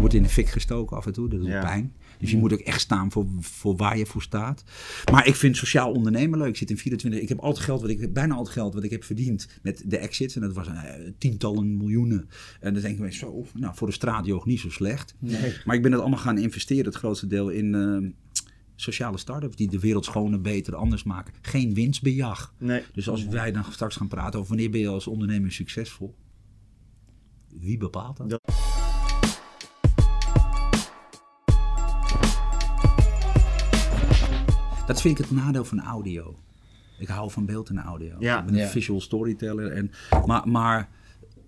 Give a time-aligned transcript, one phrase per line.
[0.00, 1.60] Wordt in de fik gestoken af en toe, dat doet Ja.
[1.60, 1.94] pijn.
[2.18, 4.64] Dus je moet ook echt staan voor, voor waar je voor staat.
[5.12, 6.48] Maar ik vind sociaal ondernemen leuk.
[6.48, 7.20] Ik zit in 24.
[7.20, 9.82] Ik heb altijd geld, wat ik, bijna al het geld wat ik heb verdiend met
[9.86, 10.34] de exits.
[10.34, 10.82] En dat was eh,
[11.18, 12.28] tientallen miljoenen.
[12.60, 15.14] En dan denk ik zo, nou voor de straatjoog niet zo slecht.
[15.64, 18.10] Maar ik ben het allemaal gaan investeren, het grootste deel in eh,
[18.76, 21.34] sociale start-ups die de wereld schoner, beter, anders maken.
[21.40, 22.54] Geen winstbejag.
[22.58, 22.82] Nee.
[22.92, 26.14] Dus als wij dan straks gaan praten over wanneer ben je als ondernemer succesvol.
[27.60, 28.30] Wie bepaalt dat?
[28.30, 28.40] Dat-
[34.92, 36.36] Dat vind ik het nadeel van audio.
[36.98, 38.16] Ik hou van beeld en audio.
[38.18, 38.38] Ja.
[38.38, 38.66] Ik ben een Ja.
[38.68, 39.72] visual storyteller.
[39.72, 39.90] En,
[40.26, 40.88] maar, maar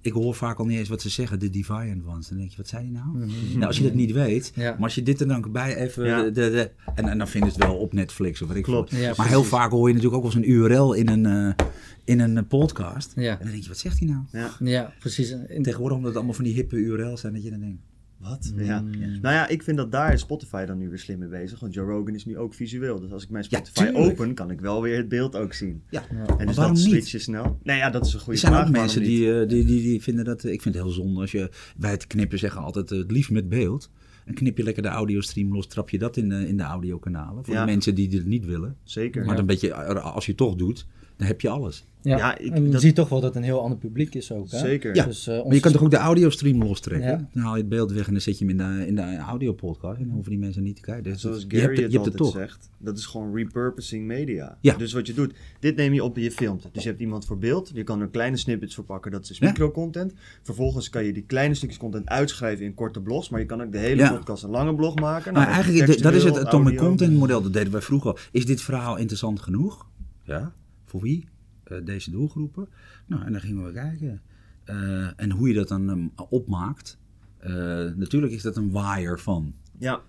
[0.01, 2.29] ik hoor vaak al niet eens wat ze zeggen, de Deviant ones.
[2.29, 3.27] Dan denk je, wat zei die nou?
[3.53, 4.71] nou als je dat niet weet, Ja.
[4.73, 6.05] maar als je dit er dan bij even...
[6.07, 6.23] Ja.
[6.23, 8.63] De, de, de- en, en dan vinden ze het wel op Netflix of wat ik
[8.63, 8.91] Klopt.
[8.91, 9.33] Ja, maar precies.
[9.33, 11.67] heel vaak hoor je natuurlijk ook wel eens een URL in een, eh,
[12.05, 13.13] in een eh, podcast.
[13.17, 13.31] Ja.
[13.33, 14.21] En dan denk je, wat zegt hij nou?
[14.33, 14.51] Ja.
[14.59, 15.31] Ja, precies.
[15.49, 17.83] In- tegenwoordig omdat het allemaal van die hippe URL's zijn, dat je dan denkt...
[18.23, 18.53] Wat?
[18.57, 18.81] Ja.
[19.21, 21.61] Nou ja, ik vind dat daar is Spotify dan nu weer slim mee bezig.
[21.61, 23.01] Want Joe Rogan is nu ook visueel.
[23.01, 25.83] Dus als ik mijn Spotify open, kan ik wel weer het beeld ook zien.
[25.91, 26.79] Ja, En maar dus dat niet?
[26.79, 27.59] switch je snel.
[27.63, 28.67] Nee, ja, dat is een goede Er zijn vraag.
[28.67, 30.45] ook mensen die, eh, die, die, die vinden dat...
[30.45, 31.51] eh, Ik vind het heel zonde als je...
[31.77, 33.91] Bij het knippen zeggen altijd eh, het liefst met beeld.
[34.25, 37.45] En knip je lekker de audiostream los, trap je dat in de, in de audiokanalen.
[37.45, 37.61] Voor Ja.
[37.65, 38.77] de mensen die dit niet willen.
[38.85, 39.21] Zeker.
[39.25, 40.87] Maar dan een beetje, als je het toch doet,
[41.17, 41.85] dan heb je alles.
[42.03, 44.15] ja, Ja, ik- en je dat- ziet toch wel dat het een heel ander publiek
[44.15, 44.51] is ook.
[44.51, 44.59] Hè?
[44.59, 44.95] Zeker.
[44.95, 45.05] Ja.
[45.05, 47.09] Dus, eh, Maar je kan toch ook de audiostream lostrekken?
[47.11, 47.29] Ja.
[47.33, 49.17] Dan haal je het beeld weg en dan zet je hem in de, in de
[49.17, 49.99] audiopodcast.
[49.99, 51.05] En dan hoeven die mensen niet te kijken.
[51.05, 52.51] Dus Zoals je Gary hebt, het- je hebt het altijd toch.
[52.51, 54.59] zegt, dat is gewoon repurposing media.
[54.61, 54.77] Ja.
[54.77, 56.69] Dus wat je doet, dit neem je op en je filmt.
[56.73, 59.39] Dus je hebt iemand voor beeld, je kan er kleine snippets voor pakken, dat is
[59.39, 59.47] Ja.
[59.49, 60.13] microcontent.
[60.43, 63.73] Vervolgens kan je die kleine stukjes content uitschrijven in korte blogs, maar je kan ook
[63.73, 64.13] de hele Ja.
[64.17, 65.33] podcast een lange blog maken.
[65.33, 66.77] Maar Nou, eigenlijk, is- dat is het Atomic.
[66.77, 67.43] Content model.
[67.43, 68.19] Dat deden wij vroeger al.
[68.33, 69.87] Is dit verhaal interessant genoeg?
[70.25, 70.53] Ja.
[70.93, 71.29] Voor wie?
[71.65, 72.69] Eh, deze doelgroepen.
[73.07, 74.21] Nou, en dan gingen we kijken.
[74.65, 76.99] Eh, en hoe je dat dan ehm, opmaakt.
[77.39, 77.53] Eh,
[77.97, 79.55] natuurlijk is dat een waaier van.
[79.79, 80.01] Ja,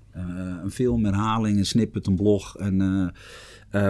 [0.64, 2.58] een film, herhaling, een snippet, een blog.
[2.58, 2.78] En,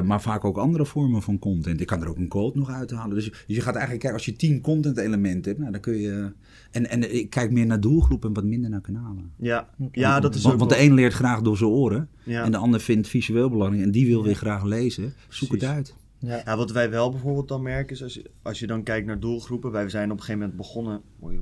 [0.04, 1.81] maar vaak ook andere vormen van content.
[1.81, 3.16] Ik kan er ook een quote nog uithalen.
[3.16, 5.98] Dus, dus je gaat eigenlijk kijken, als je tien content elementen hebt, nou, dan kun
[5.98, 6.31] je...
[6.72, 9.31] En, en ik kijk meer naar doelgroepen en wat minder naar kanalen.
[9.38, 9.70] ja.
[9.92, 12.10] ja dat is Want, ook want de een leert graag door zijn oren.
[12.24, 12.44] Ja.
[12.44, 13.84] En de ander vindt visueel belangrijk.
[13.84, 15.14] En die wil weer graag lezen.
[15.30, 15.96] Zoek het uit.
[16.24, 16.42] Ja.
[16.46, 19.20] Ja, wat wij wel bijvoorbeeld dan merken is, als je, als je dan kijkt naar
[19.20, 21.42] doelgroepen, wij zijn op een gegeven moment begonnen, oei,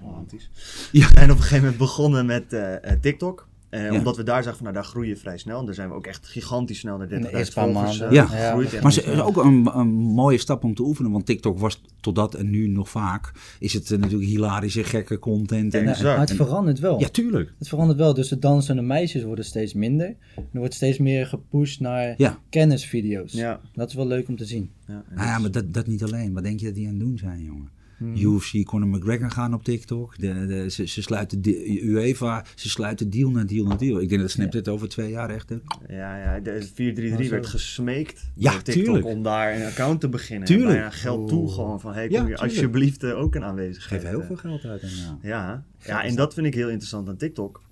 [0.00, 0.50] romantisch,
[0.92, 1.06] Ja.
[1.08, 3.48] we zijn op een gegeven moment begonnen met eh, eh, TikTok.
[3.70, 3.92] Eh, Ja.
[3.98, 5.58] Omdat we daar zagen van, nou daar groei je vrij snel.
[5.58, 8.00] En daar zijn we ook echt gigantisch snel naar 30.000 In de eerste paar volgers,
[8.00, 8.26] eh, Ja.
[8.26, 8.70] gegroeid.
[8.70, 8.80] Ja.
[8.82, 11.10] Maar het is ook een, een mooie stap om te oefenen.
[11.10, 13.32] Want TikTok was tot dat en nu nog vaak.
[13.58, 15.74] Is het eh, natuurlijk hilarische, gekke content.
[15.74, 16.02] En, exact.
[16.02, 17.00] maar het verandert wel.
[17.00, 17.52] ja, tuurlijk.
[17.58, 18.14] Het verandert wel.
[18.14, 20.06] Dus de dansende meisjes worden steeds minder.
[20.36, 22.38] Er wordt steeds meer gepusht naar Ja.
[22.50, 23.32] kennisvideo's.
[23.32, 23.60] Ja.
[23.74, 24.70] Dat is wel leuk om te zien.
[24.86, 26.32] Ja, Nou dat maar dat, dat niet alleen.
[26.32, 27.68] Wat denk je dat die aan het doen zijn, jongen?
[28.00, 28.14] Hmm.
[28.16, 30.18] UFC, Conor McGregor gaan op TikTok.
[30.18, 34.00] De, de, ze, ze sluiten de, UEFA, ze sluiten deal na deal na deal.
[34.00, 35.50] Ik denk dat Snapchat over twee jaar echt...
[35.50, 39.06] is- ja, ja, de 433 Oh, werd gesmeekt Ja, door TikTok tuurlijk.
[39.06, 40.48] om daar een account te beginnen.
[40.48, 40.78] Tuurlijk.
[40.82, 42.42] En geld toe gewoon van, hey, kom Ja, tuurlijk.
[42.42, 44.00] alsjeblieft eh, ook een aanwezigheid.
[44.00, 44.26] Geef heel eh.
[44.26, 44.82] veel geld uit.
[44.82, 45.18] En, ja.
[45.22, 47.62] Ja, ja, en dat vind ik heel interessant aan TikTok.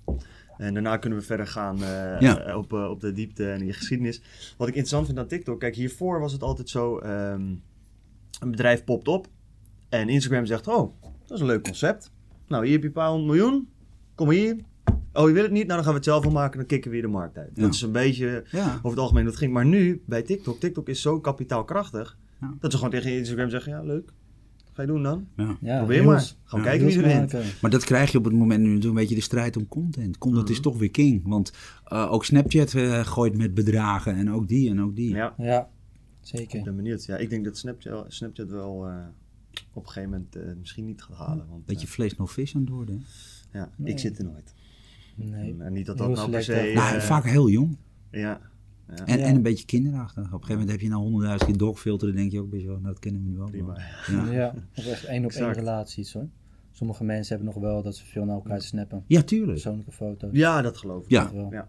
[0.57, 2.57] En daarna kunnen we verder gaan eh, Ja.
[2.57, 4.21] op, op de diepte en die geschiedenis.
[4.57, 7.41] Wat ik interessant vind aan TikTok, kijk, hiervoor was het altijd zo: ehm,
[8.39, 9.27] een bedrijf popt op
[9.89, 12.11] en Instagram zegt: Oh, dat is een leuk concept.
[12.47, 13.67] Nou, hier heb je een paar honderd miljoen.
[14.15, 14.55] Kom maar hier.
[15.13, 15.63] Oh, je wil het niet?
[15.67, 16.57] Nou, dan gaan we het zelf wel maken.
[16.57, 17.51] Dan kicken we weer de markt uit.
[17.53, 17.61] Ja.
[17.61, 18.73] Dat is een beetje Ja.
[18.75, 19.53] over het algemeen het ging.
[19.53, 22.17] Maar nu, bij TikTok, TikTok is zo kapitaalkrachtig.
[22.41, 22.53] Ja.
[22.59, 24.11] Dat ze gewoon tegen Instagram zeggen: Ja, leuk.
[24.73, 25.27] Ga je doen dan?
[25.35, 25.57] Ja.
[25.61, 26.19] Ja, Probeer maar.
[26.19, 27.61] Gaan we Ja, kijken wie er wint.
[27.61, 30.17] Maar dat krijg je op het moment nu een beetje de strijd om content.
[30.17, 30.51] Content Mhm.
[30.51, 31.21] is toch weer king.
[31.27, 31.53] Want
[31.85, 35.13] eh, ook Snapchat eh, gooit met bedragen en ook die en ook die.
[35.15, 35.33] Ja.
[35.37, 35.67] Ja, Ik
[36.21, 36.63] zeker.
[36.63, 37.05] ben benieuwd.
[37.05, 38.93] Ja, ik denk dat Snapchat, Snapchat wel eh,
[39.73, 41.47] op een gegeven moment eh, misschien niet gaat halen.
[41.49, 43.03] Want, Beetje eh, vlees nog vis aan het worden.
[43.51, 43.91] ja, Nee.
[43.91, 44.53] ik zit er nooit.
[45.15, 45.55] Nee.
[45.59, 46.71] En niet dat Heel dat nou per se...
[46.75, 47.77] nou, eh, vaak heel jong.
[48.11, 48.19] Ja.
[48.19, 48.39] ja.
[49.05, 49.25] En, Ja.
[49.25, 50.17] en een beetje kinderachtig.
[50.17, 52.07] Op een gegeven moment heb je nou honderdduizend keer dogfilter.
[52.07, 53.73] Dan denk je ook best wel, nou, dat kennen we nu ook Prima.
[54.07, 54.15] wel.
[54.25, 54.31] Ja.
[54.31, 56.27] Ja, of echt één op één relaties hoor.
[56.71, 59.03] Sommige mensen hebben nog wel dat ze veel naar elkaar snappen.
[59.07, 59.51] ja, tuurlijk.
[59.51, 60.29] Persoonlijke foto's.
[60.33, 61.09] ja, dat geloof ik.
[61.09, 61.23] Ja.
[61.23, 61.51] Dat wel.
[61.51, 61.67] Ja.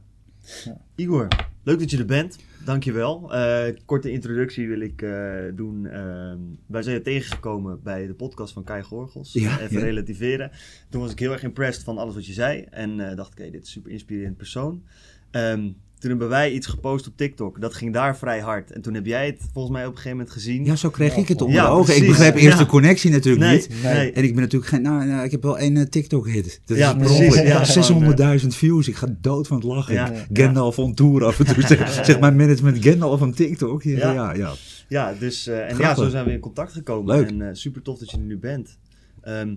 [0.64, 0.80] Ja.
[0.94, 1.28] Igor,
[1.62, 2.38] Leuk dat je er bent.
[2.64, 3.34] Dankjewel.
[3.34, 5.86] Eh korte introductie wil ik eh, doen.
[5.86, 9.32] Ehm, wij zijn je tegengekomen bij de podcast van Kai Gorgels.
[9.32, 9.84] Ja, Even ja.
[9.84, 10.50] relativeren.
[10.88, 12.60] Toen was ik heel erg impressed van alles wat je zei.
[12.70, 14.84] En eh, dacht ik, hey, dit is een super inspirerend persoon.
[15.30, 17.60] Ehm, toen hebben wij iets gepost op TikTok.
[17.60, 18.72] Dat ging daar vrij hard.
[18.72, 20.64] En toen heb jij het volgens mij op een gegeven moment gezien.
[20.64, 21.96] Ja, zo kreeg ik het onder Ja, de ogen.
[21.96, 22.64] Ik begreep eerst Ja.
[22.64, 23.82] de connectie natuurlijk nee, niet.
[23.82, 24.12] nee.
[24.12, 24.82] En ik ben natuurlijk geen...
[24.82, 26.60] Nou, nou, ik heb wel één eh, TikTok-hit.
[26.64, 27.26] Dat Ja, is per precies.
[27.26, 28.16] ongeluk.
[28.26, 28.88] Ja, 600.000 views.
[28.88, 30.14] Ik ga dood van het lachen.
[30.32, 31.62] Gandalf on tour af en toe.
[31.66, 33.82] Zeg, zeg mijn management Gandalf van TikTok.
[33.82, 34.54] Ja, Ja.
[34.88, 35.14] ja.
[35.18, 37.16] dus, eh, en ja, zo zijn we in contact gekomen.
[37.16, 37.28] Leuk.
[37.28, 38.78] En eh, super tof dat je er nu bent.
[39.22, 39.54] Ehm,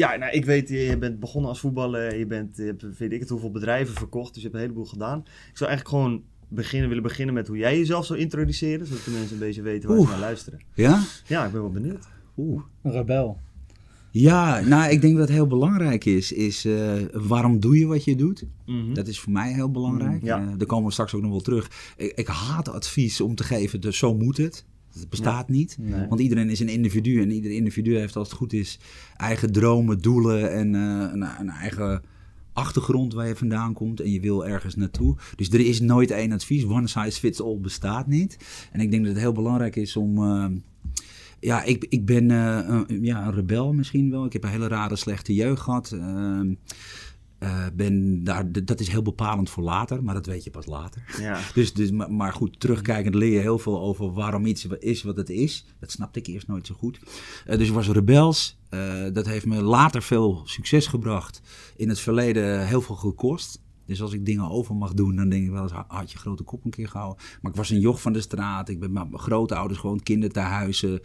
[0.00, 2.18] ja, nou, ik weet, je bent begonnen als voetballer.
[2.18, 4.34] Je, bent, je hebt, weet ik het, hoeveel bedrijven verkocht.
[4.34, 5.18] Dus je hebt een heleboel gedaan.
[5.50, 8.86] Ik zou eigenlijk gewoon beginnen, willen beginnen met hoe jij jezelf zou introduceren.
[8.86, 10.60] Zodat de mensen een beetje weten waar ze naar luisteren.
[10.74, 11.02] Ja?
[11.26, 12.08] Ja, ik ben wel benieuwd.
[12.36, 12.62] Oeh.
[12.82, 13.38] Een rebel.
[14.12, 18.04] Ja, nou, ik denk dat het heel belangrijk is, is eh, waarom doe je wat
[18.04, 18.44] je doet?
[18.66, 18.94] Mhm.
[18.94, 20.20] Dat is voor mij heel belangrijk.
[20.20, 20.40] Mm, ja.
[20.40, 21.94] Eh, daar komen we straks ook nog wel terug.
[21.96, 24.64] Ik, ik haat advies om te geven, dus zo moet het.
[24.94, 25.76] Dat bestaat niet.
[25.80, 26.06] Nee.
[26.08, 28.78] Want iedereen is een individu en ieder individu heeft als het goed is
[29.16, 32.02] eigen dromen, doelen en eh, een, een eigen
[32.52, 35.16] achtergrond waar je vandaan komt en je wil ergens naartoe.
[35.36, 36.64] Dus er is nooit één advies.
[36.64, 38.36] One size fits all bestaat niet.
[38.72, 40.18] En ik denk dat het heel belangrijk is om...
[40.18, 40.46] eh,
[41.40, 44.24] ja, ik, ik ben eh, een, ja, een rebel misschien wel.
[44.24, 45.96] Ik heb een hele rare, slechte jeugd gehad.
[47.40, 51.02] Eh, ben daar, dat is heel bepalend voor later, maar dat weet je pas later.
[51.18, 51.40] Ja.
[51.54, 55.16] Dus, dus, maar, maar goed, terugkijkend leer je heel veel over waarom iets is wat
[55.16, 55.64] het is.
[55.78, 57.00] Dat snapte ik eerst nooit zo goed.
[57.46, 58.58] Eh, dus ik was rebels.
[58.68, 61.40] Eh, dat heeft me later veel succes gebracht.
[61.76, 63.60] In het verleden heel veel gekost.
[63.90, 66.18] Dus als ik dingen over mag doen, dan denk ik wel eens, ha- had je
[66.18, 67.22] grote kop een keer gehouden.
[67.42, 68.68] Maar ik was een joch van de straat.
[68.68, 71.00] Ik ben met mijn grootouders gewoon kinderthuizen.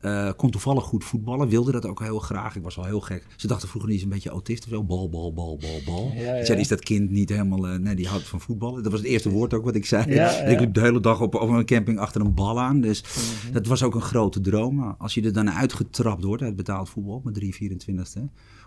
[0.00, 1.48] Eh kon toevallig goed voetballen.
[1.48, 2.56] Wilde dat ook heel graag.
[2.56, 3.26] Ik was wel heel gek.
[3.36, 4.84] Ze dachten vroeger niet eens een beetje autist of zo.
[4.84, 6.12] Bal, bal, bal, bal, bal.
[6.14, 6.44] Ja, ja.
[6.44, 7.68] Zei, is dat kind niet helemaal...
[7.68, 8.82] eh, nee, die houdt van voetballen.
[8.82, 10.14] Dat was het eerste woord ook wat ik zei.
[10.14, 12.80] Ja, Ik liep de hele dag op, op een camping achter een bal aan.
[12.80, 13.52] Dus Mhm.
[13.52, 14.94] dat was ook een grote droom.
[14.98, 18.20] Als je er dan uitgetrapt wordt uit betaald voetbal op mijn 3, 24ste.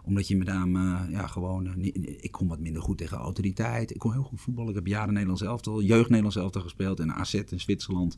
[0.06, 1.68] Omdat je met name, ja, gewoon...
[1.82, 3.92] eh, ik kon wat minder goed tegen autoriteit.
[3.92, 4.70] Ik kon heel goed voetballen.
[4.70, 7.00] Ik heb jaren Nederlands elftal, jeugd Nederlands elftal gespeeld.
[7.00, 8.18] En AZ in Zwitserland.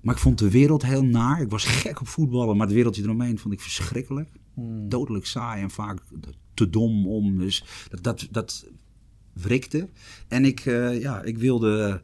[0.00, 1.40] Maar ik vond de wereld heel naar.
[1.40, 4.30] Ik was gek op voetballen, maar het wereldje eromheen vond ik verschrikkelijk.
[4.54, 4.88] Hmm.
[4.88, 6.02] Dodelijk saai en vaak
[6.54, 7.38] te dom om.
[7.38, 8.70] Dus dat, dat, dat
[9.32, 9.88] wrikte.
[10.28, 12.02] En ik, eh, ja, ik wilde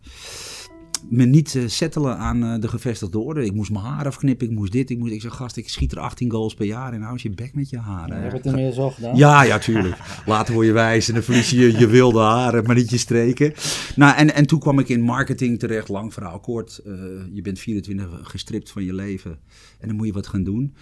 [1.08, 3.44] me niet eh, settelen aan eh, de gevestigde orde.
[3.44, 5.12] Ik moest mijn haar afknippen, ik moest dit, ik moest...
[5.12, 7.54] Ik zeg, gast, ik schiet er 18 goals per jaar en hou eens je bek
[7.54, 8.16] met je haren.
[8.16, 9.16] Je hebt het inmiddels al gedaan.
[9.16, 9.96] Ja, ja, tuurlijk.
[10.26, 13.52] Later word je wijs en dan verlies je je wilde haren, maar niet je streken.
[13.96, 16.80] Nou, en, en toen kwam ik in marketing terecht, lang verhaal kort.
[16.84, 16.92] Eh,
[17.32, 19.38] je bent 24 gestript van je leven
[19.80, 20.74] en dan moet je wat gaan doen.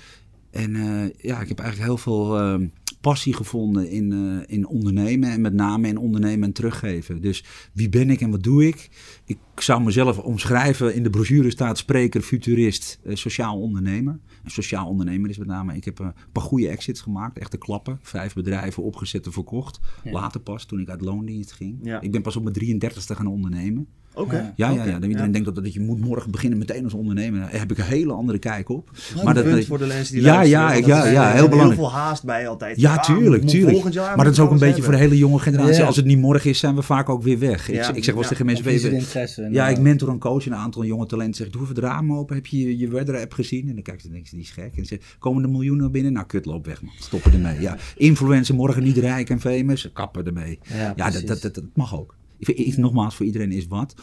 [0.51, 0.73] En
[1.19, 2.55] ja, ik heb eigenlijk heel veel eh,
[3.03, 5.31] passie gevonden in, eh, in ondernemen.
[5.31, 7.21] En met name in ondernemen en teruggeven.
[7.21, 8.91] Dus wie ben ik en wat doe ik?
[9.25, 10.95] Ik zou mezelf omschrijven.
[10.95, 14.19] In de brochure staat spreker, futurist, eh, sociaal ondernemer.
[14.45, 15.77] Een sociaal ondernemer is met name.
[15.77, 17.39] Ik heb eh, een paar goede exits gemaakt.
[17.39, 17.99] Echte klappen.
[18.03, 19.81] Vijf bedrijven opgezet en verkocht.
[20.05, 20.13] Ja.
[20.13, 21.79] Later pas, toen ik uit loondienst ging.
[21.83, 22.01] Ja.
[22.01, 23.89] Ik ben pas op mijn 33ste gaan ondernemen.
[24.15, 24.37] Oké.
[24.37, 24.53] Ja.
[24.57, 24.93] Ja, ja, ja.
[24.93, 25.33] Dan iedereen ja.
[25.33, 27.41] denkt dat, dat je moet morgen beginnen meteen als ondernemer.
[27.41, 28.91] Daar heb ik een hele andere kijk op.
[29.25, 31.81] Maar dat, dat voor de mensen die Ja, luisteren, ja, ja, ja, er heel belangrijk.
[31.81, 32.81] heel veel haast bij altijd.
[32.81, 33.73] Ja, Ah, tuurlijk, tuurlijk.
[33.73, 35.75] Volgend jaar Maar dat is ook een beetje voor de hele jonge generatie.
[35.75, 35.87] Ja.
[35.87, 37.69] Als het niet morgen is, zijn we vaak ook weer weg.
[37.69, 38.29] Ik, Ja, ik zeg wel eens ja.
[38.29, 39.53] tegen mensen...
[39.53, 41.35] Ja, ik mentor een coach en een aantal jonge talenten.
[41.35, 42.35] Zeg, doe even het raam open.
[42.37, 43.69] Heb je je, je weather-app gezien?
[43.69, 44.77] En dan kijken ze en denken ze, die is gek.
[44.77, 46.13] En ze zeggen, komen er miljoenen binnen?
[46.13, 46.93] Nou, kut, loop weg man.
[46.99, 47.61] Stoppen ermee.
[47.61, 47.77] Ja.
[47.97, 49.91] Influencer, morgen niet rijk en famous.
[49.93, 50.59] Kappen ermee.
[50.63, 51.25] Ja, Ja, dat, precies.
[51.29, 52.15] dat, dat, dat mag ook.
[52.49, 53.95] Ik Nogmaals, voor iedereen is wat.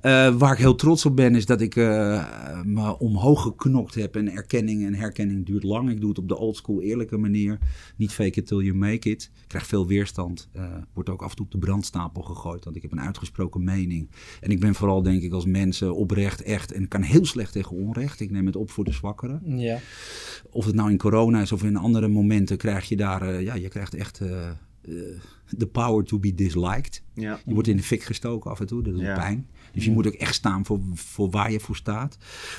[0.00, 4.16] Eh, waar ik heel trots op ben, is dat ik eh, me omhoog geknokt heb.
[4.16, 5.90] En erkenning en herkenning duurt lang.
[5.90, 7.58] Ik doe het op de oldschool eerlijke manier.
[7.96, 9.30] Niet fake it till you make it.
[9.42, 10.48] Ik krijg veel weerstand.
[10.52, 12.64] Eh wordt ook af en toe op de brandstapel gegooid.
[12.64, 14.10] Want ik heb een uitgesproken mening.
[14.40, 16.72] En ik ben vooral, denk ik, als mensen oprecht, echt.
[16.72, 18.20] En kan heel slecht tegen onrecht.
[18.20, 19.58] Ik neem het op voor de zwakkeren.
[19.58, 19.78] Ja.
[20.50, 23.68] Of het nou in corona is of in andere momenten, krijg je daar, ja, je
[23.68, 24.20] krijgt echt
[25.48, 27.02] de power to be disliked.
[27.14, 27.40] Ja.
[27.46, 29.14] Je wordt in de fik gestoken af en toe, dat doet Ja.
[29.14, 29.48] pijn.
[29.72, 32.16] Dus je moet ook echt staan voor, voor waar je voor staat.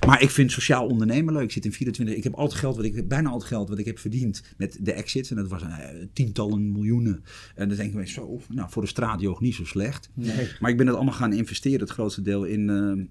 [0.07, 1.43] Maar ik vind sociaal ondernemen leuk.
[1.43, 2.15] Ik zit in 24.
[2.15, 4.43] Ik heb al het geld wat ik bijna al het geld wat ik heb verdiend
[4.57, 5.29] met de exits.
[5.29, 5.77] En dat was eh,
[6.13, 7.23] tientallen miljoenen.
[7.55, 10.09] En dan denken we zo, nou voor de straatjoog niet zo slecht.
[10.13, 10.47] Nee.
[10.59, 13.05] Maar ik ben het allemaal gaan investeren, het grootste deel in eh,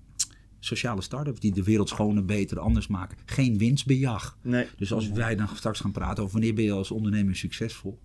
[0.61, 3.19] sociale start-ups die de wereld schoner, beter, anders maken.
[3.25, 4.39] Geen winstbejag.
[4.43, 4.67] Nee.
[4.77, 7.99] Dus als wij dan straks gaan praten over wanneer ben je als ondernemer succesvol,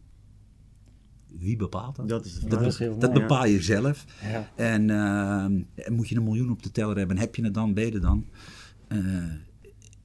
[1.40, 2.10] wie bepaalt dat?
[2.10, 4.06] Dat is de Dat, mooi, bepaal je zelf.
[4.22, 4.52] Ja.
[4.56, 7.74] En eh, moet je een miljoen op de teller hebben, en heb je het dan,
[7.74, 8.26] ben je er dan?
[8.88, 9.00] Eh,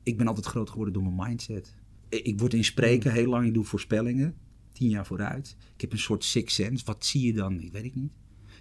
[0.03, 1.75] ik ben altijd groot geworden door mijn mindset.
[2.09, 4.35] Ik, ik word in spreken heel lang, ik doe voorspellingen,
[4.73, 5.57] tien jaar vooruit.
[5.75, 6.85] Ik heb een soort six sense.
[6.85, 7.61] Wat zie je dan?
[7.61, 8.13] Ik weet ik niet.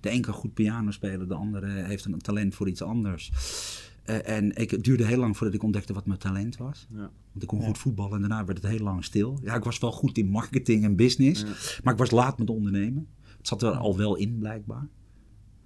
[0.02, 3.32] De een kan goed piano spelen, de andere heeft een talent voor iets anders.
[4.06, 6.88] Eh, en ik, het duurde heel lang voordat ik ontdekte wat mijn talent was.
[6.90, 6.98] Ja.
[7.00, 9.40] Want ik kon goed voetballen en daarna werd het heel lang stil.
[9.44, 11.46] Ja, ik was wel goed in marketing en business,
[11.84, 13.08] maar ik was laat met ondernemen.
[13.38, 14.88] Het zat er al wel in, blijkbaar.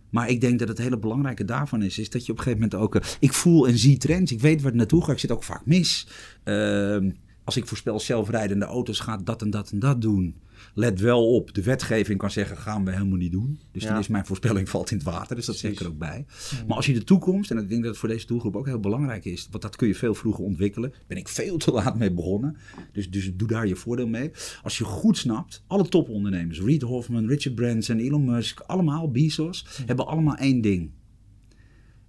[0.10, 2.70] Maar ik denk dat het hele belangrijke daarvan is, is dat je op een gegeven
[2.70, 2.96] moment ook...
[2.96, 5.44] eh, ik voel en zie trends, ik weet waar het naartoe gaat, ik zit ook
[5.44, 6.08] vaak mis.
[6.44, 7.12] Ehm,
[7.44, 10.36] als ik voorspel zelfrijdende auto's gaat dat en dat en dat doen.
[10.74, 13.60] Let wel op, de wetgeving kan zeggen, gaan we helemaal niet doen.
[13.72, 13.90] Dus Ja.
[13.90, 16.26] dan is mijn voorspelling valt in het water, dus dat zeg ik er ook bij.
[16.68, 18.80] Maar als je de toekomst, en ik denk dat het voor deze doelgroep ook heel
[18.80, 20.94] belangrijk is, want dat kun je veel vroeger ontwikkelen.
[21.08, 22.58] Ben ik veel te laat mee begonnen,
[22.92, 24.32] dus, dus doe daar je voordeel mee.
[24.64, 30.08] Als je goed snapt, alle topondernemers, Reid Hoffman, Richard Branson, Elon Musk, allemaal, Bezos, hebben
[30.08, 30.92] allemaal één ding.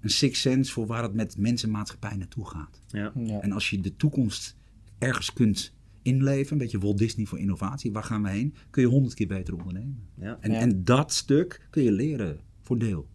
[0.00, 2.80] Een six sense voor waar het met mensen en maatschappij naartoe gaat.
[2.88, 3.12] Ja.
[3.14, 3.40] Ja.
[3.40, 4.56] En als je de toekomst
[4.98, 8.88] ergens kunt inleven, een beetje Walt Disney voor innovatie, waar gaan we heen, kun je
[8.88, 9.98] honderd keer beter ondernemen.
[10.20, 10.38] Ja.
[10.40, 10.58] En, Ja.
[10.58, 13.08] en dat stuk kun je leren voor deel.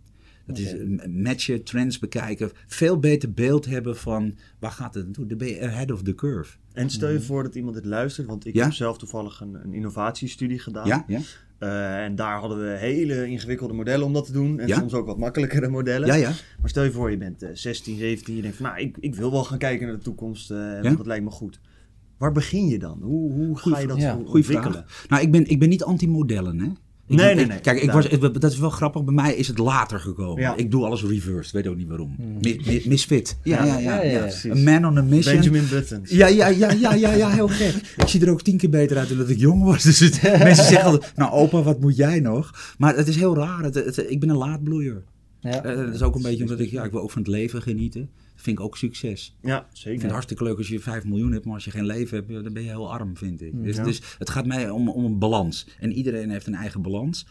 [0.46, 5.26] Dat is eh, matchen, trends bekijken, veel beter beeld hebben van waar gaat het naartoe.
[5.26, 6.58] Dan ben je ahead of the curve.
[6.74, 8.64] En stel je voor dat iemand dit luistert, want ik Ja?
[8.64, 10.88] heb zelf toevallig een, een innovatiestudie gedaan.
[10.88, 11.20] Ja, ja,
[11.58, 14.60] Eh, en daar hadden we hele ingewikkelde modellen om dat te doen.
[14.60, 14.78] En Ja?
[14.78, 16.08] soms ook wat makkelijkere modellen.
[16.08, 16.32] ja, ja.
[16.60, 18.36] Maar stel je voor, je bent eh, 16, 17.
[18.36, 20.52] Je denkt van, nou, ik, ik wil wel gaan kijken naar de toekomst.
[20.52, 20.82] eh, Ja?
[20.82, 21.60] want dat lijkt me goed.
[22.18, 23.00] Waar begin je dan?
[23.02, 24.86] Hoe, hoe ga je dat ja, ontwikkelen?
[25.08, 26.66] Nou, ik ben, ik ben niet anti-modellen, hè.
[27.08, 27.60] Ik Nee, ben- nee, nee.
[27.60, 29.04] Kijk, ik was, dat is wel grappig.
[29.04, 30.42] Bij mij is het later gekomen.
[30.42, 30.56] Ja.
[30.56, 31.52] Ik doe alles reversed.
[31.54, 32.16] Weet ook niet waarom.
[32.42, 33.38] Mi- mi- misfit.
[33.44, 34.02] Ja, ja, ja.
[34.04, 34.30] Ja.
[34.52, 35.36] A man on a mission.
[35.36, 36.10] Benjamin Buttons.
[36.12, 37.74] Ja, ja, ja, ja, ja, ja, heel gek.
[37.98, 39.84] Ik zie er ook tien keer beter uit dan dat ik jong was.
[39.84, 42.74] Dus het, mensen zeggen altijd, nou opa, wat moet jij nog?
[42.78, 43.64] Maar het is heel raar.
[43.64, 45.04] Het, het- ik ben een laadbloeier.
[45.40, 45.64] Ja.
[45.64, 47.62] Eh, dat is ook een beetje omdat ik, ja, ik wil ook van het leven
[47.62, 48.10] genieten.
[48.46, 49.36] Vind ik ook succes.
[49.42, 49.90] Ja, Ik zeker.
[49.90, 52.44] vind het hartstikke leuk als je 5 miljoen hebt, maar als je geen leven hebt,
[52.44, 53.64] dan ben je heel arm, vind ik.
[53.64, 53.84] Dus, Ja.
[53.84, 55.68] dus het gaat mij om, om een balans.
[55.80, 57.26] En iedereen heeft een eigen balans.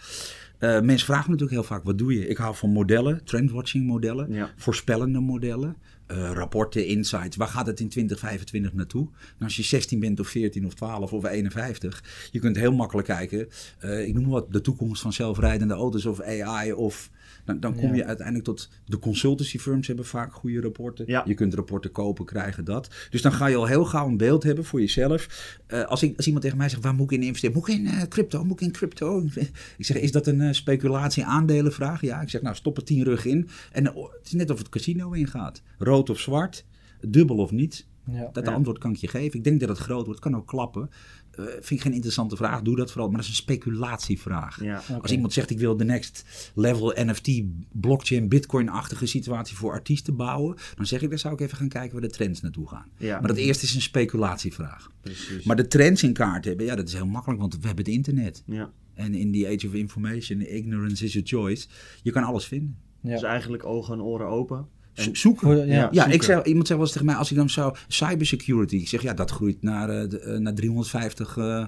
[0.59, 2.29] Eh, mensen vragen me natuurlijk heel vaak, wat doe je?
[2.29, 4.51] Ik hou van modellen, trendwatching modellen, Ja.
[4.57, 7.37] voorspellende modellen, eh, rapporten, insights.
[7.37, 9.03] Waar gaat het in 2025 naartoe?
[9.03, 13.07] Nou, als je 16 bent of 14 of 12 of 51, je kunt heel makkelijk
[13.07, 13.49] kijken.
[13.79, 17.11] eh, ik noem wat, de toekomst van zelfrijdende auto's of AI of...
[17.45, 17.95] Dan, dan kom Ja.
[17.95, 21.05] je uiteindelijk tot de consultancy firms hebben vaak goede rapporten.
[21.09, 21.23] Ja.
[21.27, 22.89] Je kunt rapporten kopen, krijgen dat.
[23.11, 25.29] Dus dan ga je al heel gauw een beeld hebben voor jezelf.
[25.67, 27.57] Eh, als, ik, als iemand tegen mij zegt, waar moet ik in investeren?
[27.57, 28.45] Moet ik in crypto?
[28.45, 29.23] Moet ik in crypto?
[29.79, 32.01] Ik zeg, is dat een speculatie aandelenvraag?
[32.01, 33.49] Ja, ik zeg, nou stop er tien rug in.
[33.73, 33.95] En het
[34.25, 35.63] is net of het casino ingaat.
[35.79, 36.65] Rood of zwart,
[37.01, 37.87] dubbel of niet.
[38.11, 38.29] Ja.
[38.33, 38.53] Dat Ja.
[38.53, 39.39] antwoord kan ik je geven.
[39.39, 40.91] Ik denk dat het groot wordt, kan ook klappen.
[41.31, 43.07] Eh, vind ik geen interessante vraag, doe dat vooral.
[43.09, 44.63] Maar dat is een speculatievraag.
[44.63, 44.83] Ja.
[45.03, 46.25] Als iemand zegt ik wil de next
[46.55, 51.57] level NFT, blockchain, bitcoin-achtige situatie voor artiesten bouwen, dan zeg ik dan zou ik even
[51.57, 52.87] gaan kijken waar de trends naartoe gaan.
[52.99, 53.19] Ja.
[53.19, 54.91] Maar dat eerste is een speculatievraag.
[55.01, 55.45] Precies.
[55.45, 57.95] Maar de trends in kaart hebben, ja, dat is heel makkelijk, want we hebben het
[57.95, 58.43] internet.
[58.47, 58.71] ja.
[58.95, 61.67] En in the age of information, ignorance is a choice.
[62.03, 62.77] Je kan alles vinden.
[63.01, 63.11] Ja.
[63.11, 64.67] Dus eigenlijk ogen en oren open.
[64.95, 65.67] Zo- En- Zoeken.
[65.67, 65.89] Ja.
[65.93, 66.07] Ja.
[66.07, 69.03] Ik zeg, iemand zei wel eens tegen mij, als ik dan zou, cybersecurity, ik zeg
[69.03, 71.67] ja, dat groeit naar, eh, de- eh, naar 350 eh,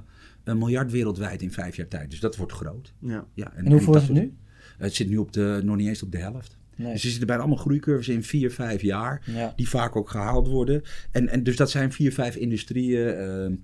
[0.55, 2.11] miljard wereldwijd in vijf jaar tijd.
[2.11, 2.93] Dus dat wordt groot.
[3.01, 3.27] Ja.
[3.35, 4.37] Ja, En hoeveel dat is het soort- nu?
[4.79, 6.57] Het zit nu op de, nog niet eens op de helft.
[6.77, 6.93] Nee.
[6.93, 9.53] Dus er zitten bijna allemaal groeicurves in vier, vijf jaar, Ja.
[9.57, 10.83] die vaak ook gehaald worden.
[11.11, 13.07] En, en dus dat zijn vier, vijf industrieën.
[13.07, 13.55] eh, eh, e-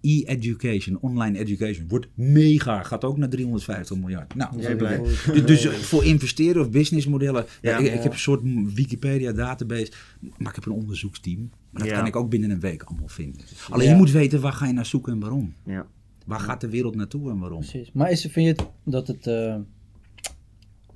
[0.00, 4.34] E-education, online education, wordt mega, gaat ook naar 350 miljard.
[4.34, 4.98] Nou, Jij blij?
[5.26, 7.44] dus, dus eh, voor investeren of businessmodellen.
[7.62, 7.92] Ja, Ja.
[7.92, 8.40] ik, heb een soort
[8.74, 9.92] Wikipedia database.
[10.20, 11.50] Maar ik heb een onderzoeksteam.
[11.70, 11.96] Maar dat Ja.
[11.98, 13.40] kan ik ook binnen een week allemaal vinden.
[13.70, 13.92] Alleen Ja.
[13.92, 15.54] je moet weten waar ga je naar zoeken en waarom.
[15.66, 15.86] Ja.
[16.26, 17.60] Waar gaat de wereld naartoe en waarom?
[17.60, 17.90] Precies.
[17.92, 19.56] Maar is, vind je het, dat, het, eh,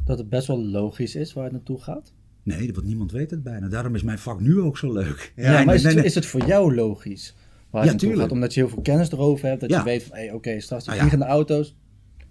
[0.04, 2.12] dat het best wel logisch is waar het naartoe gaat?
[2.42, 3.68] Nee, want niemand weet het bijna.
[3.68, 5.32] Daarom is mijn vak nu ook zo leuk.
[5.36, 6.04] Ja, maar is, nee, het, nee.
[6.04, 7.34] is het voor jou logisch
[7.74, 8.20] waar Ja, het naartoe tuurlijk.
[8.28, 8.30] gaat?
[8.32, 9.78] Omdat je heel veel kennis erover hebt, dat Ja.
[9.78, 11.08] je weet van, hey, oké, straks die Nou ja.
[11.10, 11.76] vliegende auto's,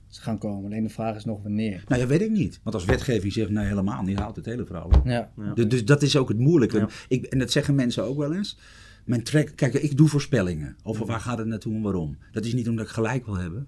[0.07, 0.65] ze gaan komen.
[0.65, 1.83] Alleen de vraag is nog wanneer.
[1.87, 2.59] Nou ja, weet ik niet.
[2.63, 4.89] Want als wetgeving zegt, nee helemaal niet, houdt het hele verhaal.
[5.03, 5.53] Ja, Ja.
[5.53, 6.77] Dus, dus dat is ook het moeilijke.
[6.77, 6.87] Ja.
[7.07, 8.57] Ik, en dat zeggen mensen ook wel eens.
[9.05, 12.17] Mijn track, kijk, ik doe voorspellingen over waar gaat het naartoe en waarom.
[12.31, 13.67] Dat is niet omdat ik gelijk wil hebben.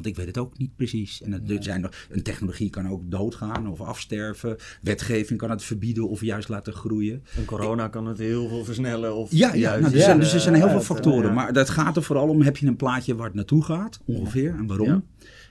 [0.00, 1.22] Want ik weet het ook niet precies.
[1.22, 4.56] En het, er zijn nog, een technologie kan ook doodgaan of afsterven.
[4.82, 7.22] Wetgeving kan het verbieden of juist laten groeien.
[7.36, 9.14] En corona kan het heel veel versnellen.
[9.16, 11.22] Of Ja, ja juist, nou, er, ja, zijn, dus er zijn heel veel factoren.
[11.28, 11.32] ja.
[11.32, 14.54] Maar dat gaat er vooral om, heb je een plaatje waar het naartoe gaat, ongeveer,
[14.54, 14.86] en waarom.
[14.88, 15.02] Ja.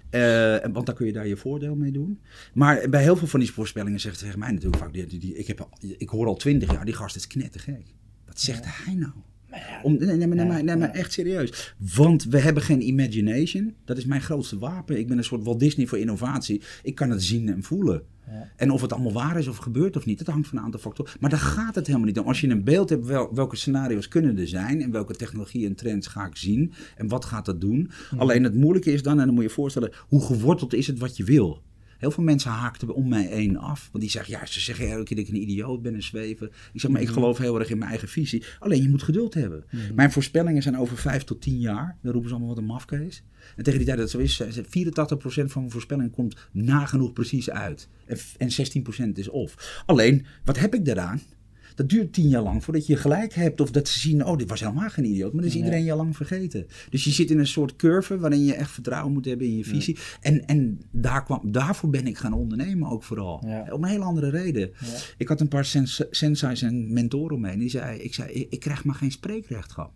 [0.10, 2.20] Eh, en- want dan kun je daar je voordeel mee doen.
[2.54, 5.36] Maar bij heel veel van die voorspellingen zegt tegen mij natuurlijk vaak, die, die, die-
[5.38, 7.86] ik, heb, ik hoor al twintig jaar, die gast is knettergek.
[8.26, 9.12] Wat zegt hij nou?
[9.84, 11.76] Om, nee, nee, maar- nee, maar, nee, maar echt serieus.
[11.96, 13.76] Want we hebben geen imagination.
[13.86, 14.98] Dat is mijn grootste wapen.
[15.00, 16.62] Ik ben een soort Walt Disney voor innovatie.
[16.84, 18.02] Ik kan het zien en voelen.
[18.32, 18.52] Ja.
[18.56, 20.80] En of het allemaal waar is of gebeurt of niet, dat hangt van een aantal
[20.80, 21.12] factoren.
[21.20, 22.28] Maar daar gaat het helemaal niet om.
[22.28, 25.76] Als je een beeld hebt, wel, welke scenario's kunnen er zijn en welke technologie en
[25.76, 27.90] trends ga ik zien en wat gaat dat doen.
[28.18, 31.00] Alleen het moeilijke is dan, en dan moet je je voorstellen, hoe geworteld is het
[31.00, 31.62] wat je wil?
[32.00, 33.90] Heel veel mensen haakten om mij één af.
[33.92, 36.48] Want die zeggen, ja, ze zeggen elke keer dat ik een idioot ben en zweven.
[36.74, 37.16] Ik zeg, maar ik Mhm.
[37.16, 38.44] geloof heel erg in mijn eigen visie.
[38.60, 39.64] Alleen je moet geduld hebben.
[39.96, 41.98] Mijn voorspellingen zijn over vijf tot tien jaar.
[42.02, 43.24] Dan roepen ze allemaal wat een mafkees.
[43.56, 46.36] En tegen die tijd dat het zo is, zei ze, 84% van mijn voorspelling komt
[46.52, 47.88] nagenoeg precies uit.
[48.06, 49.84] En, en 16% is off.
[49.86, 51.22] Alleen, wat heb ik daaraan?
[51.80, 53.62] Dat duurt tien jaar lang voordat je gelijk hebt.
[53.62, 55.34] Of dat ze zien, oh, dit was helemaal geen idioot.
[55.34, 56.68] Maar dat is iedereen je al lang vergeten.
[56.90, 59.64] Dus je zit in een soort curve waarin je echt vertrouwen moet hebben in je
[59.64, 59.98] visie.
[60.22, 63.44] En, en daar kwam, daarvoor ben ik gaan ondernemen ook vooral.
[63.46, 63.68] Ja.
[63.72, 64.72] Om een hele andere reden.
[64.80, 64.88] Ja.
[65.18, 67.60] Ik had een paar sens en mentoren om me heen.
[67.60, 69.92] Die zei, ik zei, ik, ik krijg maar geen spreekrecht gehad.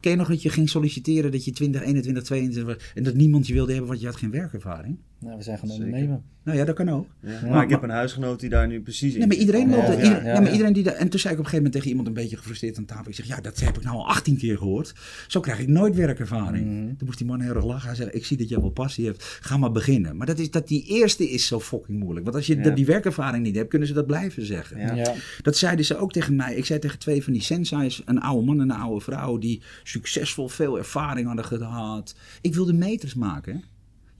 [0.00, 3.14] Ken je nog dat je ging solliciteren dat je 20, 21, 22 was en dat
[3.14, 4.98] niemand je wilde hebben, want je had geen werkervaring?
[5.20, 5.84] Nou, we zijn gaan Zeker.
[5.84, 6.22] ondernemen.
[6.44, 7.06] Nou ja, dat kan ook.
[7.20, 7.46] Ja.
[7.50, 9.46] Maar ik heb een huisgenoot die daar nu precies in Nee, maar zit.
[9.46, 11.44] iedereen loopt ja, ieder- ja, ja, maar iedereen die daar- En toen zei ik op
[11.44, 13.08] een gegeven moment tegen iemand een beetje gefrustreerd aan tafel.
[13.08, 14.94] Ik zeg, ja, dat heb ik nou al 18 keer gehoord.
[15.28, 16.66] Zo krijg ik nooit werkervaring.
[16.66, 16.86] Mhm.
[16.86, 17.86] Toen moest die man heel erg lachen.
[17.86, 19.24] Hij zei, ik zie dat jij wel passie hebt.
[19.40, 20.16] Ga maar beginnen.
[20.16, 22.24] Maar dat is, dat die eerste is zo fucking moeilijk.
[22.24, 24.78] Want als je dat die werkervaring niet hebt, kunnen ze dat blijven zeggen.
[24.78, 24.94] Ja.
[24.94, 25.14] Ja.
[25.42, 26.54] Dat zeiden ze ook tegen mij.
[26.54, 29.62] Ik zei tegen twee van die sensei's, een oude man en een oude vrouw, die
[29.82, 32.14] succesvol veel ervaring hadden gehad.
[32.40, 33.54] Ik wilde meters maken.
[33.54, 33.60] hè.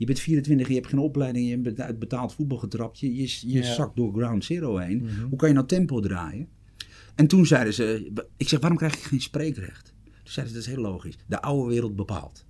[0.00, 2.98] Je bent 24, je hebt geen opleiding, je bent uit betaald voetbal getrapt.
[3.00, 3.74] Je, je, je Ja.
[3.74, 4.96] zakt door ground zero heen.
[5.02, 5.28] Mhm.
[5.28, 6.48] Hoe kan je nou tempo draaien?
[7.14, 9.94] En toen zeiden ze, ik zeg, waarom krijg ik geen spreekrecht?
[10.04, 11.16] Toen zeiden ze, dat is heel logisch.
[11.26, 12.44] De oude wereld bepaalt.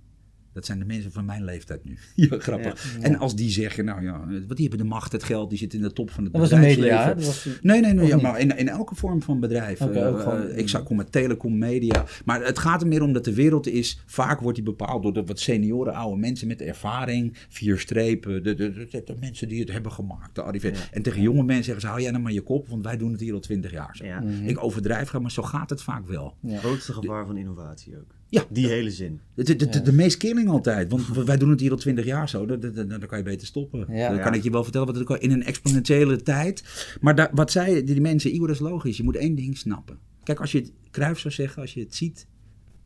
[0.53, 1.97] Dat zijn de mensen van mijn leeftijd nu.
[2.15, 2.95] Ja, grappig.
[2.99, 3.03] Ja.
[3.03, 5.79] En als die zeggen, nou ja, want die hebben de macht, het geld, die zitten
[5.79, 6.95] in de top van het Dat was de bedrijfsleven.
[6.97, 7.15] media, hè?
[7.15, 8.23] Dat was, Nee, nee, nee ja, niet?
[8.23, 9.81] maar in, in elke vorm van bedrijf.
[9.81, 12.05] Oké, Eh, ook gewoon- eh, ik zou komen met telecom, media.
[12.25, 14.01] Maar het gaat er meer om dat de wereld is.
[14.05, 17.37] Vaak wordt die bepaald door de wat senioren, oude mensen met ervaring.
[17.49, 18.43] Vier strepen.
[18.43, 20.35] De, de, de, de mensen die het hebben gemaakt.
[20.35, 20.71] De.
[20.91, 23.11] En tegen jonge mensen zeggen ze: hou jij nou maar je kop, want wij doen
[23.11, 24.05] het hier al twintig jaar zo.
[24.05, 24.21] Ja.
[24.45, 26.35] Ik overdrijf graag, maar zo gaat het vaak wel.
[26.41, 26.57] ja.
[26.57, 28.15] Grootste gevaar van innovatie ook.
[28.31, 28.45] Ja.
[28.49, 29.19] Die hele zin.
[29.35, 30.91] De, de, de, meest killing altijd.
[30.91, 32.45] Want wij doen het hier al twintig jaar zo.
[32.45, 33.79] Dan, dan, dan- dan kan je beter stoppen.
[33.79, 34.07] Ja.
[34.09, 34.37] dan kan Ja.
[34.37, 36.63] ik je wel vertellen wat het ook in een exponentiële tijd.
[37.01, 38.97] Maar da- wat zeiden die mensen, Igor, dat is logisch.
[38.97, 39.97] Je moet één ding snappen.
[40.23, 42.27] Kijk, als je het Kruif zou zeggen, als je het ziet.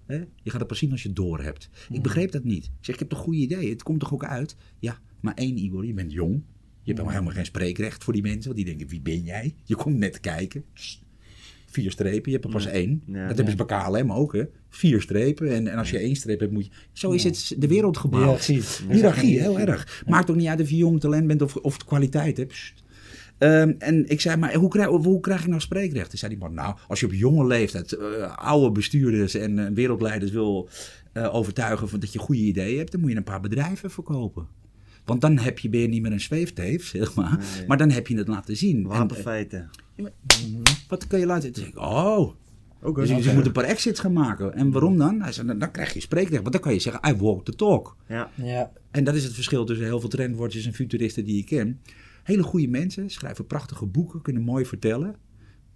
[0.05, 1.69] Hè, je gaat het pas zien als je het door hebt.
[1.91, 2.65] Ik begreep dat niet.
[2.65, 3.69] Ik zeg, ik heb toch goede ideeën.
[3.69, 4.55] Het komt toch ook uit?
[4.79, 6.43] Ja, maar één, Igor, je bent jong.
[6.81, 8.43] Je hebt helemaal geen spreekrecht voor die mensen.
[8.43, 9.55] Want die denken, wie ben jij?
[9.63, 10.63] Je komt net kijken.
[11.75, 13.01] Vier strepen, je hebt er pas één.
[13.05, 13.27] Ja.
[13.27, 14.43] dat hebben ze bij KLM ook, hè.
[14.69, 15.49] Vier strepen.
[15.55, 16.71] En, en als je één streep hebt, moet je...
[16.93, 18.45] Zo is het de wereld gebouwd.
[18.89, 20.03] Hiërarchie, heel erg.
[20.07, 22.73] Maakt ook niet uit of je jong talent bent of, of kwaliteit hebt.
[23.37, 26.09] Ehm, en ik zei, maar hoe krijg, hoe krijg ik nou spreekrecht?
[26.09, 29.73] Toen zei die man, nou, als je op jonge leeftijd eh, oude bestuurders en eh,
[29.73, 30.69] wereldleiders wil
[31.13, 34.47] eh, overtuigen van dat je goede ideeën hebt, dan moet je een paar bedrijven verkopen.
[35.05, 37.37] Want dan heb je, ben je niet meer een zweefteef, zeg maar.
[37.57, 37.67] Nee.
[37.67, 38.77] Maar dan heb je het laten zien.
[38.77, 39.59] En, Wapenfeiten.
[39.59, 39.83] eh,
[40.87, 42.31] wat kun je laten Toen zei ik, oh,
[42.81, 44.53] Ook dus je moet een paar exits gaan maken.
[44.53, 45.21] En waarom dan?
[45.21, 46.41] Hij zei, dan, dan krijg je spreekrecht.
[46.41, 47.95] Want dan kan je zeggen, I walk the talk.
[48.07, 48.29] Ja.
[48.35, 48.71] Ja.
[48.91, 51.81] En dat is het verschil tussen heel veel trendwatchers en futuristen die ik ken.
[52.23, 55.15] Hele goede mensen, schrijven prachtige boeken, kunnen mooi vertellen.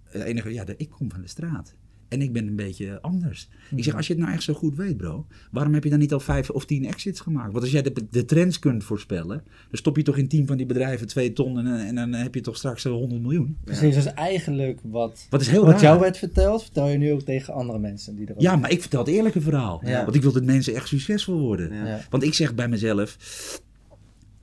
[0.04, 1.74] Het enige, ja, de- ik kom van de straat.
[2.10, 3.48] En ik ben een beetje anders.
[3.76, 5.98] Ik zeg, als je het nou echt zo goed weet, bro, waarom heb je dan
[5.98, 7.52] niet al vijf of tien exits gemaakt?
[7.52, 10.56] Want als jij de, de trends kunt voorspellen, dan stop je toch in tien van
[10.56, 13.56] die bedrijven twee ton en, en dan heb je toch straks eh, 100 miljoen.
[13.64, 15.82] Precies, dat is eigenlijk wat, Wat is heel wat raar.
[15.82, 18.40] jou werd verteld, vertel je nu ook tegen andere mensen die erop...
[18.40, 19.80] Ja, maar ik vertel het eerlijke verhaal.
[19.84, 20.04] Ja.
[20.04, 21.74] Want ik wil dat mensen echt succesvol worden.
[21.74, 22.00] Ja.
[22.10, 23.16] Want ik zeg bij mezelf,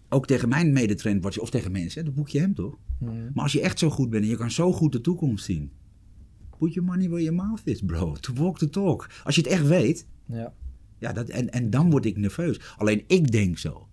[0.09, 2.77] ook tegen mijn medetrendwatcher of tegen mensen, dat boek je hem toch?
[2.99, 3.11] Mhm.
[3.33, 5.71] Maar als je echt zo goed bent en je kan zo goed de toekomst zien.
[6.57, 8.13] Put your money where your mouth is, bro.
[8.13, 9.09] To walk the talk.
[9.23, 10.53] Als je het echt weet, Ja.
[10.97, 12.59] ja, dat, en, en dan word ik nerveus.
[12.77, 13.87] Alleen ik denk zo.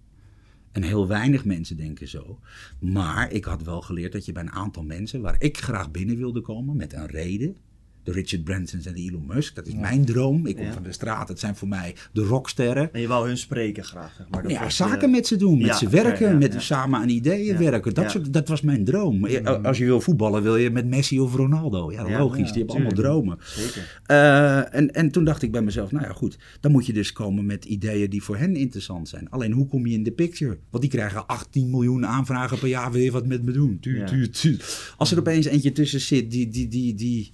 [0.73, 2.39] En heel weinig mensen denken zo.
[2.81, 6.17] Maar ik had wel geleerd dat je bij een aantal mensen waar ik graag binnen
[6.17, 7.57] wilde komen met een reden.
[8.05, 9.55] De Richard Bransons en de Elon Musk.
[9.55, 9.81] Dat is Ja.
[9.81, 10.47] mijn droom.
[10.47, 10.73] Ik kom Ja.
[10.73, 11.29] van de straat.
[11.29, 12.93] Het zijn voor mij de rocksterren.
[12.93, 14.43] En je wou hun spreken graag, zeg maar.
[14.43, 17.59] Dat Ja, zaken eh, met ze doen, met ja, ze werken, met samen aan ideeën
[17.59, 17.95] werken.
[17.95, 19.27] Dat, soort, dat was mijn droom.
[19.63, 21.93] Als je wil voetballen, wil je met Messi of Ronaldo.
[21.93, 23.39] Ja, logisch, die hebben allemaal dromen.
[23.43, 24.01] Zeker.
[24.07, 27.13] Eh, en, en toen dacht ik bij mezelf, nou ja goed, dan moet je dus
[27.13, 29.31] komen met ideeën die voor hen interessant zijn.
[29.31, 30.59] Alleen hoe kom je in de picture?
[30.71, 33.79] Want die krijgen 18 miljoen aanvragen per jaar, wil je wat met me doen?
[33.81, 34.93] Tuur, tuur, tuur.
[34.97, 37.33] Als er opeens eentje tussen zit die, die, die, die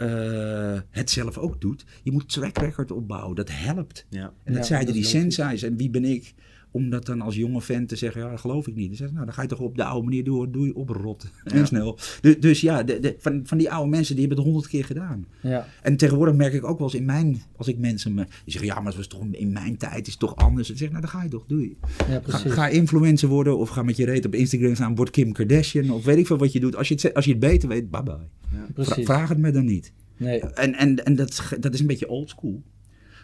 [0.00, 4.06] eh, het zelf ook doet, je moet track record opbouwen, dat helpt.
[4.08, 4.32] Ja.
[4.44, 5.62] En dat Ja, zeiden dat die sensei's.
[5.62, 6.34] En wie ben ik
[6.72, 8.86] om dat dan als jonge fan te zeggen, ja, dat geloof ik niet.
[8.88, 10.74] Dan zeggen ze, nou, dan ga je toch op de oude manier door, doe je
[10.74, 11.30] oprot.
[11.44, 11.64] En Ja.
[11.64, 11.98] snel.
[12.20, 14.84] Dus, dus ja, de, de, van, van die oude mensen, die hebben het honderd keer
[14.84, 15.26] gedaan.
[15.40, 15.66] Ja.
[15.82, 18.66] En tegenwoordig merk ik ook wel eens in mijn, als ik mensen me, die zeggen,
[18.70, 20.68] ja, maar het was toch in mijn tijd is het toch anders.
[20.68, 21.76] Dan zeg ik, nou, dan ga je toch, doe je.
[21.98, 22.52] ja, Ga, precies.
[22.52, 26.04] ga influencer worden of ga met je reet op Instagram staan, word Kim Kardashian of
[26.04, 26.76] weet ik veel wat je doet.
[26.76, 28.14] Als je het, als je het beter weet, bye bye.
[28.50, 29.04] Vra- precies.
[29.04, 29.92] vraag het me dan niet.
[30.16, 32.62] Nee, En, en, en dat, dat is een beetje old school.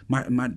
[0.07, 0.53] Maar, maar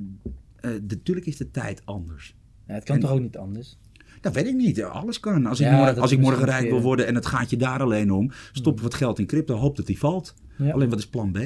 [0.61, 2.35] eh, natuurlijk is de tijd anders.
[2.71, 3.79] Ja, het kan En- toch ook niet anders?
[4.21, 4.83] Dat weet ik niet.
[4.83, 5.47] Alles kan.
[5.47, 8.11] Als ik morgen, als ik morgen rijk wil worden en het gaat je daar alleen
[8.13, 10.35] om, stop wat geld in crypto, hoop dat die valt.
[10.73, 11.39] Alleen wat is plan B?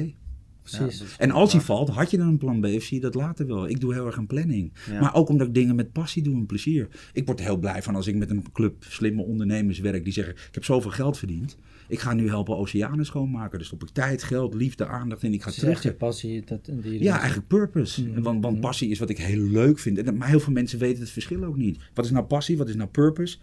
[0.61, 1.15] Precies.
[1.17, 3.47] En als die valt, had je dan een plan B of zie je dat later
[3.47, 3.69] wel?
[3.69, 4.73] Ik doe heel erg een planning.
[4.91, 4.99] Ja.
[4.99, 6.87] Maar ook omdat ik dingen met passie doe en plezier.
[7.13, 10.13] Ik word er heel blij van als ik met een club slimme ondernemers werk die
[10.13, 11.57] zeggen: Ik heb zoveel geld verdiend.
[11.87, 13.57] Ik ga nu helpen oceanen schoonmaken.
[13.57, 15.33] Dus stop ik tijd, geld, liefde, aandacht in.
[15.33, 15.91] Ik ga Het is echt terug.
[15.93, 16.43] je passie.
[16.45, 18.07] Dat, die Ja, eigenlijk purpose.
[18.09, 18.21] Mhm.
[18.21, 19.97] Want, want passie is wat ik heel leuk vind.
[19.97, 21.79] En, maar heel veel mensen weten het verschil ook niet.
[21.93, 22.57] Wat is nou passie?
[22.57, 23.37] Wat is nou purpose?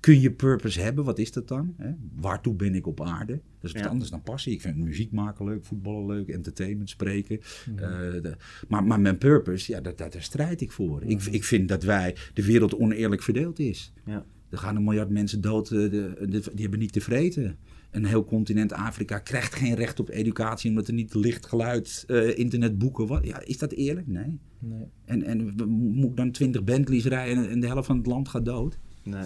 [0.00, 1.04] Kun je purpose hebben?
[1.04, 1.74] Wat is dat dan?
[1.76, 1.90] Hè?
[2.14, 3.32] Waartoe ben ik op aarde?
[3.32, 3.88] Dat is wat Ja.
[3.88, 4.52] anders dan passie.
[4.52, 7.40] Ik vind muziek maken leuk, voetballen leuk, entertainment, spreken.
[7.74, 7.78] Mhm.
[7.84, 8.36] Eh, de-
[8.68, 11.02] maar, maar mijn purpose, ja, dat, dat, daar strijd ik voor.
[11.02, 13.92] ik, ik vind dat wij de wereld oneerlijk verdeeld is.
[14.06, 14.24] Ja.
[14.50, 15.90] Er gaan een miljard mensen dood, eh, de,
[16.28, 17.56] de- die hebben niet te vreten.
[17.90, 22.38] Een heel continent Afrika krijgt geen recht op educatie omdat er niet licht, geluid, eh,
[22.38, 23.06] internet, boeken.
[23.06, 24.06] Wat, ja, is dat eerlijk?
[24.06, 24.38] Nee.
[24.58, 24.86] Nee.
[25.04, 28.06] En, en we- moet ik dan 20 Bentleys rijden en, en de helft van het
[28.06, 28.78] land gaat dood?
[29.02, 29.24] Nee.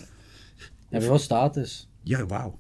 [0.88, 1.88] Heb je wel status?
[2.03, 2.59] Ja, wauw.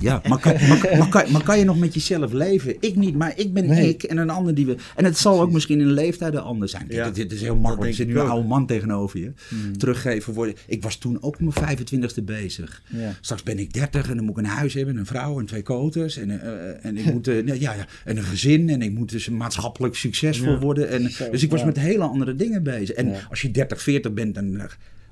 [0.00, 2.76] Ja, maar kan, maar, maar, kan, maar kan je nog met jezelf leven?
[2.80, 3.88] Ik niet, maar ik ben Nee.
[3.88, 4.76] ik en een ander die we.
[4.96, 6.86] En het zal ook misschien in leeftijden anders zijn.
[6.86, 7.90] Kijk, Ja, dit, dit is heel makkelijk.
[7.90, 9.32] Er zit nu een oude man tegenover je.
[9.48, 9.78] Hmm.
[9.78, 10.52] Teruggeven voor.
[10.66, 12.82] Ik was toen ook op mijn 25ste bezig.
[12.86, 13.14] Ja.
[13.20, 15.62] Straks ben ik 30 en dan moet ik een huis hebben, een vrouw en twee
[15.62, 16.16] koters.
[16.16, 17.28] En, eh, en ik moet.
[17.28, 18.68] eh, ja, ja, en een gezin.
[18.68, 20.58] En ik moet dus maatschappelijk succesvol Ja.
[20.58, 20.88] worden.
[20.88, 21.66] En, Zo, dus ik was ja.
[21.66, 22.96] met hele andere dingen bezig.
[22.96, 23.18] En Ja.
[23.30, 24.60] als je 30, 40 bent, dan.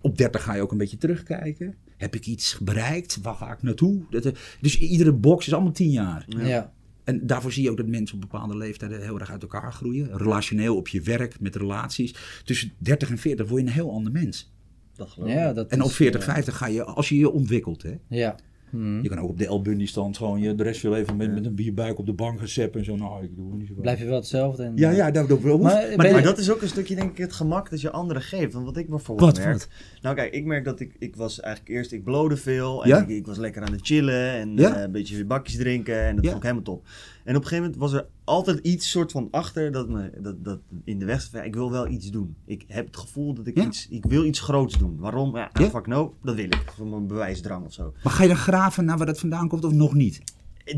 [0.04, 1.74] Op 30 ga je ook een beetje terugkijken.
[1.96, 3.18] Heb ik iets bereikt?
[3.22, 4.02] Waar ga ik naartoe?
[4.10, 6.24] Dat, eh, dus iedere box is allemaal 10 jaar.
[6.28, 6.72] Ja.
[7.04, 10.16] En daarvoor zie je ook dat mensen op bepaalde leeftijden heel erg uit elkaar groeien.
[10.18, 12.14] Relationeel op je werk, met relaties.
[12.44, 14.52] Tussen 30 en 40 word je een heel ander mens.
[14.96, 15.54] Dat geloof Ja, ik.
[15.54, 17.82] dat En op is, 40, eh, 50 ga je, als je je ontwikkelt.
[17.82, 17.94] Hè?
[18.08, 18.36] Ja.
[18.74, 19.02] Mhm.
[19.02, 21.16] Je kan ook op de El Bundy stand gewoon je de rest van je leven
[21.16, 22.96] met, met een bierbuik op de bank gaan zeppen en zo.
[22.96, 24.62] Nou, ik doe het niet zo Blijf je wel hetzelfde.
[24.62, 27.10] En, Ja, ja, dat, dat, dat, Maar maar, maar, dat is ook een stukje, denk
[27.10, 28.52] ik, het gemak dat je anderen geeft.
[28.52, 29.52] Want wat ik bijvoorbeeld Wat, merk...
[29.58, 29.68] wat?
[30.02, 30.96] Nou kijk, ik merk dat ik...
[30.98, 31.92] Ik was eigenlijk eerst...
[31.92, 32.82] Ik blode veel.
[32.82, 33.02] En Ja?
[33.02, 34.30] ik, ik was lekker aan het chillen.
[34.30, 34.76] En Ja?
[34.76, 36.00] eh, een beetje bakjes drinken.
[36.02, 36.30] En dat Ja.
[36.30, 36.86] vond ik helemaal top.
[37.24, 39.72] En op een gegeven moment was er altijd iets soort van achter...
[39.72, 41.20] Dat, me, dat, dat in de weg...
[41.22, 42.36] zat ik wil wel iets doen.
[42.46, 43.64] Ik heb het gevoel dat ik Ja?
[43.66, 43.88] iets...
[43.88, 44.96] Ik wil iets groots doen.
[44.98, 45.36] Waarom?
[45.36, 45.68] Ja, Ja?
[45.70, 46.14] fuck no.
[46.22, 46.72] Dat wil ik.
[46.76, 47.92] Voor mijn bewijsdrang of zo.
[48.02, 50.20] maar ga je dan graven naar waar dat vandaan komt of nog niet?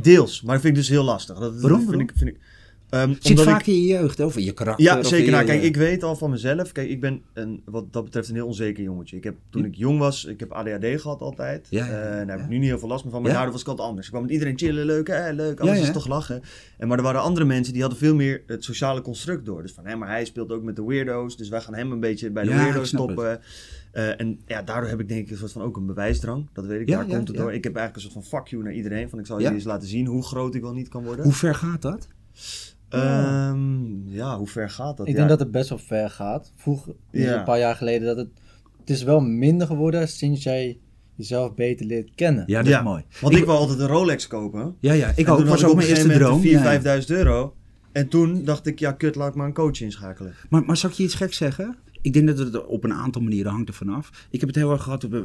[0.01, 0.43] Deels.
[0.43, 1.39] Maar dat vind ik dus heel lastig.
[1.39, 1.81] Dat, Waarom?
[1.81, 2.41] Dat vind ik, vind ik,
[2.91, 4.85] ehm, Zit omdat ik- vaak in je jeugd, in je karakter.
[4.85, 5.31] Ja, zeker.
[5.33, 6.73] Nou, kijk, ik weet al van mezelf.
[6.73, 9.17] Kijk, ik ben een, wat dat betreft een heel onzeker jongetje.
[9.17, 11.67] Ik heb, toen ik jong was, ik heb ADHD gehad altijd.
[11.71, 13.23] Ja, ja, ja, Eh, daar heb ik nu niet heel veel last meer van.
[13.23, 14.07] Maar daardoor was ik altijd anders.
[14.07, 15.61] Ik kwam met iedereen chillen, leuk, hè, leuk.
[15.61, 16.43] Alles is toch lachen.
[16.79, 19.63] En, maar er waren andere mensen die hadden veel meer het sociale construct door.
[19.63, 21.37] Dus van, hé, maar hij speelt ook met de weirdo's.
[21.37, 23.41] Dus wij gaan hem een beetje bij de weirdo's stoppen.
[23.93, 26.49] Eh, en ja, daardoor heb ik denk ik een soort van ook een bewijsdrang.
[26.53, 27.53] Dat weet ik, daar komt het door.
[27.53, 29.09] Ik heb eigenlijk een soort van fuck you naar iedereen.
[29.09, 31.25] Van ik zal jullie eens laten zien hoe groot ik wel niet kan worden.
[31.25, 32.09] Hoe ver gaat dat?
[32.89, 35.07] Ehm, ja, hoe ver gaat dat?
[35.07, 35.19] Ik Ja.
[35.19, 36.53] denk dat het best wel ver gaat.
[36.57, 37.39] Vroeger, dus Ja.
[37.39, 38.29] een paar jaar geleden, dat het...
[38.81, 40.79] Het is wel minder geworden sinds jij
[41.15, 42.45] jezelf beter leert kennen.
[42.47, 43.05] Ja, dat Ja, is mooi.
[43.21, 44.77] Want ik, wil altijd een Rolex kopen.
[44.81, 45.39] Ja, ja, ik ook.
[45.39, 46.41] toen was ook op mijn eerste droom.
[46.41, 46.63] 4.000, Ja.
[46.63, 47.55] 5.000 euro.
[47.93, 50.35] En toen dacht ik, ja, kut, laat ik maar een coach inschakelen.
[50.51, 51.77] Maar, maar zal ik je iets gek zeggen?
[52.03, 54.27] Ik denk dat het op een aantal manieren hangt er vanaf.
[54.31, 55.25] Ik heb het heel erg gehad, eh, eh,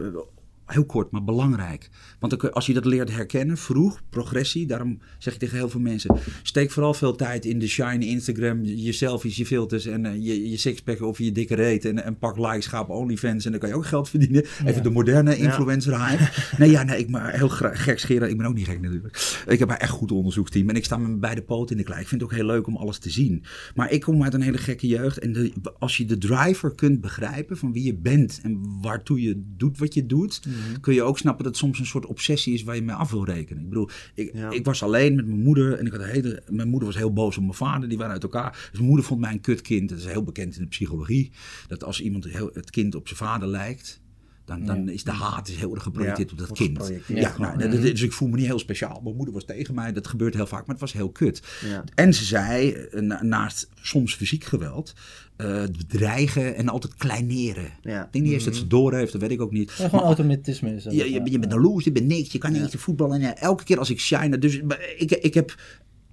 [0.71, 1.89] heel kort, maar belangrijk.
[2.19, 6.17] Want als je dat leert herkennen, vroeg, progressie, daarom zeg ik tegen heel veel mensen,
[6.43, 10.49] steek vooral veel tijd in de shine, Instagram, je selfies, je filters en eh, je,
[10.49, 13.59] je sixpack of je dikke reet en, en pak likes, ga op OnlyFans en dan
[13.59, 14.45] kan je ook geld verdienen.
[14.65, 16.29] Even de moderne influencer hype.
[16.57, 18.29] Nee, ja, nee, ik maar heel gek scheren.
[18.29, 19.43] Ik ben ook niet gek natuurlijk.
[19.47, 22.01] Ik heb een echt goed onderzoeksteam en ik sta met beide poten in de klei.
[22.01, 23.43] Ik vind het ook heel leuk om alles te zien.
[23.75, 27.01] Maar ik kom uit een hele gekke jeugd en de, als je de driver kunt
[27.01, 30.41] begrijpen van wie je bent en waartoe je doet wat je doet,
[30.81, 33.11] kun je ook snappen dat het soms een soort obsessie is waar je mee af
[33.11, 33.63] wil rekenen.
[33.63, 34.49] Ik bedoel, ik, Ja.
[34.49, 37.37] ik was alleen met mijn moeder en ik had hele, mijn moeder was heel boos
[37.37, 38.51] op mijn vader, die waren uit elkaar.
[38.51, 39.89] Dus mijn moeder vond mij een kutkind.
[39.89, 41.31] Dat is heel bekend in de psychologie.
[41.67, 44.01] Dat als iemand heel, het kind op zijn vader lijkt,
[44.45, 46.91] dan, dan is de haat is heel erg geprojecteerd Ja, op dat kind.
[47.07, 49.01] Ja, nou, dus ik voel me niet heel speciaal.
[49.03, 51.41] Mijn moeder was tegen mij, dat gebeurt heel vaak, maar het was heel kut.
[51.65, 51.83] Ja.
[51.95, 54.93] En ze zei, eh, na- naast soms fysiek geweld,
[55.35, 57.71] eh, dreigen en altijd kleineren.
[57.81, 58.05] Ja.
[58.05, 59.73] Ik denk niet eens dat ze door heeft, dat weet ik ook niet.
[59.77, 60.93] Ja, gewoon automatisme is dat.
[60.93, 63.15] Je, je, je bent een loser, je bent niks, je kan niet eens voetballen.
[63.15, 64.61] En ja, elke keer als ik shine, dus
[64.97, 65.55] ik, ik heb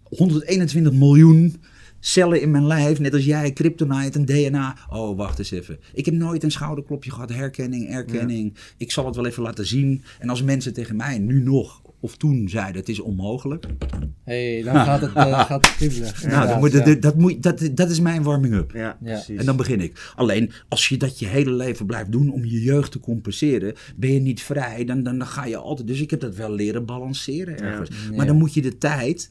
[0.03, 1.57] 121 miljoen
[2.00, 4.76] cellen in mijn lijf, net als jij, kryptonite en DNA.
[4.90, 5.78] Oh, wacht eens even.
[5.92, 8.54] Ik heb nooit een schouderklopje gehad, herkenning, erkenning.
[8.76, 10.02] Ik zal het wel even laten zien.
[10.18, 13.66] En als mensen tegen mij nu nog of toen zeiden het is onmogelijk.
[14.24, 16.84] hey, dan gaat het, eh, gaat het nou, dan moet, ja.
[16.84, 18.72] dat, dat, moet, dat, dat is mijn warming-up.
[18.72, 18.96] Ja, Ja.
[19.00, 19.38] precies.
[19.38, 20.12] En dan begin ik.
[20.16, 24.12] Alleen als je dat je hele leven blijft doen om je jeugd te compenseren, ben
[24.12, 24.84] je niet vrij.
[24.84, 25.88] Dan, dan, dan ga je altijd.
[25.88, 27.90] Dus ik heb dat wel leren balanceren ergens.
[28.11, 28.16] Ja.
[28.16, 29.30] Maar dan moet je de tijd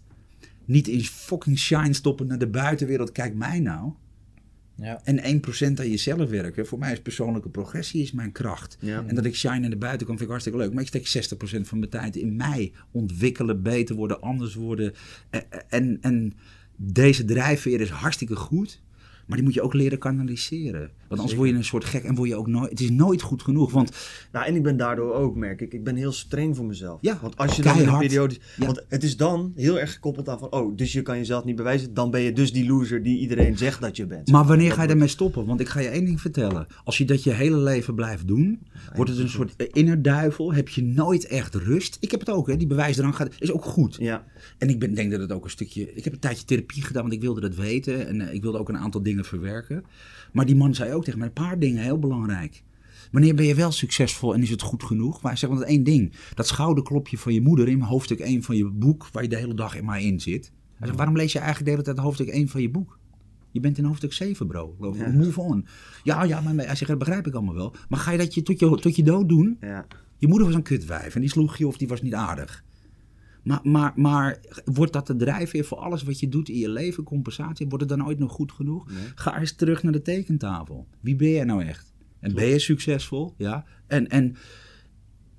[0.68, 3.12] niet in fucking shine stoppen naar de buitenwereld.
[3.12, 3.92] Kijk mij nou.
[4.76, 5.02] Ja.
[5.04, 6.68] En 1% aan jezelf werken.
[6.68, 8.78] Voor mij is persoonlijke progressie is mijn kracht.
[8.80, 9.04] Ja.
[9.08, 10.74] En dat ik shine naar de buitenkant vind ik hartstikke leuk.
[10.74, 12.72] Maar ik steek 60% van mijn tijd in mij.
[12.92, 14.94] Ontwikkelen, beter worden, anders worden.
[15.30, 16.34] Eh, eh, En, en
[16.76, 18.82] deze drijfveer is hartstikke goed.
[19.28, 20.92] Maar die moet je ook leren kanaliseren.
[21.08, 22.70] Want anders word je een soort gek en word je ook nooit...
[22.70, 23.72] Het is nooit goed genoeg.
[23.72, 23.92] Want
[24.32, 26.98] Nou, en ik ben daardoor ook, merk ik, ik ben heel streng voor mezelf.
[27.02, 28.38] Ja, want als je dan in een periode...
[28.58, 28.66] Ja.
[28.66, 31.56] Want het is dan heel erg gekoppeld aan van, oh, dus je kan jezelf niet
[31.56, 34.32] bewijzen, dan ben je dus die loser die iedereen zegt dat je bent.
[34.32, 35.46] Maar wanneer ga je daarmee stoppen?
[35.46, 36.68] Want ik ga je één ding vertellen.
[36.84, 38.60] Als je dat je hele leven blijft doen,
[38.96, 40.54] wordt het een soort eh, innerduivel.
[40.54, 41.98] Heb je nooit echt rust.
[42.00, 42.58] Ik heb het ook, hè.
[42.58, 43.96] Die bewijsdrang gaat, is ook goed.
[44.00, 44.26] Ja,
[44.58, 45.94] En ik ben, denk dat het ook een stukje...
[45.94, 48.08] Ik heb een tijdje therapie gedaan, want ik wilde dat weten.
[48.08, 49.84] En eh, ik wilde ook een aantal dingen verwerken.
[50.32, 52.64] Maar die man zei ook tegen mij, een paar dingen, heel belangrijk.
[53.12, 55.22] Wanneer ben je wel succesvol en is het goed genoeg?
[55.22, 56.14] Maar hij zegt, want één ding.
[56.34, 59.54] Dat schouderklopje van je moeder in hoofdstuk 1 van je boek, waar je de hele
[59.54, 60.52] dag in maar in zit.
[60.76, 63.00] Hij zegt, waarom lees je eigenlijk de hele tijd hoofdstuk 1 van je boek?
[63.52, 64.76] Je bent in hoofdstuk 7, bro.
[65.14, 65.66] Move on.
[66.04, 67.76] Ja, ja, maar hij zegt, dat begrijp ik allemaal wel.
[67.90, 69.58] Maar ga je dat je tot, je tot je dood doen?
[69.62, 69.86] ja.
[70.20, 72.64] Je moeder was een kutwijf en die sloeg je of die was niet aardig.
[73.48, 77.04] Maar, maar, maar wordt dat de drijfveer voor alles wat je doet in je leven,
[77.04, 77.68] compensatie?
[77.68, 78.92] Wordt het dan ooit nog goed genoeg?
[79.16, 80.88] Ga eens terug naar de tekentafel.
[81.00, 81.94] Wie ben jij nou echt?
[82.20, 83.34] En ben je succesvol?
[83.38, 83.66] Ja.
[83.88, 84.36] En, en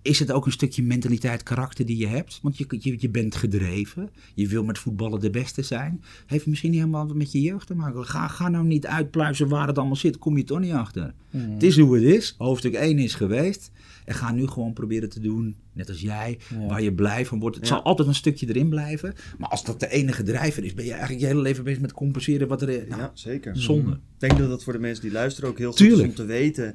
[0.03, 2.38] is het ook een stukje mentaliteit, karakter die je hebt?
[2.42, 4.11] Want je, je, je bent gedreven.
[4.35, 6.03] Je wil met voetballen de beste zijn.
[6.27, 8.07] Heeft misschien niet helemaal wat met je jeugd te maken.
[8.07, 10.18] Ga, ga nou niet uitpluizen waar het allemaal zit.
[10.18, 11.14] Kom je toch niet achter.
[11.31, 12.35] Het is hoe het is.
[12.38, 13.71] Hoofdstuk 1 is geweest.
[14.09, 17.57] En ga nu gewoon proberen te doen, net als jij, waar je blij van wordt.
[17.57, 17.75] Het Ja.
[17.75, 19.14] zal altijd een stukje erin blijven.
[19.38, 21.92] Maar als dat de enige drijver is, ben je eigenlijk je hele leven bezig met
[21.92, 22.88] compenseren wat er is.
[22.88, 23.57] Nou, ja, zeker.
[23.57, 23.90] zonde.
[23.90, 26.25] Ik denk dat dat voor de mensen die luisteren ook heel goed is om te
[26.25, 26.75] weten.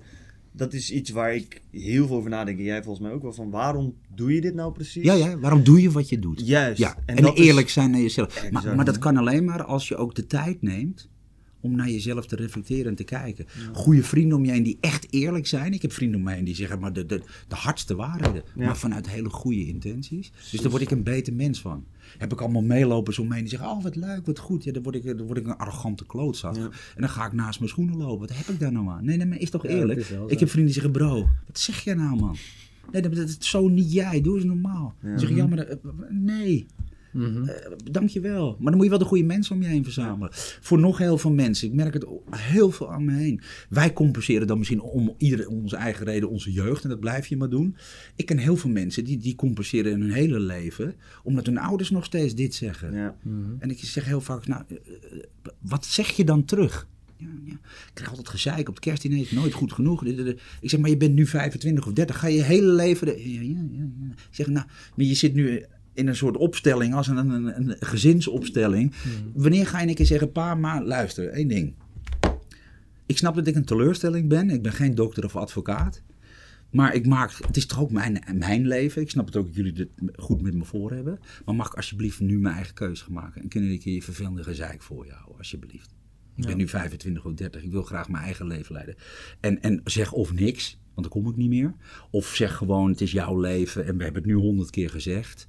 [0.52, 2.58] Dat is iets waar ik heel veel over nadenk.
[2.58, 5.04] En jij volgens mij ook wel van, waarom doe je dit nou precies?
[5.04, 6.48] Ja, ja, waarom doe je wat je doet?
[6.48, 6.80] Juist.
[6.80, 8.36] Ja, en, is- eerlijk zijn naar jezelf.
[8.36, 8.52] Exact.
[8.52, 11.10] Maar, maar dat kan alleen maar als je ook de tijd neemt
[11.63, 13.45] om naar jezelf te reflecteren en te kijken.
[13.73, 15.73] Goede vrienden om je heen die echt eerlijk zijn.
[15.73, 18.43] Ik heb vrienden om me heen die zeggen maar de, de, de hardste waarheden.
[18.56, 18.65] Ja.
[18.65, 20.32] Maar vanuit hele goede intenties.
[20.52, 21.86] Dus daar word ik een beter mens van.
[22.17, 24.63] Heb ik allemaal meelopers om me heen die zeggen, oh wat leuk, wat goed.
[24.63, 26.56] Ja, dan word ik, dan word ik een arrogante klootzak.
[26.56, 26.62] Ja.
[26.63, 26.71] En
[27.02, 28.19] dan ga ik naast mijn schoenen lopen.
[28.28, 29.06] Wat heb ik daar nou aan?
[29.06, 29.99] Nee, nee, maar is toch Ja, eerlijk?
[29.99, 32.36] is ik heb vrienden die zeggen, bro, wat zeg jij nou man?
[32.91, 34.21] Nee, dat, dat is zo niet jij.
[34.21, 34.95] Doe eens normaal.
[35.02, 35.78] Dan zeg je, ja, maar dat-
[36.10, 36.65] nee.
[37.13, 37.43] Mhm.
[37.43, 38.49] Eh, dankjewel.
[38.60, 40.30] Maar dan moet je wel de goede mensen om je heen verzamelen.
[40.62, 41.67] Voor nog heel veel mensen.
[41.67, 43.41] Ik merk het heel veel aan me heen.
[43.69, 46.84] Wij compenseren dan misschien om ieder om onze eigen reden onze jeugd.
[46.84, 47.76] En dat blijf je maar doen.
[48.15, 50.95] Ik ken heel veel mensen die, die compenseren in hun hele leven.
[51.23, 52.93] Omdat hun ouders nog steeds dit zeggen.
[52.93, 53.15] Ja.
[53.60, 55.19] En ik zeg heel vaak, nou, eh, eh,
[55.62, 56.88] wat zeg je dan terug?
[57.17, 57.52] Ja, ja.
[57.54, 60.06] Ik krijg altijd gezeik op het kerstdiner, is nooit goed genoeg.
[60.06, 63.08] Ik zeg, maar je bent nu 25 of 30, ga je je hele leven...
[63.08, 64.12] de- Ja, ja, ja, ja.
[64.12, 67.75] Ik zeg, nou, maar je zit nu in een soort opstelling, als een, een, een
[67.79, 68.93] gezinsopstelling.
[69.34, 71.73] Wanneer ga je een keer zeggen, pa, maar luister, één ding.
[73.06, 76.01] Ik snap dat ik een teleurstelling ben, ik ben geen dokter of advocaat.
[76.71, 79.01] Maar ik maak, het is toch ook mijn, mijn leven.
[79.01, 81.19] Ik snap het ook dat jullie dit goed met me voor hebben.
[81.45, 83.41] Maar mag ik alsjeblieft nu mijn eigen keuze gaan maken?
[83.41, 85.93] En kunnen ik hier vervelende gezeik voor houden, alsjeblieft?
[86.36, 87.63] Ik ben nu 25 of 30.
[87.63, 88.95] Ik wil graag mijn eigen leven leiden.
[89.39, 91.73] En, en zeg of niks, want dan kom ik niet meer.
[92.12, 95.47] Of zeg gewoon, het is jouw leven en we hebben het nu honderd keer gezegd.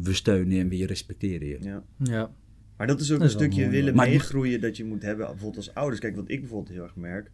[0.00, 1.58] We steunen en we respecteren je.
[1.60, 1.82] ja.
[1.98, 2.30] Ja.
[2.76, 5.02] Maar dat is ook Dat een is stukje mooi, willen Maar meegroeien dat je moet
[5.02, 6.00] hebben, bijvoorbeeld als ouders.
[6.00, 7.30] Kijk, wat ik bijvoorbeeld heel erg merk,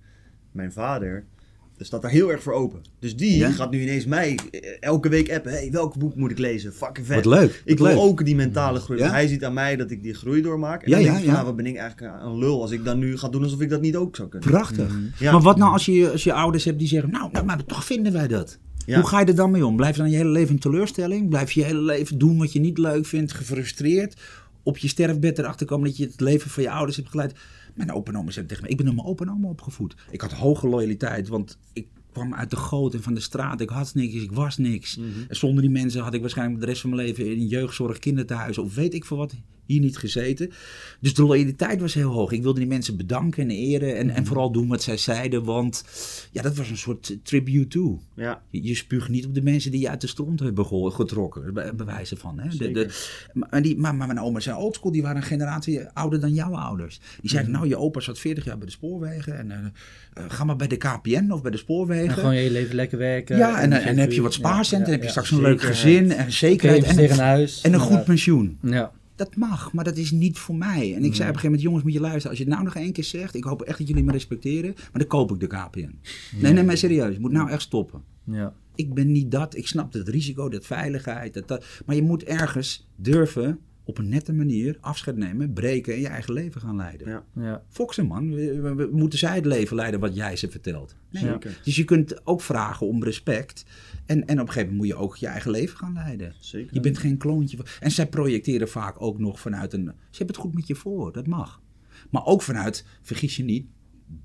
[0.52, 1.24] mijn vader,
[1.76, 2.80] er staat daar heel erg voor open.
[2.98, 3.50] Dus die Ja?
[3.50, 6.72] gaat nu ineens mij eh, elke week appen, hey, welk boek moet ik lezen?
[6.72, 7.24] Fucking vet.
[7.24, 8.06] Wat leuk, Ik wat wil leuk.
[8.06, 8.98] ook die mentale groei.
[9.00, 9.10] Ja?
[9.10, 10.82] Hij ziet aan mij dat ik die groei doormaak.
[10.82, 11.40] En Ja, dan ja, denk ik van, ja.
[11.40, 13.68] nou, wat ben ik eigenlijk een lul als ik dan nu ga doen alsof ik
[13.68, 14.50] dat niet ook zou kunnen.
[14.50, 14.98] Prachtig.
[15.18, 15.32] Ja.
[15.32, 17.84] Maar wat nou als je, als je ouders hebt die zeggen, nou, nou maar toch
[17.84, 18.58] vinden wij dat.
[18.94, 19.76] Hoe ga je er dan mee om?
[19.76, 21.28] Blijf je dan je hele leven in teleurstelling?
[21.28, 24.20] Blijf je je hele leven doen wat je niet leuk vindt, gefrustreerd?
[24.62, 27.34] Op je sterfbed erachter komen dat je het leven van je ouders hebt geleid?
[27.74, 29.94] Mijn opa en oma zei tegen me, ik ben door mijn opa en oma opgevoed.
[30.10, 33.60] Ik had hoge loyaliteit, want ik kwam uit de goot en van de straat.
[33.60, 34.96] Ik had niks, ik was niks.
[34.96, 35.08] Mhm.
[35.28, 38.58] En zonder die mensen had ik waarschijnlijk de rest van mijn leven in jeugdzorg, kinderthuis
[38.58, 39.34] of weet ik veel wat
[39.68, 40.50] hier niet gezeten.
[41.00, 42.32] Dus de loyaliteit was heel hoog.
[42.32, 44.16] Ik wilde die mensen bedanken en eren en, Mhm.
[44.16, 45.84] en vooral doen wat zij zeiden, want
[46.32, 48.00] ja, dat was een soort tribute to.
[48.14, 50.90] Ja, Je, je spuugt niet op de mensen die je uit de stront hebben ge-
[50.90, 52.38] getrokken, bij, bij wijze van.
[52.38, 52.56] Hè?
[52.56, 52.88] De, de,
[53.32, 56.54] maar, die, maar, maar mijn oma zijn oldschool, die waren een generatie ouder dan jouw
[56.54, 56.98] ouders.
[56.98, 57.28] Die Mhm.
[57.28, 59.58] zeiden, nou, je opa zat 40 jaar bij de spoorwegen en eh,
[60.24, 62.12] eh, ga maar bij de KPN of bij de En spoorwegen.
[62.14, 63.36] gewoon je hele leven lekker werken.
[63.36, 66.12] ja, en, en, dan heb je wat spaarcenten, ja, heb je straks een leuk gezin
[66.12, 67.60] en zekerheid en, in huis.
[67.60, 68.58] en een goed pensioen.
[68.62, 68.92] Ja.
[69.18, 70.94] Dat mag, maar dat is niet voor mij.
[70.94, 72.28] En ik zei op een gegeven moment, jongens, moet je luisteren.
[72.28, 74.74] Als je het nou nog één keer zegt, ik hoop echt dat jullie me respecteren,
[74.74, 75.98] maar dan koop ik de KPN.
[76.40, 78.02] Nee, nee, maar serieus, je moet nou echt stoppen.
[78.24, 78.54] Ja.
[78.74, 82.24] Ik ben niet dat, ik snap het risico, dat veiligheid, dat, dat, maar je moet
[82.24, 87.08] ergens durven op een nette manier afscheid nemen, breken en je eigen leven gaan leiden.
[87.08, 87.24] Ja.
[87.34, 87.62] Ja.
[87.68, 90.96] Foxen man, We- we- we- moeten zij het leven leiden wat jij ze vertelt?
[91.10, 91.22] Nee.
[91.22, 91.60] Zeker.
[91.64, 93.64] Dus je kunt ook vragen om respect.
[94.06, 96.34] En, en op een gegeven moment moet je ook je eigen leven gaan leiden.
[96.40, 96.74] Zeker.
[96.74, 97.58] Je bent geen kloontje.
[97.80, 99.84] En zij projecteren vaak ook nog vanuit een.
[99.84, 101.60] Ze hebben het goed met je voor, dat mag.
[102.10, 103.66] Maar ook vanuit, vergis je niet,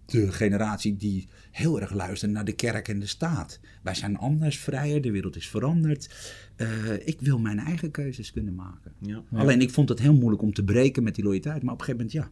[0.05, 3.59] de generatie die heel erg luistert naar de kerk en de staat.
[3.83, 6.15] Wij zijn anders, vrijer, de wereld is veranderd.
[6.55, 8.93] Eh, ik wil mijn eigen keuzes kunnen maken.
[8.99, 9.23] Ja.
[9.31, 11.63] Alleen ik vond het heel moeilijk om te breken met die loyaliteit.
[11.63, 12.31] Maar op een gegeven moment,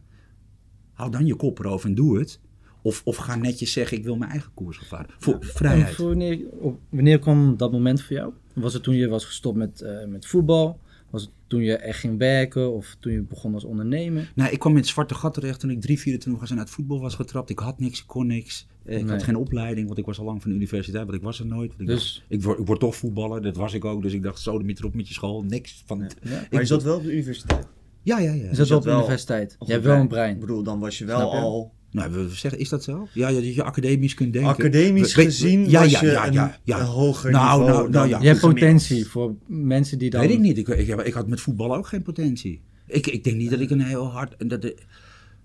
[0.92, 2.40] hou dan je kop erover en doe het.
[2.82, 5.14] Of, of ga netjes zeggen, ik wil mijn eigen koers varen.
[5.18, 5.94] Voor vrijheid.
[5.94, 8.32] voor wanneer, op, wanneer kwam dat moment voor jou?
[8.54, 10.80] Was het toen je was gestopt met, eh, met voetbal?
[11.12, 12.72] Was het toen je echt ging werken?
[12.72, 14.32] Of toen je begon als ondernemer?
[14.34, 16.70] Nou, ik kwam in het zwarte gat terecht toen ik 3, 24 was en uit
[16.70, 17.50] voetbal was getrapt.
[17.50, 18.66] Ik had niks, ik kon niks.
[18.84, 19.12] Eh, Ik Nee.
[19.12, 21.46] had geen opleiding, want ik was al lang van de universiteit, want ik was er
[21.46, 21.72] nooit.
[21.78, 24.02] Ik, Dus- dacht, ik, word, ik word toch voetballer, dat was ik ook.
[24.02, 25.98] Dus ik dacht, zo, de erop met je school, niks van...
[25.98, 26.06] Ja.
[26.30, 27.66] Maar je Ik- zat wel op de universiteit.
[28.02, 28.48] Ja, ja, ja.
[28.48, 29.56] Je zat wel op de universiteit.
[29.66, 30.38] Je hebt wel een Ik brein.
[30.38, 33.08] bedoel, dan was je wel al Nou, we zeggen, is dat zo?
[33.14, 34.50] Ja, ja, dat je academisch kunt denken.
[34.50, 36.80] academisch We- we- gezien ja, was ja, je ja, een, ja, ja.
[36.80, 38.20] een hoger Nou, niveau nou, nou ja.
[38.20, 40.20] Je hebt potentie voor mensen die dan...
[40.20, 40.58] Weet ik niet.
[40.58, 42.62] Ik, ik, ik had met voetbal ook geen potentie.
[42.86, 44.36] Ik, ik denk niet dat ik een heel hard...
[44.36, 44.76] en Dat, de-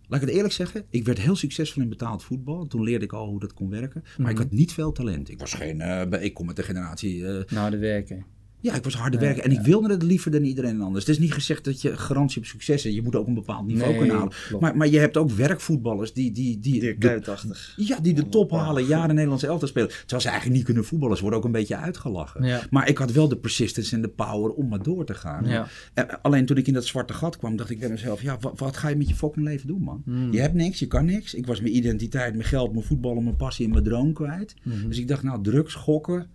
[0.07, 0.83] laat ik het eerlijk zeggen.
[0.89, 2.67] Ik werd heel succesvol in betaald voetbal.
[2.67, 4.03] Toen leerde ik al hoe dat kon werken.
[4.17, 5.29] Maar ik had niet veel talent.
[5.29, 5.81] Ik was geen...
[5.81, 7.27] eh, ik kom uit de generatie...
[7.27, 8.25] eh, Nou, de werken.
[8.67, 9.43] Ja, ik was harde werken.
[9.43, 11.05] En ik wilde het liever dan iedereen anders.
[11.05, 12.95] Het is niet gezegd dat je garantie op succes hebt.
[12.95, 14.33] Je moet ook een bepaald niveau Nee, kunnen halen.
[14.59, 16.31] Maar, maar je hebt ook werkvoetballers die...
[16.31, 17.73] die, die Dirk de- Kuyt-achtig.
[17.77, 19.89] ja, die de top halen, jaren Nederlands elftal spelen.
[19.89, 21.15] Terwijl ze eigenlijk niet kunnen voetballen.
[21.15, 22.59] Ze worden ook een beetje uitgelachen.
[22.69, 25.45] Maar ik had wel de persistence en de power om maar door te gaan.
[25.93, 28.21] En alleen toen ik in dat zwarte gat kwam, dacht ik bij mezelf...
[28.21, 30.01] Ja, wat, wat ga je met je fucking leven doen, man?
[30.05, 30.31] Hmm.
[30.31, 31.33] Je hebt niks, je kan niks.
[31.33, 34.55] Ik was mijn identiteit, mijn geld, mijn voetballen, mijn passie en mijn droom kwijt.
[34.61, 34.87] Hmm.
[34.87, 36.27] Dus ik dacht, nou, drugs, gokken,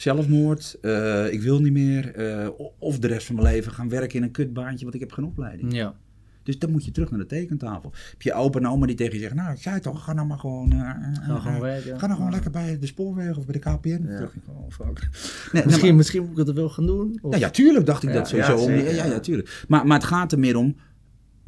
[0.00, 0.78] zelfmoord.
[0.82, 2.14] eh, ik wil niet meer.
[2.14, 5.12] eh, of de rest van mijn leven gaan werken in een kutbaantje, want ik heb
[5.12, 5.72] geen opleiding.
[5.74, 5.94] Ja.
[6.42, 7.92] Dus dan moet je terug naar de tekentafel.
[8.10, 10.26] Heb je opa en oma die tegen je zeggen, nou, ik zei toch, ga nou
[10.26, 10.72] maar gewoon...
[10.72, 10.78] eh,
[11.22, 11.98] Ga gewoon werken.
[11.98, 14.06] Ga nou gewoon lekker bij de spoorweg of bij de KPN.
[14.08, 14.18] Ja.
[14.20, 15.08] Dacht ik, oh, fuck.
[15.52, 17.18] Nee, Misschien, misschien moet ik het wel gaan doen.
[17.22, 18.52] Of- ja, ja, tuurlijk dacht ik Ja, dat sowieso.
[18.52, 19.20] ja, om- zeker, ja, ja, ja.
[19.20, 19.64] tuurlijk.
[19.68, 20.76] Maar, maar het gaat er meer om,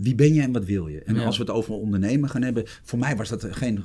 [0.02, 1.02] wie ben je en wat wil je?
[1.02, 1.24] En Ja.
[1.24, 3.82] als we het over ondernemen gaan hebben, voor mij was dat geen...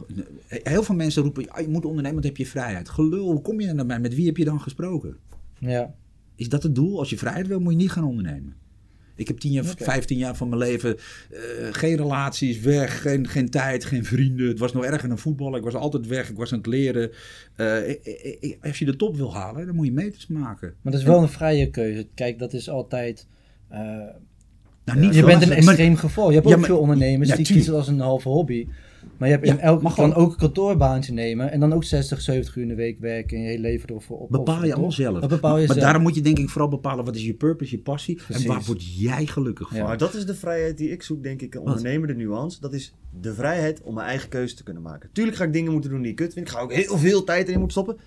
[0.47, 2.89] Heel veel mensen roepen, ja, je moet ondernemen, want dan heb je vrijheid.
[2.89, 3.99] Gelul, hoe kom je dan bij?
[3.99, 5.17] Met wie heb je dan gesproken?
[5.59, 5.93] Ja.
[6.35, 6.99] Is dat het doel?
[6.99, 8.55] Als je vrijheid wil, moet je niet gaan ondernemen.
[9.15, 9.83] Ik heb 10 jaar, Oké.
[9.83, 11.37] 15 jaar van mijn leven eh,
[11.71, 14.47] geen relaties, weg, geen, geen tijd, geen vrienden.
[14.47, 15.57] Het was nog erger dan voetballen.
[15.57, 17.11] Ik was altijd weg, ik was aan het leren.
[17.55, 20.73] Eh, ik- ik- ik- als je de top wil halen, dan moet je meters maken.
[20.81, 22.07] Maar dat is wel een vrije keuze.
[22.13, 23.27] Kijk, dat is altijd...
[23.67, 23.99] eh,
[24.87, 26.27] Nou, niet je veel- bent een maar- extreem geval.
[26.27, 27.65] Je hebt Ja, ook maar- veel ondernemers Ja, die tuurlijk.
[27.67, 28.67] kiezen als een halve hobby.
[29.17, 30.31] Maar je hebt Ja, in elk kan ook.
[30.31, 33.49] een kantoorbaantje nemen en dan ook 60, 70 uur in de week werken en je
[33.49, 34.29] hele leven ervoor op.
[34.29, 35.19] Bepaal je allemaal zelf.
[35.19, 35.79] Dat bepaal je maar zelf.
[35.79, 38.15] daarom moet je denk ik vooral bepalen wat is je purpose, je passie.
[38.15, 38.43] Precies.
[38.43, 39.79] En waar word jij gelukkig van.
[39.79, 42.59] Maar dat is de vrijheid die ik zoek, denk ik, een ondernemer, de nuance.
[42.59, 45.09] Dat is de vrijheid om mijn eigen keuze te kunnen maken.
[45.13, 46.47] Tuurlijk ga ik dingen moeten doen die ik kut vind.
[46.47, 48.03] Ik ga ook heel veel tijd erin moeten stoppen.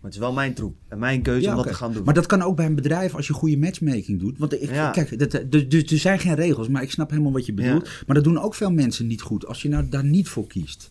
[0.00, 2.04] Maar het is wel mijn troep en mijn keuze Ja, om dat te gaan doen.
[2.04, 4.38] Maar dat kan ook bij een bedrijf als je goede matchmaking doet.
[4.38, 4.90] Want ik, Ja.
[4.90, 7.88] kijk, dat, dus, dus er zijn geen regels, maar ik snap helemaal wat je bedoelt.
[8.06, 9.46] Maar dat doen ook veel mensen niet goed.
[9.46, 10.90] Als je nou daar niet voor kiest.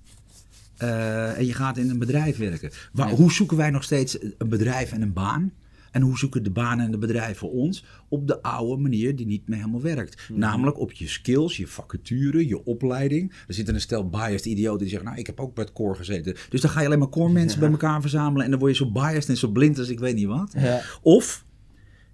[0.78, 2.72] eh, en je gaat in een bedrijf werken.
[2.94, 3.10] Waar.
[3.10, 5.52] Hoe zoeken wij nog steeds een bedrijf en een baan?
[5.92, 7.86] En hoe zoeken de banen en de bedrijven ons?
[8.10, 10.30] Op de oude manier die niet meer helemaal werkt.
[10.34, 13.32] Namelijk op je skills, je vacature, je opleiding.
[13.48, 15.08] Er zitten een stel biased idioten die zeggen...
[15.08, 16.36] nou, ik heb ook bij het core gezeten.
[16.50, 18.44] Dus dan ga je alleen maar core mensen bij elkaar verzamelen...
[18.44, 20.54] en dan word je zo biased en zo blind als ik weet niet wat.
[20.58, 20.82] Ja.
[21.02, 21.46] Of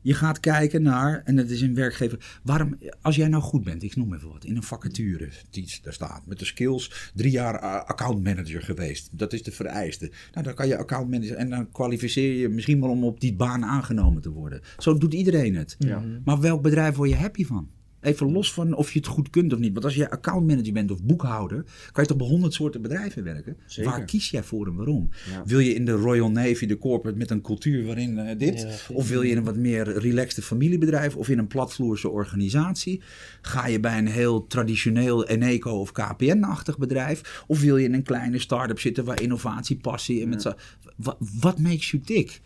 [0.04, 3.84] je gaat kijken naar, en dat is een werkgever, waarom, als jij nou goed bent,
[3.84, 7.64] ik noem even wat, in een vacature, die daar staat, met de skills, drie jaar
[7.64, 9.10] uh, account manager geweest.
[9.12, 10.12] Dat is de vereiste.
[10.34, 13.36] Nou, dan kan je account manager, en dan kwalificeer je misschien wel om op die
[13.36, 14.62] baan aangenomen te worden.
[14.78, 15.76] Zo doet iedereen het.
[15.80, 16.04] Ja.
[16.24, 17.70] Maar welk bedrijf word je happy van?
[18.04, 19.74] Even los van of je het goed kunt of niet.
[19.74, 23.58] Want als je accountmanager bent of boekhouder, kan je toch bij honderd soorten bedrijven werken.
[23.66, 23.92] Zeker.
[23.92, 25.10] Waar kies jij voor en waarom?
[25.32, 25.44] Ja.
[25.46, 28.62] Wil je in de Royal Navy, de corporate, met een cultuur waarin eh, dit?
[28.62, 33.02] Ja, of wil je in een wat meer relaxed familiebedrijf of in een platvloerse organisatie?
[33.42, 37.44] Ga je bij een heel traditioneel Eneco of KPN-achtig bedrijf?
[37.48, 40.54] Of wil je in een kleine start-up zitten waar innovatie, passie en met zo...
[40.96, 42.42] Wat, wat makes you tick?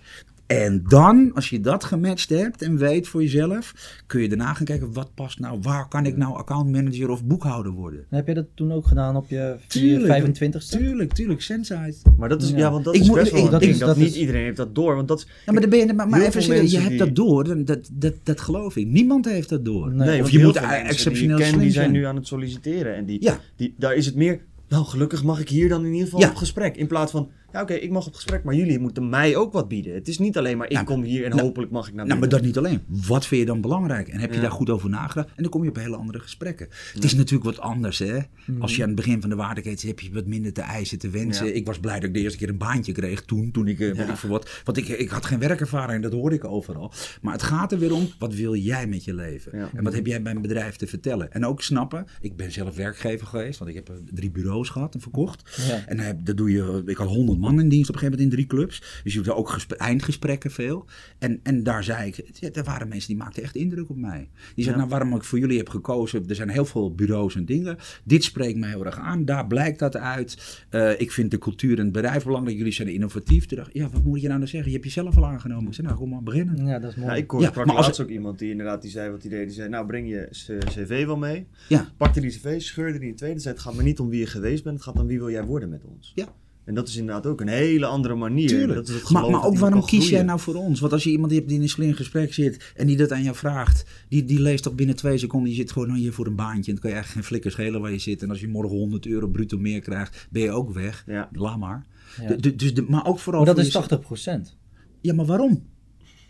[0.47, 3.73] En dan, als je dat gematcht hebt en weet voor jezelf,
[4.05, 7.71] kun je daarna gaan kijken, wat past nou, waar kan ik nou accountmanager of boekhouder
[7.71, 8.05] worden?
[8.09, 10.25] Heb je dat toen ook gedaan op je Tuurlijk.
[10.27, 10.69] 25ste?
[10.69, 11.95] Tuurlijk, tuurlijk, Sensite.
[12.17, 12.57] Maar dat is, ja.
[12.57, 12.71] Ja.
[12.71, 13.71] want dat Ik is moet- best wel ik- een dat ding.
[13.73, 14.95] is- Dat, dat niet iedereen heeft dat door.
[14.95, 16.97] Want dat is, Ja, maar, dan ben je, maar, maar even serieus, je hebt die-
[16.99, 18.87] dat door, dat, dat, dat geloof ik.
[18.87, 19.93] Niemand heeft dat door.
[19.93, 20.07] Nee.
[20.07, 21.91] Nee, of je moet exceptioneel die ik ken, slim die zijn zijn.
[21.91, 22.95] nu aan het solliciteren.
[22.95, 23.39] En die, Ja.
[23.55, 26.29] die, daar is het meer, nou gelukkig mag ik hier dan in ieder geval Ja.
[26.29, 26.75] op gesprek.
[26.75, 29.67] In plaats van, ja, oké, ik mag op gesprek, maar jullie moeten mij ook wat
[29.67, 29.93] bieden.
[29.93, 32.05] Het is niet alleen maar ik Nou, kom hier en nou, hopelijk mag ik naar
[32.07, 32.53] Nou, maar binnen.
[32.53, 33.05] dat niet alleen.
[33.07, 34.07] Wat vind je dan belangrijk?
[34.07, 34.41] En heb je Ja.
[34.41, 35.27] daar goed over nagedacht?
[35.35, 36.67] En dan kom je op hele andere gesprekken.
[36.93, 38.17] Het is natuurlijk wat anders, hè?
[38.59, 40.97] Als je aan het begin van de waardeketen zit, heb je wat minder te eisen,
[40.99, 41.45] te wensen.
[41.45, 41.53] Ja.
[41.53, 43.91] Ik was blij dat ik de eerste keer een baantje kreeg toen, toen ik, eh,
[43.93, 44.61] weet ik veel wat.
[44.63, 46.91] Want ik, ik had geen werkervaring, dat hoorde ik overal.
[47.21, 49.51] Maar het gaat er weer om, wat wil jij met je leven?
[49.75, 51.31] En wat heb jij bij een bedrijf te vertellen?
[51.33, 54.93] En ook snappen, ik ben zelf werkgever geweest, want ik heb eh, drie bureaus gehad
[54.93, 55.59] en verkocht.
[55.85, 58.29] En eh, dat doe je, ik had honderd in dienst op een gegeven moment in
[58.29, 59.01] drie clubs.
[59.03, 60.85] Dus je doet ook eindgesprekken veel.
[61.19, 64.29] En, en daar zei ik, ja, er waren mensen die maakten echt indruk op mij.
[64.55, 67.45] Die zeiden, nou waarom ik voor jullie heb gekozen, er zijn heel veel bureaus en
[67.45, 67.77] dingen.
[68.03, 70.65] Dit spreekt mij heel erg aan, daar blijkt dat uit.
[70.69, 73.45] Eh, ik vind de cultuur en het bedrijf belangrijk, jullie zijn innovatief.
[73.45, 74.71] Toen dacht ik, ja, wat moet je nou dan zeggen?
[74.71, 75.67] Je hebt jezelf al aangenomen.
[75.67, 76.65] Ik zei, nou, kom maar beginnen.
[76.65, 77.09] Ja, dat is mooi.
[77.09, 79.45] Ja, ik sprak maar als laatst ook iemand die inderdaad die zei wat hij deed.
[79.45, 80.27] Die zei, nou breng je
[80.65, 81.47] cv wel mee.
[81.67, 81.91] Ja.
[81.97, 83.39] Pakte die cv, scheurde die in tweede.
[83.39, 84.75] Zei, het gaat maar niet om wie je geweest bent.
[84.75, 86.11] Het gaat om wie wil jij worden met ons.
[86.15, 86.27] Ja.
[86.67, 88.47] En dat is inderdaad ook een hele andere manier.
[88.47, 88.73] Tuurlijk.
[88.73, 90.79] Dat is het maar, maar ook waarom kies jij nou voor ons?
[90.79, 93.23] Want als je iemand hebt die in een slim gesprek zit en die dat aan
[93.23, 96.35] jou vraagt, die, die leest toch binnen twee seconden, je zit gewoon hier voor een
[96.35, 98.21] baantje en dan kan je eigenlijk geen flikker schelen waar je zit.
[98.21, 101.03] En als je morgen 100 euro bruto meer krijgt, ben je ook weg.
[101.07, 101.29] Ja.
[101.31, 101.85] Laat maar.
[102.21, 102.27] Ja.
[102.27, 103.87] De- de- dus de, maar ook vooral Maar dat voor is jezelf.
[103.87, 104.57] 80 procent.
[105.01, 105.63] Ja, maar waarom?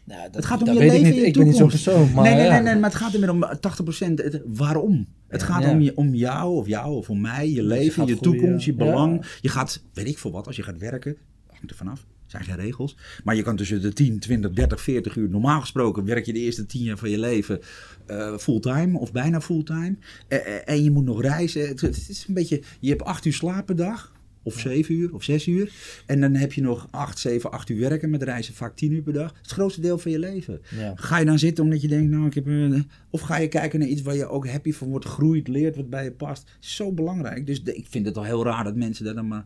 [0.04, 1.16] Nou, dat, Het gaat om je leven niet.
[1.16, 1.84] je Ik ben niet zo'n toekomst.
[1.84, 2.54] persoon, maar nee, nee, ja.
[2.54, 4.24] nee, nee, maar het gaat er meer om 80%.
[4.24, 5.08] Het, waarom?
[5.28, 8.20] Het gaat om, je, om jou of jou of om mij, je leven, gaat je
[8.20, 9.26] toekomst, je belang.
[9.42, 11.18] Je gaat, weet ik veel wat, als je gaat werken,
[11.48, 12.00] hangt er vanaf.
[12.00, 12.98] Er zijn geen regels.
[13.24, 15.30] Maar je kan tussen de 10, 20, 30, 40 uur.
[15.30, 17.60] Normaal gesproken werk je de eerste 10 jaar van je leven
[18.06, 19.96] eh, fulltime of bijna fulltime.
[20.28, 21.68] Eh, eh, en je moet nog reizen.
[21.68, 24.16] Het, het is een beetje, je hebt 8 uur slaap per dag.
[24.48, 25.74] Of 7 uur of 6 uur.
[26.06, 29.02] En dan heb je nog 8, 7, 8 uur werken met reizen, vaak 10 uur
[29.02, 29.28] per dag.
[29.28, 30.62] Dat is het grootste deel van je leven.
[30.76, 30.92] Ja.
[30.96, 32.88] Ga je dan zitten omdat je denkt, nou, ik heb een.
[33.10, 35.90] Of ga je kijken naar iets waar je ook happy van wordt, groeit, leert, wat
[35.90, 36.58] bij je past.
[36.60, 37.46] Zo belangrijk.
[37.46, 39.46] Dus de- ik vind het al heel raar dat mensen daar dan maar.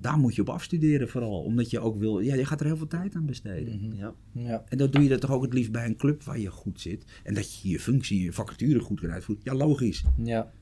[0.00, 1.42] Daar moet je op afstuderen vooral.
[1.42, 2.20] Omdat je ook wil.
[2.20, 3.92] Ja, je gaat er heel veel tijd aan besteden.
[3.96, 4.14] Ja.
[4.32, 4.64] Ja.
[4.68, 6.80] En dat doe je dat toch ook het liefst bij een club waar je goed
[6.80, 7.04] zit.
[7.24, 9.44] En dat je je functie, je vacature goed kan uitvoeren.
[9.44, 10.04] Ja, logisch.
[10.22, 10.52] ja.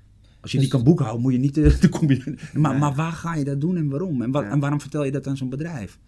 [0.40, 1.56] Als je Dus- niet kan boekhouden, moet je niet.
[1.56, 4.22] eh, dan kom je, maar, maar waar ga je dat doen en waarom?
[4.22, 4.50] En, wa- Ja.
[4.50, 5.98] en waarom vertel je dat aan zo'n bedrijf?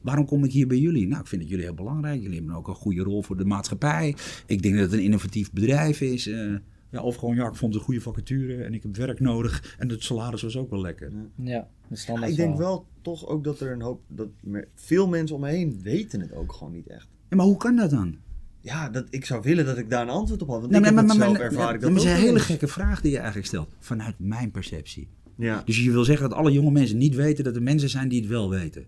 [0.00, 1.06] Waarom kom ik hier bij jullie?
[1.06, 2.20] Nou, ik vind het jullie heel belangrijk.
[2.22, 4.16] Jullie hebben ook een goede rol voor de maatschappij.
[4.46, 6.26] Ik denk dat het een innovatief bedrijf is.
[6.28, 6.54] eh,
[6.90, 9.76] ja, of gewoon, ja, ik vond het een goede vacature en ik heb werk nodig.
[9.78, 11.12] En het salaris was ook wel lekker.
[11.42, 14.00] Ja, de standaard ik denk wel toch ook dat er een hoop...
[14.08, 14.28] Dat
[14.74, 17.08] veel mensen om me heen weten het ook gewoon niet echt.
[17.28, 18.16] Ja, maar hoe kan dat dan?
[18.64, 20.58] Ja, dat, ik zou willen dat ik daar een antwoord op had.
[20.60, 22.16] Want Nee, ik heb maar, het maar, zelf ervaar ik ja, dat het is ook
[22.16, 23.74] een hele gekke vraag die je eigenlijk stelt.
[23.78, 25.08] Vanuit mijn perceptie.
[25.36, 25.62] Ja.
[25.64, 28.20] Dus je wil zeggen dat alle jonge mensen niet weten dat er mensen zijn die
[28.20, 28.86] het wel weten.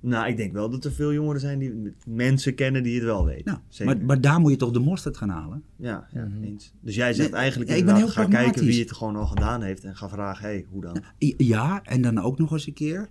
[0.00, 3.24] Nou, ik denk wel dat er veel jongeren zijn die mensen kennen die het wel
[3.24, 3.44] weten.
[3.44, 3.96] Nou, Zeker.
[3.96, 5.62] maar, maar daar moet je toch de mosterd gaan halen?
[5.76, 6.42] Ja, ja Mhm.
[6.44, 6.72] eens.
[6.80, 9.16] Dus jij zegt Nee, eigenlijk ja, ik ben inderdaad, heel ga kijken wie het gewoon
[9.16, 11.02] al gedaan heeft en ga vragen, hé, hey, hoe dan?
[11.36, 13.08] Ja, en dan ook nog eens een keer.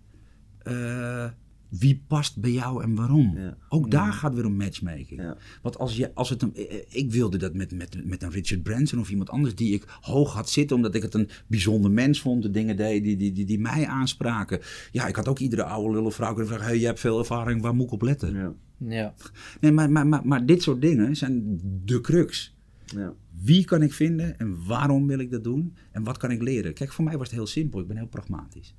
[0.57, 1.26] eh,
[1.70, 3.38] wie past bij jou en waarom?
[3.38, 3.57] Ja.
[3.70, 5.22] Ook daar gaat weer om matchmaking.
[5.22, 5.38] Ja.
[5.61, 8.63] Want als je, als het een, eh, ik wilde dat met, met, met een Richard
[8.63, 12.22] Branson of iemand anders die ik hoog had zitten, omdat ik het een bijzonder mens
[12.22, 14.59] vond, de dingen deed die, die, die, die mij aanspraken.
[14.91, 17.61] Ja, ik had ook iedere oude lullen vrouw kunnen vragen: hey, je hebt veel ervaring,
[17.61, 18.34] waar moet ik op letten?
[18.34, 18.53] Ja.
[18.78, 19.13] Ja.
[19.61, 22.55] Nee, maar, maar, maar, maar dit soort dingen zijn de crux.
[22.86, 23.13] Ja.
[23.41, 26.74] Wie kan ik vinden en waarom wil ik dat doen en wat kan ik leren?
[26.74, 27.80] Kijk, voor mij was het heel simpel.
[27.80, 28.76] Ik ben heel pragmatisch.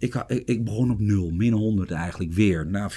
[0.00, 2.96] Ik, ik, ik begon op 0, min 100 eigenlijk weer na 4,25.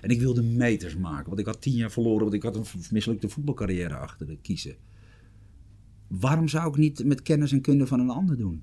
[0.00, 2.64] En ik wilde meters maken, want ik had 10 jaar verloren, want ik had een
[2.90, 4.76] mislukte voetbalcarrière achter de kiezen.
[6.08, 8.62] Waarom zou ik niet met kennis en kunde van een ander doen?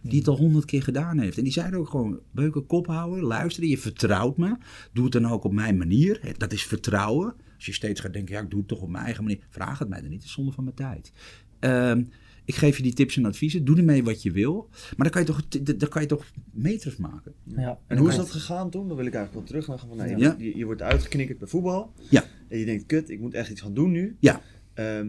[0.00, 1.38] Die het al honderd keer gedaan heeft.
[1.38, 4.56] En die zeiden ook gewoon, beuken kop houden, luisteren, je vertrouwt me.
[4.92, 6.34] Doe het dan ook op mijn manier.
[6.36, 7.34] Dat is vertrouwen.
[7.56, 9.38] Als je steeds gaat denken, ja, ik doe het toch op mijn eigen manier.
[9.48, 11.12] Vraag het mij dan niet, het is zonde van mijn tijd.
[11.58, 12.04] Ehm,
[12.44, 14.68] ik geef je die tips en adviezen, doe ermee wat je wil.
[14.70, 17.32] Maar dan kan je toch, dan kan je toch meters maken.
[17.44, 17.78] Ja.
[17.86, 18.88] En hoe is dat gegaan toen?
[18.88, 20.34] Dan wil ik eigenlijk wel terug naar van, nou, je, Ja.
[20.38, 21.92] je, je wordt uitgeknikkerd bij voetbal.
[22.10, 22.24] Ja.
[22.48, 24.16] En je denkt, kut, ik moet echt iets gaan doen nu.
[24.20, 24.40] Ja.
[24.74, 25.08] Ehm,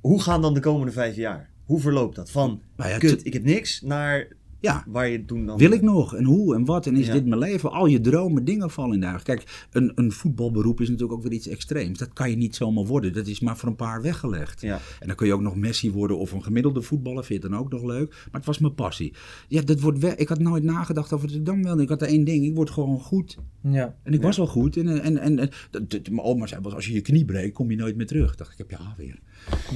[0.00, 1.50] hoe gaan dan de komende vijf jaar?
[1.64, 2.30] Hoe verloopt dat?
[2.30, 4.28] Van, Nou ja, kut, ik heb niks, naar
[4.60, 5.58] Ja, waar je toen dan...
[5.58, 6.14] Wil ik nog?
[6.14, 6.54] En hoe?
[6.54, 6.86] En wat?
[6.86, 7.12] En is Ja.
[7.12, 7.70] dit mijn leven?
[7.70, 9.22] Al je dromen, dingen vallen in de.
[9.22, 11.98] Kijk, een, een voetbalberoep is natuurlijk ook weer iets extreems.
[11.98, 13.12] Dat kan je niet zomaar worden.
[13.12, 14.60] Dat is maar voor een paar weggelegd.
[14.60, 14.80] Ja.
[15.00, 17.24] En dan kun je ook nog Messi worden of een gemiddelde voetballer.
[17.24, 18.08] Vind je het dan ook nog leuk?
[18.10, 19.12] Maar het was mijn passie.
[19.48, 20.20] Ja, dat wordt.
[20.20, 21.82] Ik had nooit nagedacht over ik dan wilde.
[21.82, 22.44] Ik had er één ding.
[22.44, 23.38] Ik word gewoon goed.
[23.62, 23.96] Ja.
[24.02, 24.76] En ik was wel goed.
[24.76, 25.50] En, en, en, en
[25.90, 28.34] mijn oma zei wel als je je knie breekt, kom je nooit meer terug.
[28.36, 29.18] Dacht, ik heb je haar weer.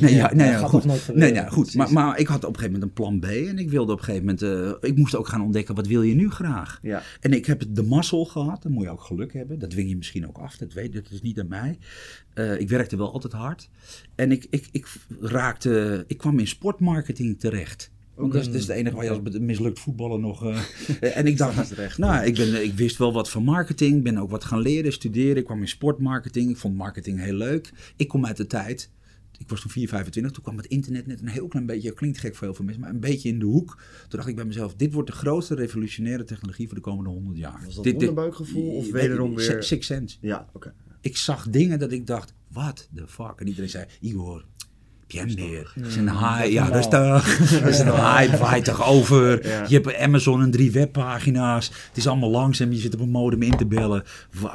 [0.01, 1.15] Nee, ja, nee, ja, goed.
[1.15, 1.75] Nee, ja, goed.
[1.75, 3.25] Maar, maar ik had op een gegeven moment een plan B.
[3.25, 4.43] En ik wilde op een gegeven moment,
[4.83, 6.79] eh, ik moest ook gaan ontdekken, wat wil je nu graag?
[6.83, 7.03] Ja.
[7.21, 9.59] En ik heb de mazzel gehad, dan moet je ook geluk hebben.
[9.59, 11.79] Dat dwing je misschien ook af, dat weet dat is niet aan mij.
[12.35, 13.69] Eh, ik werkte wel altijd hard.
[14.15, 14.87] En ik, ik, ik
[15.21, 17.91] raakte, ik kwam in sportmarketing terecht.
[18.15, 20.45] Want dat is, dat is het enige waar je als mislukt voetballen nog...
[20.45, 20.59] eh,
[21.19, 24.03] en ik dacht, nou, ik, ben, ik wist wel wat van marketing.
[24.03, 25.37] Ben ook wat gaan leren, studeren.
[25.37, 26.51] Ik kwam in sportmarketing.
[26.51, 27.73] Ik vond marketing heel leuk.
[27.97, 28.91] Ik kom uit de tijd...
[29.41, 30.33] Ik was toen 4, 25.
[30.33, 31.93] Toen kwam het internet net een heel klein beetje...
[31.93, 33.83] Klinkt gek voor heel veel mensen, maar een beetje in de hoek.
[34.01, 34.75] Toen dacht ik bij mezelf...
[34.75, 37.61] Dit wordt de grootste revolutionaire technologie voor de komende 100 jaar.
[37.65, 40.17] Was dat dit, onderbuikgevoel of wederom weer- Six- Six Sense.
[40.21, 40.73] Ja, oké.
[41.01, 43.33] Ik zag dingen dat ik dacht, what the fuck?
[43.37, 44.45] En iedereen zei, Igor,
[45.07, 45.73] jij hem weer?
[45.77, 46.53] Dat is een hype.
[46.53, 47.39] Ja, rustig.
[47.61, 49.47] Dat is een hype, waait toch over.
[49.47, 49.65] Ja.
[49.69, 51.69] Je hebt Amazon en drie webpagina's.
[51.89, 52.73] Het is allemaal langzaam.
[52.73, 54.03] Je zit op een modem in te bellen.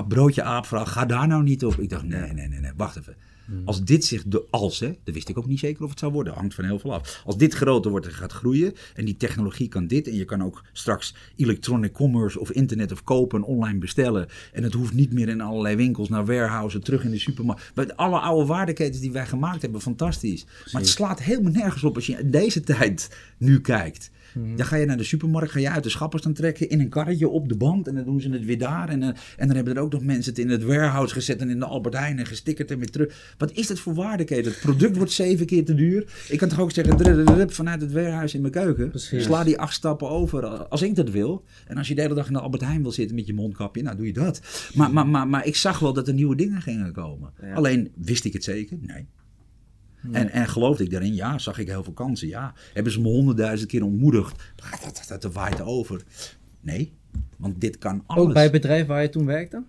[0.08, 1.76] Broodje aapvraag, ga daar nou niet op.
[1.80, 3.16] Ik dacht, nee, nee, nee, nee, wacht even.
[3.66, 6.12] Als dit zich, de, als hè, dat wist ik ook niet zeker of het zou
[6.12, 7.22] worden, hangt van heel veel af.
[7.26, 10.44] Als dit groter wordt en gaat groeien en die technologie kan dit en je kan
[10.44, 15.14] ook straks electronic commerce of internet of kopen en online bestellen en het hoeft niet
[15.14, 17.72] meer in allerlei winkels naar warehousen, terug in de supermarkt.
[17.76, 20.46] Met alle oude waardeketens die wij gemaakt hebben, fantastisch.
[20.72, 24.12] Maar het slaat helemaal nergens op als je in deze tijd nu kijkt.
[24.56, 26.90] Dan ga je naar de supermarkt, ga je uit de schappen staan trekken in een
[26.90, 28.90] karretje op de band en dan doen ze het weer daar.
[28.90, 29.08] En, eh,
[29.38, 31.66] en dan hebben er ook nog mensen het in het warehouse gezet en in de
[31.66, 33.34] Albert Heijn en gestickerd en weer terug.
[33.38, 34.52] Wat is dat voor waardeketen?
[34.52, 36.08] Het product wordt zeven keer te duur.
[36.30, 38.90] Ik kan toch ook zeggen, vanuit het warehouse in mijn keuken.
[38.90, 39.24] Precies.
[39.24, 41.44] Sla die acht stappen over als ik dat wil.
[41.68, 43.82] En als je de hele dag in de Albert Heijn wil zitten met je mondkapje,
[43.82, 44.42] nou doe je dat.
[44.74, 47.32] Maar, maar, maar, maar ik zag wel dat er nieuwe dingen gingen komen.
[47.42, 47.54] Ja.
[47.54, 48.78] Alleen, wist ik het zeker?
[48.82, 49.08] Nee.
[50.12, 51.16] En, en geloofde ik daarin?
[51.16, 51.38] Ja.
[51.38, 52.28] Zag ik heel veel kansen?
[52.28, 52.54] Ja.
[52.74, 54.44] Hebben ze me honderdduizend keer ontmoedigd?
[54.56, 56.02] Dat, dat, dat, waait over.
[56.62, 56.94] Nee,
[57.38, 58.28] want dit kan alles.
[58.28, 59.64] Ook bij het bedrijf waar je toen werkte?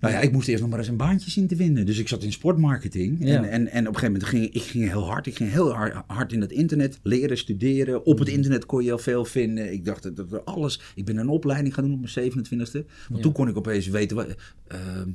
[0.00, 1.86] Nou ja, ik moest eerst nog maar eens een baantje zien te vinden.
[1.86, 3.16] Dus ik zat in sportmarketing.
[3.20, 3.36] Ja.
[3.36, 5.26] En, en, en op een gegeven moment ging ik ging heel hard.
[5.26, 8.06] Ik ging heel hard, hard in het internet leren, studeren.
[8.06, 9.72] Op het internet kon je al veel vinden.
[9.72, 10.80] Ik dacht dat alles...
[10.94, 12.72] Ik ben een opleiding gaan doen op mijn 27e.
[12.72, 13.20] Want Ja.
[13.20, 14.16] toen kon ik opeens weten...
[14.16, 14.34] wat-
[14.68, 15.08] ehm,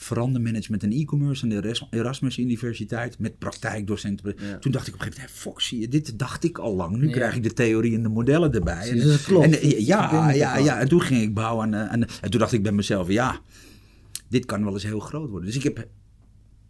[0.00, 4.34] verandermanagement en e-commerce aan de Eras- Erasmus Universiteit met praktijkdocenten.
[4.38, 4.58] Ja.
[4.58, 6.96] Toen dacht ik op een gegeven moment, fuck, zie je, dit dacht ik al lang.
[6.96, 7.12] Nu Ja.
[7.12, 8.92] krijg ik de theorie en de modellen erbij.
[8.92, 9.44] Dus klopt.
[9.44, 12.52] En, Het ja, ja, ja, en toen ging ik bouwen eh, aan- en toen dacht
[12.52, 13.40] ik bij mezelf, ja,
[14.28, 15.46] dit kan wel eens heel groot worden.
[15.46, 15.86] Dus ik heb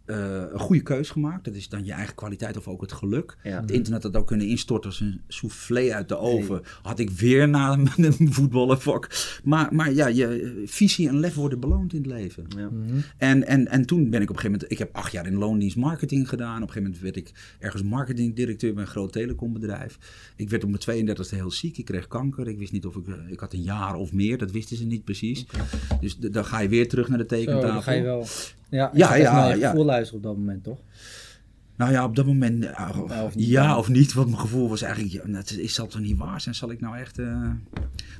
[0.09, 1.45] een goede keus gemaakt.
[1.45, 3.37] Dat is dan je eigen kwaliteit of ook het geluk.
[3.43, 3.61] Ja.
[3.61, 6.61] Het internet had ook kunnen instorten als een soufflé uit de oven.
[6.81, 9.09] Had ik weer na een voetballenvak.
[9.43, 12.45] Maar, maar ja, je visie en lef worden beloond in het leven.
[12.57, 12.69] Ja.
[13.17, 14.71] En, en, en toen ben ik op een gegeven moment...
[14.71, 16.55] Ik heb acht jaar in loondienst marketing gedaan.
[16.55, 19.97] Op een gegeven moment werd ik ergens marketingdirecteur bij een groot telecombedrijf.
[20.35, 21.77] Ik werd op mijn 32e heel ziek.
[21.77, 22.47] Ik kreeg kanker.
[22.47, 23.07] Ik wist niet of ik...
[23.07, 24.37] eh, Ik had een jaar of meer.
[24.37, 25.45] Dat wisten ze niet precies.
[26.01, 27.71] Dus dan ga je weer terug naar de Zo, tekentafel.
[27.73, 28.25] dan ga je wel...
[28.69, 29.53] Ja, Ja, ja, ja, ja.
[29.53, 29.69] Je ja.
[29.69, 30.79] gevoel luisteren op dat moment, toch?
[31.75, 32.65] Nou ja, op dat moment...
[32.65, 32.69] eh,
[33.07, 33.77] Ja, of niet ja dan.
[33.77, 34.13] of niet.
[34.13, 35.13] Want mijn gevoel was eigenlijk...
[35.13, 36.55] Ja, het is, zal toch niet waar zijn?
[36.55, 37.19] Zal ik nou echt...
[37.19, 37.51] eh,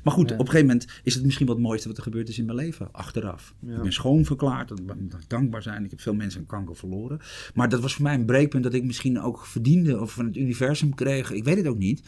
[0.04, 0.34] Maar goed, Ja.
[0.34, 2.44] op een gegeven moment is het misschien wat het mooiste wat er gebeurd is in
[2.44, 2.88] mijn leven.
[2.92, 3.54] Achteraf.
[3.58, 3.76] Ja.
[3.76, 4.68] Ik ben schoonverklaard.
[4.68, 5.84] Dat dat mag dankbaar zijn.
[5.84, 7.20] Ik heb veel mensen aan kanker verloren.
[7.54, 10.00] Maar dat was voor mij een breekpunt dat ik misschien ook verdiende.
[10.00, 11.30] Of van het universum kreeg.
[11.32, 12.02] Ik weet het ook niet.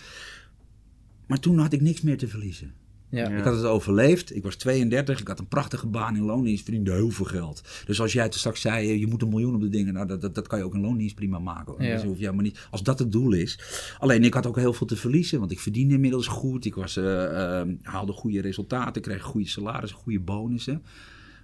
[1.26, 2.72] Maar toen had ik niks meer te verliezen.
[3.12, 3.28] Ja.
[3.28, 4.36] Ik had het overleefd.
[4.36, 5.20] Ik was 32.
[5.20, 6.64] Ik had een prachtige baan in loondienst.
[6.64, 7.62] Verdiende heel veel geld.
[7.86, 9.94] Dus als jij toen straks zei, eh, je moet een miljoen op de dingen.
[9.94, 11.72] Nou, dat, dat, dat kan je ook in loondienst prima maken.
[11.72, 11.82] hoor.
[11.82, 11.94] Ja.
[11.94, 13.60] Dus hoef je helemaal niet, als dat het doel is.
[13.98, 15.38] Alleen ik had ook heel veel te verliezen.
[15.38, 16.64] Want ik verdiende inmiddels goed.
[16.64, 19.02] Ik was, eh, eh, haalde goede resultaten.
[19.02, 20.82] Kreeg goede salarissen, goede bonussen.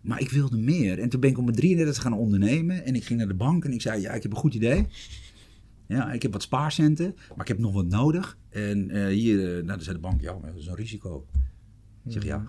[0.03, 0.99] Maar ik wilde meer.
[0.99, 2.85] En toen ben ik om mijn 33 gaan ondernemen.
[2.85, 4.87] En ik ging naar de bank en ik zei, ja, ik heb een goed idee.
[5.89, 8.39] Ja, ik heb wat spaarcenten, maar ik heb nog wat nodig.
[8.49, 11.27] En eh, hier, nou, dan zei de bank, ja, maar dat is een risico.
[12.09, 12.45] Ik zeg, ja.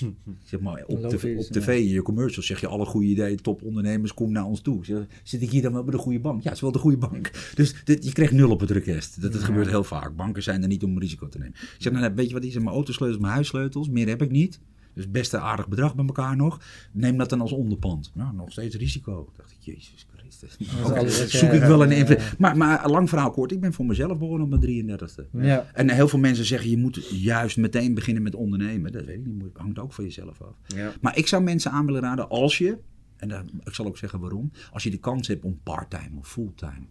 [0.00, 0.14] Ik
[0.44, 3.36] zeg maar, op, Logisch, tv, op tv, in je commercials zeg je alle goede ideeën,
[3.36, 4.84] topondernemers, kom naar ons toe.
[4.84, 6.42] Zeg, zit ik hier dan wel bij de goede bank?
[6.42, 7.30] Ja, het is wel de goede bank.
[7.54, 9.22] Dus dit, je krijgt nul op het request.
[9.22, 10.16] Dat, dat gebeurt heel vaak.
[10.16, 11.54] Banken zijn er niet om risico te nemen.
[11.54, 12.54] Ik zeg, nou, weet je wat is?
[12.54, 14.60] Mijn autosleutels, mijn huissleutels, meer heb ik niet.
[14.94, 16.60] Dus best een aardig bedrag bij elkaar nog.
[16.92, 18.10] Neem dat dan als onderpand.
[18.14, 19.32] Nou, nog steeds risico.
[19.36, 21.38] Dacht ik, jezus Christus.
[21.38, 22.20] zoek ik wel een ja, invloed.
[22.20, 22.32] ja.
[22.38, 25.30] Maar, maar lang verhaal kort, ik ben voor mezelf begonnen op mijn 33ste.
[25.32, 25.66] Ja.
[25.74, 28.92] En heel veel mensen zeggen, je moet juist meteen beginnen met ondernemen.
[28.92, 30.54] Dat weet ik niet, hangt ook van jezelf af.
[31.00, 32.78] Maar ik zou mensen aan willen raden, als je,
[33.16, 36.28] en daar, ik zal ook zeggen waarom, als je de kans hebt om parttime of
[36.28, 36.86] fulltime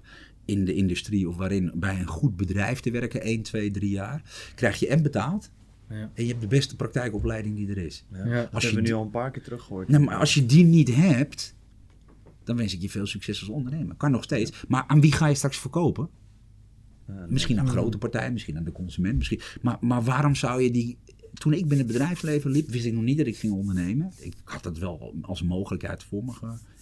[0.45, 4.51] in de industrie of waarin bij een goed bedrijf te werken, 1, 2, 3 jaar,
[4.55, 5.51] krijg je en betaald.
[5.89, 6.11] Ja.
[6.13, 8.05] En je hebt de beste praktijkopleiding die er is.
[8.11, 8.25] Ja.
[8.25, 8.41] Ja.
[8.41, 9.87] Dat Als hebben we je nu al een paar keer teruggehoord.
[9.87, 11.55] Nee, maar als je die niet hebt,
[12.43, 13.95] dan wens ik je veel succes als ondernemer.
[13.95, 14.63] Kan nog steeds.
[14.67, 16.09] Maar aan wie ga je straks verkopen?
[17.07, 19.17] Ja, Misschien aan grote partijen, misschien aan de consument.
[19.17, 19.41] Misschien.
[19.61, 20.97] Maar, maar waarom zou je die.
[21.33, 24.11] Toen ik binnen het bedrijfsleven liep, wist ik nog niet dat ik ging ondernemen.
[24.17, 26.31] Ik had het wel als mogelijkheid voor me.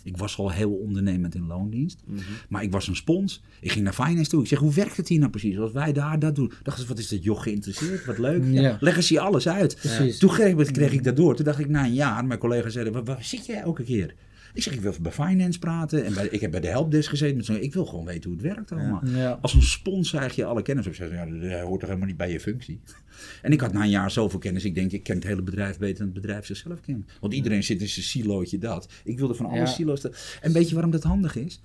[0.07, 1.99] Ik was al heel ondernemend in loondienst.
[2.05, 2.21] Mhm.
[2.49, 3.43] Maar ik was een spons.
[3.61, 4.41] Ik ging naar finance toe.
[4.41, 5.57] Ik zeg, hoe werkt het hier nou precies?
[5.57, 6.51] Als wij daar dat doen.
[6.63, 8.05] Dacht ze, wat is dat joch geïnteresseerd?
[8.05, 8.43] Wat leuk.
[8.45, 8.61] Ja.
[8.61, 8.77] Ja.
[8.79, 9.75] Leg eens je alles uit.
[9.75, 10.17] Precies.
[10.17, 11.35] Toen kreeg, kreeg ik dat door.
[11.35, 14.13] Toen dacht ik na een jaar, mijn collega's zeiden, waar, waar zit jij elke keer?
[14.57, 16.05] Ik zeg, ik wil bij finance praten.
[16.05, 17.35] En bij, ik heb bij de helpdesk gezeten.
[17.35, 19.01] Met zo'n, ik wil gewoon weten hoe het werkt allemaal.
[19.05, 19.37] Ja.
[19.41, 20.95] Als een spons krijg je alle kennis op.
[20.95, 22.79] Zeg, ja, dat hoort toch helemaal niet bij je functie.
[23.41, 24.65] En ik had na een jaar zoveel kennis.
[24.65, 27.11] Ik denk, ik ken het hele bedrijf beter dan het bedrijf zichzelf kent.
[27.19, 28.89] Want iedereen zit in zijn silootje dat.
[29.03, 30.01] Ik wilde van alle silo's.
[30.41, 31.61] En weet je waarom dat handig is?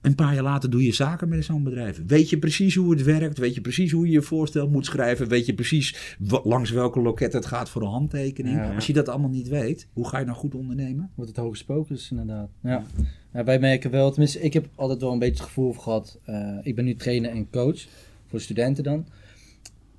[0.00, 2.02] Een paar jaar later doe je zaken met zo'n bedrijf.
[2.06, 3.38] Weet je precies hoe het werkt?
[3.38, 5.28] Weet je precies hoe je je voorstel moet schrijven?
[5.28, 8.56] Weet je precies langs welke loket het gaat voor een handtekening?
[8.56, 8.74] Ja.
[8.74, 11.10] Als je dat allemaal niet weet, hoe ga je nou goed ondernemen?
[11.14, 12.50] Wordt het hoge focus inderdaad.
[12.62, 12.84] Ja.
[13.32, 16.58] Ja, wij merken wel, tenminste ik heb altijd wel een beetje het gevoel gehad, eh,
[16.62, 17.86] ik ben nu trainer en coach
[18.26, 19.06] voor studenten dan.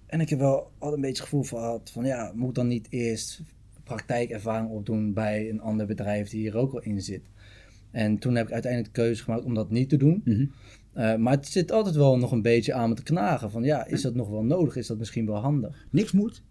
[0.05, 2.87] En ik heb wel altijd een beetje het gevoel gehad van ja, moet dan niet
[2.89, 3.41] eerst
[3.83, 7.21] praktijkervaring opdoen bij een ander bedrijf die hier ook al in zit.
[7.91, 10.21] En toen heb ik uiteindelijk de keuze gemaakt om dat niet te doen.
[10.25, 10.45] Mhm.
[10.93, 13.85] Eh, maar het zit altijd wel nog een beetje aan me te knagen van ja,
[13.85, 14.75] is dat nog wel nodig?
[14.75, 15.85] Is dat misschien wel handig?
[15.91, 16.43] Niks moet.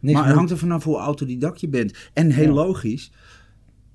[0.00, 2.10] Niks maar het moet- hangt er vanaf hoe autodidact je bent.
[2.12, 2.52] En heel Ja.
[2.52, 3.12] logisch,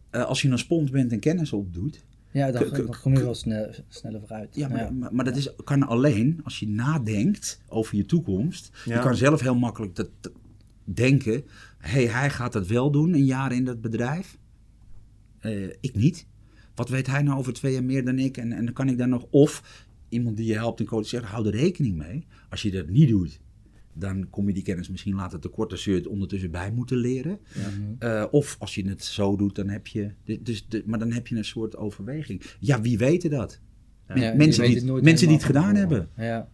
[0.10, 2.06] eh, als je een spons bent en kennis opdoet.
[2.32, 4.56] ja, dan, k- k- dan kom je wel snel, sneller vooruit.
[4.56, 8.72] Ja, maar, maar, maar dat is, kan alleen als je nadenkt over je toekomst.
[8.86, 10.32] Je kan zelf heel makkelijk dat, dat
[10.84, 11.44] denken.
[11.78, 14.38] hey, hij gaat dat wel doen, een jaar in dat bedrijf.
[15.40, 16.26] Eh, ik niet.
[16.80, 18.38] Wat weet hij nou over twee jaar meer dan ik?
[18.38, 19.26] En, en dan kan ik daar nog...
[19.30, 22.26] Of iemand die je helpt en coach zegt, hou er rekening mee.
[22.50, 23.40] Als je dat niet doet,
[23.94, 25.80] dan kom je die kennis misschien later tekort.
[25.80, 27.40] Zul je het ondertussen bij moeten leren.
[28.00, 30.12] Eh, of als je het zo doet, dan heb je...
[30.42, 32.42] Dus, de, maar dan heb je een soort overweging.
[32.60, 33.60] Ja, wie weten dat?
[34.16, 36.10] Ja, mensen weet die, het mensen die het gedaan hebben.
[36.18, 36.50] Ja.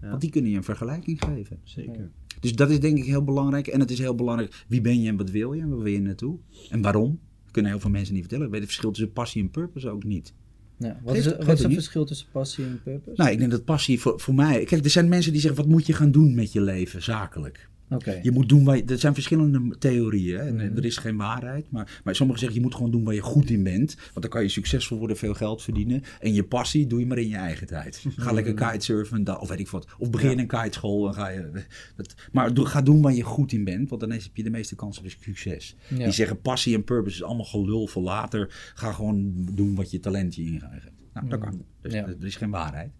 [0.00, 1.60] Want die kunnen je een vergelijking geven.
[1.64, 2.10] Zeker.
[2.40, 3.66] Dus dat is denk ik heel belangrijk.
[3.66, 5.92] En het is heel belangrijk, wie ben je en wat wil je en waar wil
[5.92, 6.38] je naartoe?
[6.70, 7.20] En waarom?
[7.52, 8.46] Kunnen heel veel mensen niet vertellen.
[8.46, 10.32] Ik weet het verschil tussen passie en purpose ook niet.
[10.78, 13.16] Ja, wat Geeft- is, geeft wat is het verschil tussen passie en purpose?
[13.22, 14.64] Nou, ik denk dat passie voor, voor mij...
[14.64, 17.68] Kijk, er zijn mensen die zeggen, wat moet je gaan doen met je leven, zakelijk?
[17.94, 18.18] Oké.
[18.22, 20.36] Je moet doen waar je, er zijn verschillende theorieën.
[20.38, 20.42] Hè?
[20.46, 20.76] En eh, Mhm.
[20.76, 21.70] er is geen waarheid.
[21.70, 23.94] Maar, maar sommigen zeggen je moet gewoon doen waar je goed in bent.
[23.94, 26.02] Want dan kan je succesvol worden, veel geld verdienen.
[26.20, 28.04] En je passie doe je maar in je eigen tijd.
[28.16, 29.24] Ga lekker kitesurfen.
[29.24, 29.86] da- Of weet ik wat.
[29.98, 31.08] Of begin een kiteschool.
[31.08, 31.50] En ga je,
[31.96, 33.88] dat, maar ga doen waar je goed in bent.
[33.88, 35.76] Want dan heb je de meeste kans op succes.
[35.88, 35.96] Ja.
[35.96, 38.72] Die zeggen passie en purpose is allemaal gelul voor later.
[38.74, 40.90] Ga gewoon doen wat je talentje ingeeft.
[41.14, 41.64] Nou, dat kan.
[41.80, 42.06] Dus, Ja.
[42.06, 42.90] Er is geen waarheid.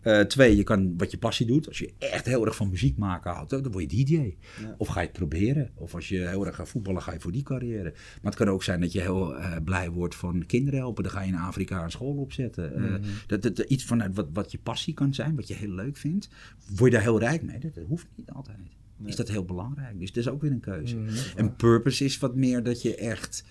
[0.00, 1.68] Eh, twee, je kan wat je passie doet.
[1.68, 4.34] Als je echt heel erg van muziek maken houdt, dan word je DJ.
[4.76, 5.70] Of ga je het proberen.
[5.74, 7.90] Of als je heel erg gaat voetballen, ga je voor die carrière.
[7.92, 11.02] Maar het kan ook zijn dat je heel eh, blij wordt van kinderen helpen.
[11.02, 12.74] Dan ga je in Afrika een school opzetten.
[12.74, 15.96] Eh, dat, dat, iets vanuit wat, wat je passie kan zijn, wat je heel leuk
[15.96, 16.28] vindt.
[16.66, 17.58] Word je daar heel rijk mee?
[17.58, 18.58] Dat, dat hoeft niet altijd.
[19.04, 19.98] Is dat heel belangrijk?
[19.98, 20.96] Dus dat is ook weer een keuze.
[21.36, 23.44] En purpose is wat meer dat je echt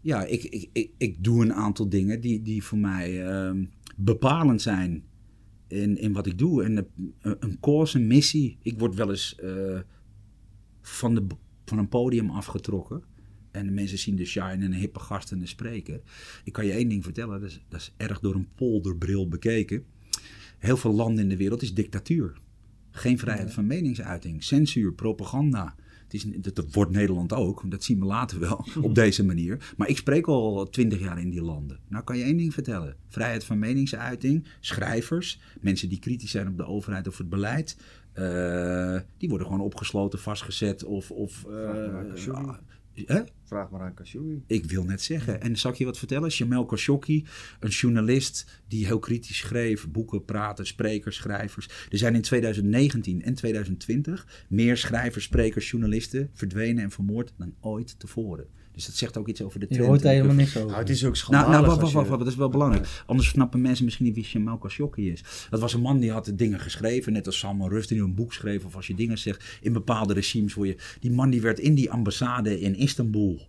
[0.00, 3.64] ja, ik, ik, ik, ik doe een aantal dingen die, die voor mij ehm,
[3.96, 5.04] bepalend zijn
[5.68, 6.64] in, in wat ik doe.
[6.64, 8.58] En een, een cause, een missie.
[8.62, 9.80] Ik word wel eens eh,
[10.82, 11.26] van, de,
[11.64, 13.02] van een podium afgetrokken.
[13.50, 16.00] En de mensen zien de shine en een hippe gast en een spreker.
[16.44, 19.84] Ik kan je één ding vertellen, dat is, dat is erg door een polderbril bekeken.
[20.58, 22.40] Heel veel landen in de wereld is dictatuur.
[22.90, 25.74] Geen vrijheid van meningsuiting, censuur, propaganda.
[26.12, 29.72] Het is, dat, wordt Nederland ook, dat zien we later wel op deze manier.
[29.76, 31.78] Maar ik spreek al twintig jaar in die landen.
[31.88, 32.96] Nou kan je één ding vertellen.
[33.08, 37.76] Vrijheid van meningsuiting, schrijvers, mensen die kritisch zijn op de overheid of het beleid.
[38.12, 41.10] eh, die worden gewoon opgesloten, vastgezet of...
[41.10, 42.14] of eh,
[43.06, 43.22] hè?
[43.44, 44.42] Vraag maar aan Khashoggi.
[44.46, 45.40] Ik wil net zeggen.
[45.40, 46.28] En zal ik je wat vertellen?
[46.28, 47.26] Jamel Khashoggi,
[47.60, 51.68] een journalist die heel kritisch schreef, boeken, praten, sprekers, schrijvers.
[51.90, 57.98] Er zijn in 2019 en 2020 meer schrijvers, sprekers, journalisten verdwenen en vermoord dan ooit
[57.98, 58.46] tevoren.
[58.72, 59.88] Dus dat zegt ook iets over de Je trend.
[59.88, 60.66] hoort daar helemaal niks over.
[60.68, 62.48] Nou, het is ook Nou, schandalig nou wacht, als wacht, je- wacht, dat is wel
[62.48, 63.02] belangrijk.
[63.06, 65.24] Anders snappen mensen misschien niet wie Jamal Khashoggi is.
[65.50, 68.32] Dat was een man die had dingen geschreven, net als Salman Rushdie die een boek
[68.32, 68.64] schreef.
[68.64, 70.54] Of als je dingen zegt in bepaalde regimes.
[70.54, 73.40] Word je, die man die werd in die ambassade in Istanbul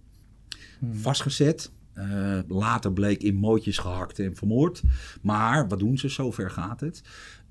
[0.94, 1.72] vastgezet.
[1.94, 4.82] Eh, later bleek in mootjes gehakt en vermoord.
[5.22, 6.10] Maar wat doen ze?
[6.10, 7.02] Zover gaat het.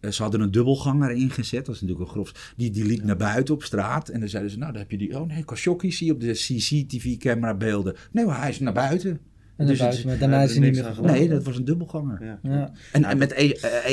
[0.00, 1.66] Eh, ze hadden een dubbelganger ingezet.
[1.66, 2.52] Dat is natuurlijk een grof.
[2.56, 4.08] Die, die liep naar buiten op straat.
[4.08, 5.18] En dan zeiden ze, nou, dan heb je die...
[5.20, 7.94] Oh nee, Khashoggi zie je op de CCTV-camera beelden.
[8.12, 9.20] Nee, maar hij is naar buiten.
[9.56, 11.14] En Dus het- daarna is hij niet meer aan gevonden.
[11.14, 12.24] Nee, dat was een dubbelganger.
[12.24, 12.38] Ja.
[12.42, 12.72] Ja.
[12.92, 13.34] En, en met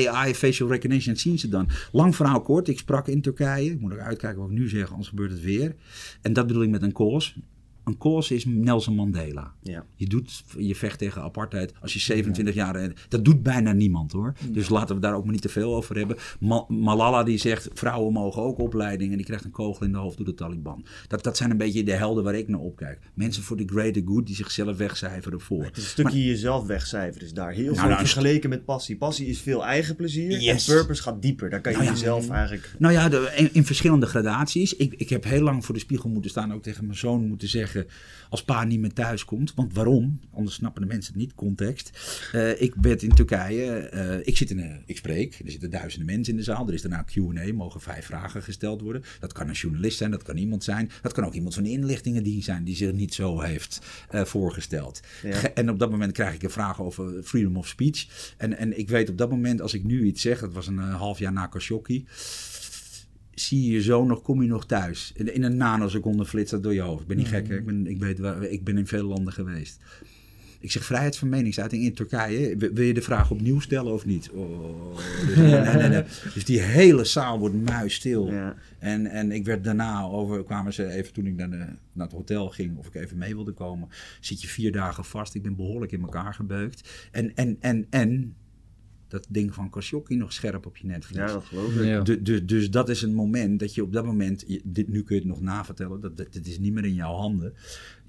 [0.07, 1.69] AI, facial recognition, zien ze dan.
[1.91, 3.71] Lang verhaal kort, ik sprak in Turkije.
[3.71, 5.75] Ik moet ook uitkijken wat ik nu zeg, anders gebeurt het weer.
[6.21, 7.33] En dat bedoel ik met een cause.
[7.87, 9.53] Een cause is Nelson Mandela.
[9.61, 9.85] Ja.
[9.95, 12.75] Je, doet, je vecht tegen apartheid als je 27 jaar...
[12.75, 14.33] en Dat doet bijna niemand hoor.
[14.49, 16.17] Dus laten we daar ook maar niet te veel over hebben.
[16.39, 19.11] Ma- Malala die zegt, vrouwen mogen ook opleiding...
[19.11, 20.85] en die krijgt een kogel in de hoofd door de Taliban.
[21.07, 22.99] Dat, dat zijn een beetje de helden waar ik naar opkijk.
[23.13, 25.63] Mensen voor de greater good die zichzelf wegcijferen voor.
[25.63, 28.97] Het is een stukje jezelf wegcijferen is daar heel Nou, veel nou, vergeleken met passie.
[28.97, 30.67] Passie is veel eigen plezier Yes.
[30.67, 31.49] en purpose gaat dieper.
[31.49, 31.95] Daar kan je Nou ja.
[31.97, 32.75] jezelf eigenlijk...
[32.79, 34.75] Nou ja, de- in, in verschillende gradaties.
[34.75, 37.47] Ik, ik heb heel lang voor de spiegel moeten staan, ook tegen mijn zoon moeten
[37.47, 37.76] zeggen.
[37.77, 39.53] Zeggen als pa niet meer thuis komt.
[39.53, 40.19] Want waarom?
[40.33, 41.91] Anders snappen de mensen het niet, context.
[42.31, 46.07] Eh, ik ben in Turkije, eh, ik, zit in een, ik spreek, er zitten duizenden
[46.07, 46.67] mensen in de zaal.
[46.67, 49.03] Er is daarna Q&A, mogen vijf vragen gesteld worden.
[49.19, 50.91] Dat kan een journalist zijn, dat kan iemand zijn.
[51.01, 54.99] Dat kan ook iemand van de inlichtingendienst zijn die zich niet zo heeft eh, voorgesteld.
[55.23, 55.53] Ja.
[55.53, 58.33] En op dat moment krijg ik een vraag over freedom of speech.
[58.37, 60.79] En, en ik weet op dat moment, als ik nu iets zeg, dat was een
[60.79, 62.05] eh, half jaar na Khashoggi
[63.39, 65.11] zie je je zo nog, kom je nog thuis.
[65.15, 67.01] In, in een nanoseconde flitst dat door je hoofd.
[67.01, 67.55] Ik ben niet gek, hè?
[67.55, 69.79] Ik, ben, ik, weet waar, ik ben in veel landen geweest.
[70.59, 72.57] Ik zeg vrijheid van meningsuiting in Turkije.
[72.57, 74.29] Wil wil je de vraag opnieuw stellen of niet?
[74.29, 76.03] Oh, dus, nee, nee, nee.
[76.33, 78.31] dus die hele zaal wordt muisstil.
[78.31, 78.55] Ja.
[78.79, 82.11] En, en ik werd daarna over, kwamen ze even toen ik naar, de, naar het
[82.11, 83.89] hotel ging, of ik even mee wilde komen.
[84.19, 85.35] Zit je vier dagen vast.
[85.35, 87.09] Ik ben behoorlijk in elkaar gebeukt.
[87.11, 88.35] En, en, en, en
[89.07, 91.17] dat ding van Khashoggi nog scherp op je netvlies.
[91.17, 91.85] Ja, dat geloof ik.
[91.85, 92.01] Ja.
[92.01, 95.15] Du- du- dus dat is een moment dat je op dat moment, dit, nu kun
[95.15, 97.53] je het nog navertellen, dat, dat, dit is niet meer in jouw handen.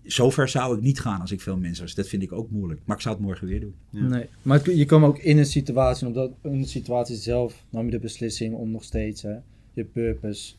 [0.03, 1.95] Zover zou ik niet gaan als ik veel mensen was.
[1.95, 2.81] Dat vind ik ook moeilijk.
[2.85, 3.75] Maar ik zou het morgen weer doen.
[3.91, 4.01] Ja.
[4.09, 7.65] Nee, maar je kwam ook in een situatie, en op dat, in de situatie zelf
[7.71, 9.37] nam je de beslissing om nog steeds hè,
[9.73, 10.55] je purpose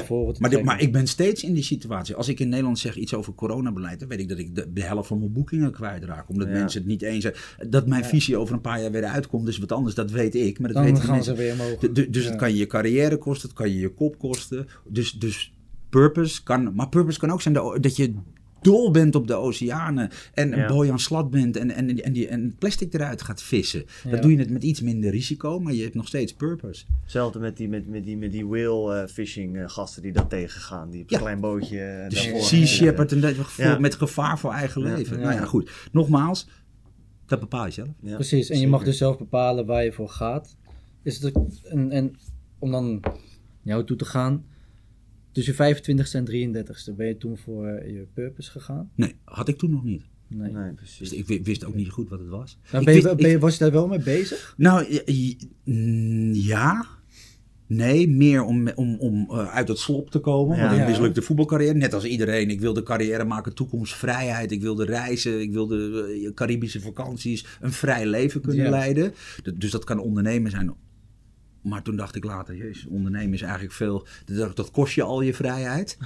[0.00, 0.04] Ja,
[0.38, 2.14] Maar, dit- maar ik ben steeds in die situatie.
[2.14, 4.82] Als ik in Nederland zeg iets over coronabeleid, dan weet ik dat ik de, de
[4.82, 6.28] helft van mijn boekingen kwijtraak.
[6.28, 6.52] Omdat Ja.
[6.54, 7.34] mensen het niet eens zijn.
[7.68, 8.08] Dat mijn Ja.
[8.08, 9.94] visie over een paar jaar weer uitkomt, is wat anders.
[9.94, 10.58] Dat weet ik.
[10.58, 11.36] Maar dat Dan weten gaan mensen.
[11.36, 12.28] ze weer du- dus Ja.
[12.30, 14.66] het kan je je carrière kosten, het kan je je kop kosten.
[14.88, 15.52] Dus, dus
[15.88, 18.14] purpose kan, maar purpose kan ook zijn dat je
[18.64, 20.66] dol bent op de oceanen en een Ja.
[20.66, 23.84] boy aan slat bent en, en, en, die, en plastic eruit gaat vissen.
[24.04, 24.10] Ja.
[24.10, 26.84] Dan doe je het met iets minder risico, maar je hebt nog steeds purpose.
[27.02, 30.30] Hetzelfde met die, met, met die, met die whale eh, fishing eh, gasten die dat
[30.30, 30.90] tegengaan.
[30.90, 31.16] Die op Ja.
[31.16, 33.78] een klein bootje eh, Dus Sea Shepherd en dat gevoel Ja.
[33.78, 34.96] met gevaar voor eigen Ja.
[34.96, 35.16] leven.
[35.18, 35.22] Ja.
[35.24, 35.70] Nou ja, goed.
[35.92, 36.48] Nogmaals,
[37.26, 37.88] dat bepaal je zelf.
[38.00, 40.56] Ja, Precies, en je mag dus zelf bepalen waar je voor gaat.
[41.02, 41.48] Is het ook-
[41.90, 42.16] en,
[42.58, 43.02] om dan
[43.62, 44.44] jou toe te gaan,
[45.34, 48.90] tussen je 25ste en 33ste, ben je toen voor eh, je purpose gegaan?
[48.94, 50.02] Nee, had ik toen nog niet.
[50.28, 50.52] Nee.
[50.52, 50.98] Nee, precies.
[50.98, 52.58] Dus ik wi- wist ook niet goed wat het was.
[52.72, 54.54] Nou, ben je, wist- ben je- ik- was je daar wel mee bezig?
[54.56, 54.86] Nou,
[56.32, 56.86] ja.
[57.66, 60.56] Nee, meer om, om, om eh, uit het slop te komen.
[60.56, 60.68] Ja.
[60.68, 62.50] Want ik mislukte voetbalcarrière, net als iedereen.
[62.50, 64.52] Ik wilde carrière maken, toekomstvrijheid.
[64.52, 68.70] Ik wilde reizen, ik wilde eh, Caribische vakanties, een vrij leven kunnen Ja.
[68.70, 69.12] leiden.
[69.54, 70.74] Dus dat kan ondernemen zijn.
[71.64, 74.06] Maar toen dacht ik later, jezus, ondernemen is eigenlijk veel...
[74.24, 75.96] Dat, dat kost je al je vrijheid.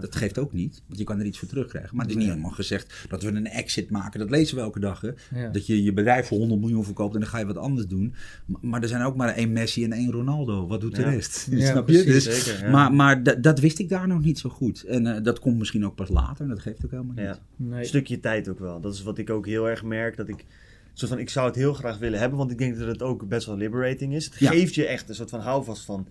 [0.00, 1.96] Dat geeft ook niet, want je kan er iets voor terugkrijgen.
[1.96, 4.20] Maar het is niet helemaal gezegd dat we een exit maken.
[4.20, 5.10] Dat lezen we elke dag, hè.
[5.40, 5.48] Ja.
[5.48, 8.14] Dat je je bedrijf voor 100 miljoen verkoopt en dan ga je wat anders doen.
[8.46, 10.66] Maar, maar er zijn ook maar één Messi en één Ronaldo.
[10.66, 11.46] Wat doet de rest?
[11.50, 12.02] Ja, Snap je?
[12.02, 12.70] precies, Dus, zeker, ja.
[12.70, 14.82] Maar, maar dat- wist ik daar nog niet zo goed.
[14.82, 16.44] En eh, dat komt misschien ook pas later.
[16.44, 17.24] En dat geeft ook helemaal niet.
[17.24, 17.38] Ja.
[17.56, 17.78] Nee.
[17.80, 18.80] Een stukje tijd ook wel.
[18.80, 20.16] Dat is wat ik ook heel erg merk.
[20.16, 20.44] Dat ik,
[20.98, 23.28] soort van, ik zou het heel graag willen hebben, want ik denk dat het ook
[23.28, 24.24] best wel liberating is.
[24.24, 24.50] Het Ja.
[24.50, 26.06] geeft je echt een soort van houvast van,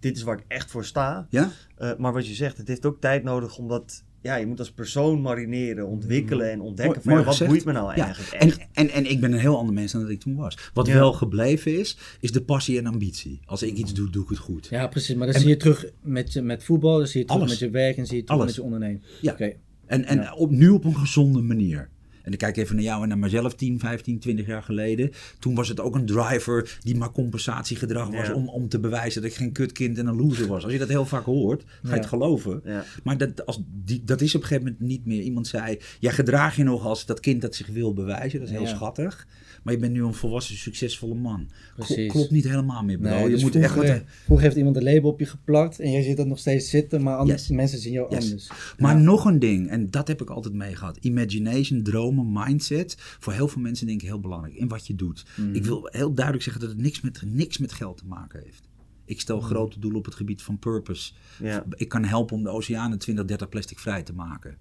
[0.00, 1.26] dit is waar ik echt voor sta.
[1.30, 1.50] Ja?
[1.76, 4.70] Eh, maar wat je zegt, het heeft ook tijd nodig omdat, ja, je moet als
[4.72, 7.50] persoon marineren, ontwikkelen en ontdekken Mooi- van, ja, wat gezegd.
[7.50, 8.04] boeit me nou Ja.
[8.04, 10.58] eigenlijk En, en, en ik ben een heel ander mens dan dat ik toen was.
[10.74, 10.94] Wat Ja.
[10.94, 13.40] wel gebleven is, is de passie en ambitie.
[13.44, 14.66] Als ik iets doe, doe ik het goed.
[14.70, 15.14] Ja, precies.
[15.16, 17.52] Maar dan En- zie je terug met, je, met voetbal, dan zie je terug Alles.
[17.52, 18.46] met je werk en zie je terug Alles.
[18.46, 19.02] met je ondernemen.
[19.20, 19.32] Ja.
[19.32, 19.52] Oké.
[19.86, 21.90] En, en op, nu op een gezonde manier.
[22.24, 25.10] En dan kijk ik even naar jou en naar mezelf 10, 15, 20 jaar geleden.
[25.38, 28.34] Toen was het ook een driver die maar compensatiegedrag was Ja.
[28.34, 30.62] om, om te bewijzen dat ik geen kutkind en een loser was.
[30.64, 31.94] Als je dat heel vaak hoort, ga je Ja.
[31.94, 32.60] het geloven.
[32.64, 32.84] Ja.
[33.02, 35.20] Maar dat, als die, dat is op een gegeven moment niet meer.
[35.20, 38.38] Iemand zei, jij gedraag je nog als dat kind dat zich wil bewijzen.
[38.38, 38.74] Dat is heel Ja.
[38.74, 39.26] schattig.
[39.64, 41.48] Maar je bent nu een volwassen, succesvolle man.
[41.76, 42.10] Precies.
[42.12, 43.08] klopt niet helemaal meer, bro.
[43.10, 44.02] Nee, je dus moet echt wat...
[44.24, 47.02] vroeger heeft iemand een label op je geplakt en jij ziet dat nog steeds zitten,
[47.02, 47.56] maar anders, Yes.
[47.56, 48.24] mensen zien jou Yes.
[48.24, 48.48] anders.
[48.78, 49.02] Maar Ja.
[49.02, 50.96] nog een ding, en dat heb ik altijd mee gehad.
[51.00, 52.94] Imagination, dromen, mindset.
[52.98, 54.54] Voor heel veel mensen denk ik heel belangrijk.
[54.54, 55.24] In wat je doet.
[55.36, 55.54] Mhm.
[55.54, 58.62] Ik wil heel duidelijk zeggen dat het niks met, niks met geld te maken heeft.
[59.04, 59.46] Ik stel Mhm.
[59.46, 61.12] grote doelen op het gebied van purpose.
[61.42, 61.64] Ja.
[61.74, 64.56] Ik kan helpen om de oceanen 20, 30 plastic vrij te maken.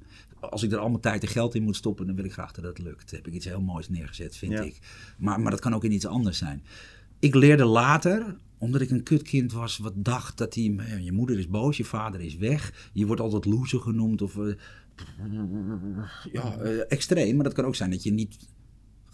[0.50, 2.64] Als ik er allemaal tijd en geld in moet stoppen, dan wil ik graag dat
[2.64, 3.10] dat lukt.
[3.10, 4.62] Dan heb ik iets heel moois neergezet, vind Ja.
[4.62, 4.80] ik.
[5.18, 6.64] Maar, maar dat kan ook in iets anders zijn.
[7.20, 10.76] Ik leerde later, omdat ik een kutkind was, wat dacht dat hij...
[11.02, 12.90] Je moeder is boos, je vader is weg.
[12.94, 14.38] Je wordt altijd loser genoemd of...
[14.38, 14.54] eh,
[16.32, 17.36] ja, eh, extreem.
[17.36, 18.38] Maar dat kan ook zijn dat je niet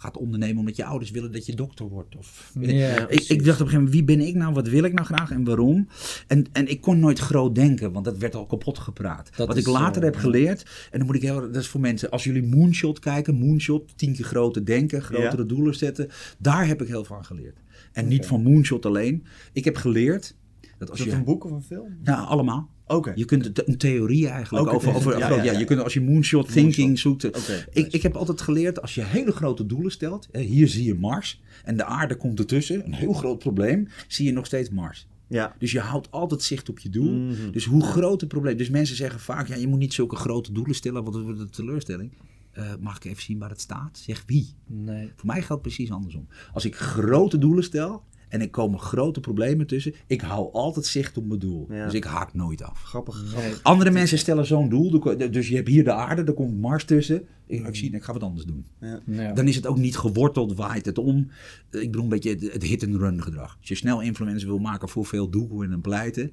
[0.00, 2.16] gaat ondernemen omdat je ouders willen dat je dokter wordt.
[2.16, 3.28] Of, ik, precies.
[3.28, 4.54] ik dacht op een gegeven moment, wie ben ik nou?
[4.54, 5.88] Wat wil ik nou graag en waarom?
[6.26, 9.30] En, en ik kon nooit groot denken, want dat werd al kapot gepraat.
[9.36, 12.10] Dat Wat ik later heb geleerd, en dan moet ik heel, dat is voor mensen,
[12.10, 16.88] als jullie Moonshot kijken, Moonshot, tien keer groter denken, grotere doelen zetten, daar heb ik
[16.88, 17.58] heel aan geleerd.
[17.92, 19.24] En niet van Moonshot alleen.
[19.52, 20.36] Ik heb geleerd
[20.78, 21.18] dat als Is dat je...
[21.18, 21.98] een boek of een film?
[22.02, 22.70] Nou, allemaal.
[22.96, 23.12] Oké.
[23.14, 25.58] Je kunt een theorie eigenlijk over, over ja, groot- ja, ja, ja.
[25.58, 27.30] je kunt als je moonshot thinking zoekt.
[27.30, 30.28] eh, ik, ik heb altijd geleerd als je hele grote doelen stelt.
[30.32, 32.84] Hier zie je Mars en de aarde komt ertussen.
[32.84, 33.88] Een heel groot probleem.
[34.08, 35.06] Zie je nog steeds Mars.
[35.26, 35.54] Ja.
[35.58, 37.12] Dus je houdt altijd zicht op je doel.
[37.12, 37.50] Mhm.
[37.50, 38.56] Dus hoe groot het probleem...
[38.56, 41.40] Dus mensen zeggen vaak, ja, je moet niet zulke grote doelen stellen, want dat wordt
[41.40, 42.12] een teleurstelling.
[42.52, 44.00] Eh, mag ik even zien waar het staat?
[44.04, 44.48] Zeg wie?
[44.66, 45.12] Nee.
[45.16, 46.26] Voor mij geldt precies andersom.
[46.52, 51.16] Als ik grote doelen stel en er komen grote problemen tussen, ik hou altijd zicht
[51.16, 51.66] op mijn doel.
[51.70, 51.84] Ja.
[51.84, 52.82] Dus ik haak nooit af.
[52.82, 53.62] Grappig, grappig.
[53.62, 55.00] Andere mensen stellen zo'n doel,
[55.30, 57.26] dus je hebt hier de aarde, er komt Mars tussen.
[57.46, 58.66] Ik, ik zie, ik ga wat anders doen.
[59.06, 59.32] Ja.
[59.32, 61.30] Dan is het ook niet geworteld, waait het om.
[61.70, 63.56] Ik bedoel een beetje het, het hit-and-run gedrag.
[63.58, 66.32] Als je snel influencer wil maken voor veel doelen en pleiten.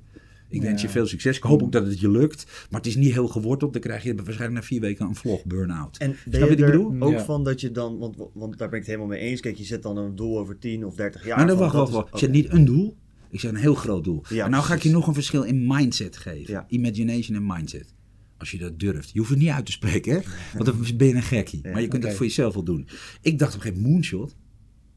[0.50, 1.38] Ik wens je veel succes.
[1.38, 2.46] Ik hoop ook dat het je lukt.
[2.70, 3.74] Maar het is niet heel geworteld.
[3.74, 5.98] Dan krijg je waarschijnlijk na vier weken een vlog burn-out.
[5.98, 6.96] En ben je je wat ik er bedoel?
[7.02, 7.24] ook Ja.
[7.26, 9.42] van dat je dan, want, want daar ben ik het helemaal mee eens.
[9.42, 11.38] Kijk, je zet dan een doel over 10 of 30 jaar.
[11.38, 12.14] maar dan wacht, dat wacht, is- wacht.
[12.14, 12.98] Ik zeg niet een doel.
[13.30, 14.24] Ik zeg een heel groot doel.
[14.30, 16.54] Ja, en nou ga ik je nog een verschil in mindset geven.
[16.54, 16.66] Ja.
[16.70, 17.94] Imagination en mindset.
[18.38, 19.10] Als je dat durft.
[19.12, 20.20] Je hoeft het niet uit te spreken, hè?
[20.54, 21.60] Want dan ben je een gekkie.
[21.64, 22.88] Ja, maar je kunt het voor jezelf wel doen.
[23.22, 24.36] Ik dacht op een gegeven moment, moonshot.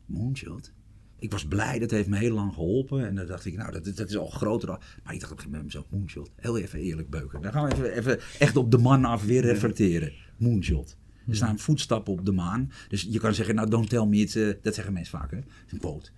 [0.06, 0.72] Moonshot?
[1.20, 3.06] Ik was blij, dat heeft me heel lang geholpen.
[3.06, 4.68] En dan dacht ik, nou, dat, dat is al groter.
[4.68, 6.30] Maar ik dacht op een gegeven moment, zo, moonshot.
[6.36, 7.42] Heel even eerlijk beuken.
[7.42, 10.12] Dan gaan we even, even echt op de man af weer reflecteren.
[10.36, 10.96] Moonshot.
[11.28, 12.72] Er staan voetstappen op de maan.
[12.88, 14.34] Dus je kan zeggen, nou, don't tell me it's...
[14.34, 15.36] eh, dat zeggen mensen vaak, hè?
[15.68, 16.10] Een quote.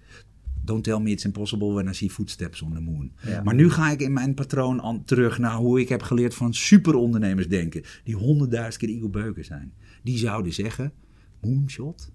[0.64, 3.12] Don't tell me it's impossible when I see footsteps on the moon.
[3.26, 3.42] Ja.
[3.42, 7.48] Maar nu ga ik in mijn patroon terug naar hoe ik heb geleerd van superondernemers
[7.48, 7.82] denken.
[8.04, 9.72] Die honderdduizend keer Igor Beuken zijn.
[10.02, 10.92] Die zouden zeggen,
[11.40, 12.12] moonshot?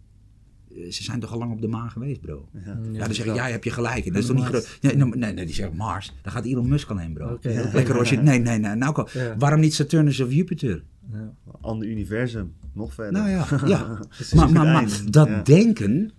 [0.78, 2.50] Eh, Ze zijn toch al lang op de maan geweest, bro?
[2.66, 2.74] Ja,
[3.06, 4.06] dan zeg ik, ja, heb je gelijk.
[4.06, 4.14] in.
[4.14, 4.78] Dat is toch niet groot?
[4.82, 6.14] Nee, nou, nee, nee, die zeggen Mars.
[6.22, 7.38] Dan gaat Elon Musk al heen, bro.
[7.74, 8.18] Lekker als je...
[8.18, 8.76] Nee, nee, nee.
[8.76, 9.36] Nou, kan- Ja.
[9.38, 10.84] waarom niet Saturnus of Jupiter?
[11.12, 11.34] Ja.
[11.62, 13.14] Ander universum, nog verder.
[13.14, 14.00] Nou ja, ja.
[14.54, 15.42] Maar, dat Ja.
[15.42, 16.12] denken,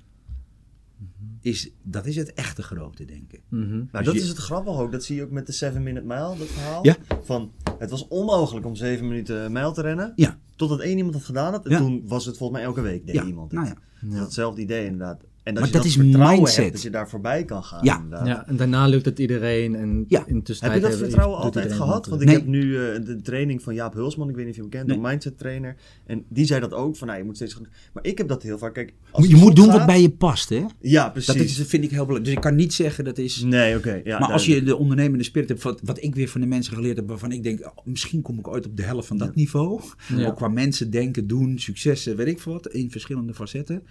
[1.40, 3.38] is, dat is het echte grote denken.
[3.48, 3.68] Mhm.
[3.70, 4.92] Nou, Dus dat je- is het grappige ook.
[4.92, 6.84] Dat zie je ook met de 7 Minute Mile, dat verhaal.
[6.86, 6.96] Ja.
[7.22, 10.12] Van, het was onmogelijk om 7 minuten mijl te rennen.
[10.16, 11.64] Ja, Totdat één iemand het gedaan had.
[11.64, 11.78] En Ja.
[11.78, 13.24] toen was het volgens mij elke week deed ja.
[13.24, 13.52] iemand.
[13.52, 13.76] nou het.
[14.00, 14.08] Ja.
[14.08, 15.24] Dat is hetzelfde idee inderdaad.
[15.48, 16.56] En Maar dat je is dat vertrouwen mindset.
[16.62, 17.84] hebt dat je daar voorbij kan gaan.
[17.84, 18.04] Ja.
[18.24, 19.74] Ja, en daarna lukt het iedereen.
[19.74, 20.24] En Ja.
[20.26, 22.06] in Heb je dat vertrouwen altijd gehad?
[22.06, 22.30] Want makkelijk.
[22.30, 24.70] ik heb nu eh, de training van Jaap Hulsman, ik weet niet of je hem
[24.70, 24.96] kent, Nee.
[24.96, 25.76] een mindset trainer.
[26.06, 27.58] En die zei dat ook, van nou, je moet steeds.
[27.92, 28.92] Maar ik heb dat heel vaak, kijk...
[29.10, 30.64] als je moet doen gaat- wat bij je past, hè?
[30.80, 31.26] Ja, precies.
[31.34, 32.24] Dat is, vind ik heel belangrijk.
[32.24, 33.42] Dus ik kan niet zeggen dat is...
[33.42, 34.00] Nee, oké.
[34.04, 36.74] ja, maar als je de ondernemende spirit hebt, wat, wat ik weer van de mensen
[36.74, 39.34] geleerd heb, waarvan ik denk, oh, misschien kom ik ooit op de helft van dat
[39.34, 39.80] niveau.
[40.16, 40.26] Ja.
[40.26, 43.82] Ook qua mensen denken, doen, successen, weet ik veel wat, in verschillende facetten.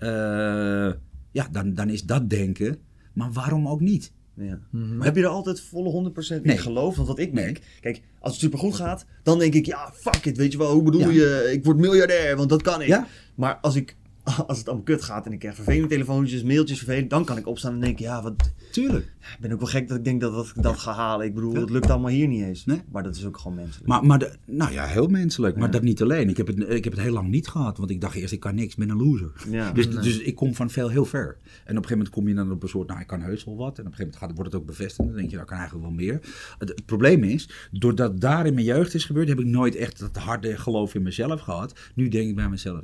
[0.00, 0.92] Eh,
[1.32, 2.78] ja, dan, dan is dat denken.
[3.12, 4.12] Maar waarom ook niet?
[4.34, 4.58] Ja.
[4.70, 4.96] Mhm.
[4.96, 6.58] Maar heb je er altijd volle 100% in Nee.
[6.58, 6.96] geloofd?
[6.96, 7.44] Want wat ik Nee.
[7.44, 10.72] denk, kijk, als het supergoed gaat, dan denk ik, ja, fuck it, weet je wel,
[10.72, 11.10] hoe bedoel Ja.
[11.10, 12.88] je, ik word miljardair, want dat kan ik.
[12.88, 13.06] Ja.
[13.34, 13.96] Maar als ik,
[14.46, 17.46] als het allemaal kut gaat en ik krijg vervelende telefoontjes, mailtjes, vervelend, dan kan ik
[17.46, 19.04] opstaan en denken, ja, wat, Tuurlijk.
[19.20, 21.26] ik ben ook wel gek dat ik denk dat, dat ik dat ga halen.
[21.26, 22.64] Ik bedoel, het lukt allemaal hier niet eens.
[22.64, 22.80] Nee.
[22.92, 23.86] Maar dat is ook gewoon menselijk.
[23.88, 25.56] Maar, maar de- nou ja, heel menselijk.
[25.56, 25.70] Maar Ja.
[25.72, 26.28] dat niet alleen.
[26.28, 27.78] Ik heb, het, ik heb het heel lang niet gehad.
[27.78, 29.32] Want ik dacht eerst, ik kan niks, ik ben een loser.
[29.50, 29.72] ja.
[29.72, 31.26] Dus, dus ik kom van veel heel ver.
[31.28, 33.44] En op een gegeven moment kom je dan op een soort, nou ik kan heus
[33.44, 33.78] wel wat.
[33.78, 35.08] En op een gegeven moment gaat, wordt het ook bevestigd.
[35.08, 36.20] Dan denk je, nou ik kan eigenlijk wel meer.
[36.58, 39.98] Het, het probleem is, doordat daar in mijn jeugd is gebeurd, heb ik nooit echt
[39.98, 41.78] dat harde geloof in mezelf gehad.
[41.94, 42.80] Nu denk ik bij mezelf,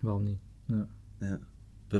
[0.00, 0.38] Waarom niet?
[0.66, 0.88] Ja.
[1.20, 1.38] Ja.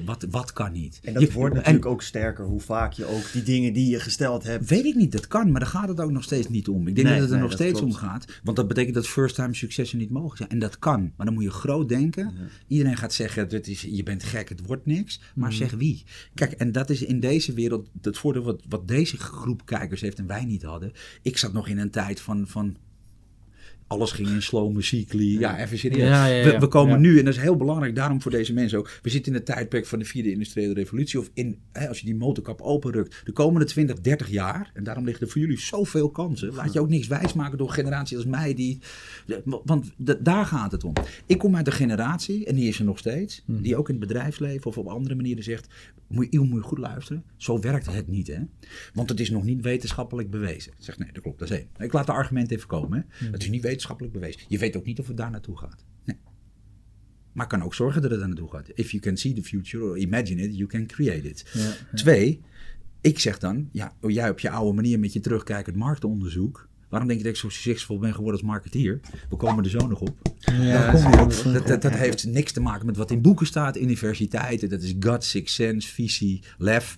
[0.04, 1.00] wat, wat kan niet?
[1.02, 4.00] En dat Je- wordt natuurlijk ook sterker hoe vaak je ook die dingen die je
[4.00, 4.68] gesteld hebt.
[4.68, 6.86] Weet ik niet, dat kan, maar daar gaat het ook nog steeds niet om.
[6.88, 7.94] Ik denk Nee, dat het er nee, nog steeds klopt.
[7.94, 8.40] om gaat.
[8.42, 10.48] Want dat betekent dat first-time successen niet mogelijk zijn.
[10.48, 11.12] En dat kan.
[11.16, 12.24] Maar dan moet je groot denken.
[12.24, 12.46] Ja.
[12.66, 15.20] Iedereen gaat zeggen, het is, je bent gek, het wordt niks.
[15.34, 15.58] Maar Mhm.
[15.58, 16.04] zeg wie.
[16.34, 20.18] Kijk, en dat is in deze wereld het voordeel wat, wat deze groep kijkers heeft
[20.18, 20.92] en wij niet hadden.
[21.22, 22.46] Ik zat nog in een tijd van...
[22.48, 22.76] van
[23.88, 25.38] alles ging in slow muziekly.
[25.38, 26.08] Ja, even serieus.
[26.08, 26.52] Ja, ja, ja.
[26.52, 27.00] We, we komen Ja.
[27.00, 28.90] nu, en dat is heel belangrijk daarom voor deze mensen ook.
[29.02, 31.18] We zitten in het tijdperk van de vierde industriële revolutie.
[31.18, 34.70] Of in, hè, als je die motorkap openrukt, de komende 20, 30 jaar.
[34.74, 36.54] En daarom liggen er voor jullie zoveel kansen.
[36.54, 38.54] Laat je ook niks wijsmaken door generaties als mij.
[38.54, 38.78] Die,
[39.64, 40.92] want daar gaat het om.
[41.26, 43.42] Ik kom uit een generatie, en die is er nog steeds.
[43.46, 45.66] Die ook in het bedrijfsleven of op andere manieren zegt.
[46.08, 47.24] Moet je, moet je goed luisteren.
[47.36, 48.38] Zo werkt het niet, hè?
[48.94, 50.72] Want het is nog niet wetenschappelijk bewezen.
[50.72, 51.66] Ik zeg nee, dat klopt, dat is één.
[51.78, 53.06] Ik laat de argumenten even komen.
[53.18, 53.26] Hè?
[53.30, 53.76] Het is niet wetenschappelijk
[54.12, 54.40] bewezen.
[54.48, 55.84] Je weet ook niet of het daar naartoe gaat.
[56.04, 56.16] Nee.
[57.32, 58.68] Maar kan ook zorgen dat het daar naartoe gaat.
[58.74, 61.50] If you can see the future or imagine it, you can create it.
[61.52, 61.74] Ja, ja.
[61.94, 62.40] Twee,
[63.00, 66.68] ik zeg dan, ja, oh, jij op je oude manier met je terugkijkend marktonderzoek.
[66.88, 69.00] Waarom denk je dat ik zo succesvol ben geworden als marketeer?
[69.30, 70.18] We komen er zo nog op.
[70.38, 71.30] Ja, Daar kom je op.
[71.30, 74.68] dat- Dat, dat, dat heeft niks te maken met wat in boeken staat, universiteiten.
[74.68, 76.96] Dat is gut, six sense, visie, lef.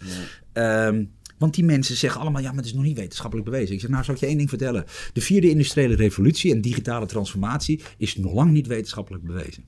[0.52, 1.04] Ehm,
[1.40, 3.74] want die mensen zeggen allemaal, ja, maar het is nog niet wetenschappelijk bewezen.
[3.74, 4.84] Ik zeg, nou, zal ik je één ding vertellen.
[5.12, 9.64] De vierde industriële revolutie en digitale transformatie is nog lang niet wetenschappelijk bewezen.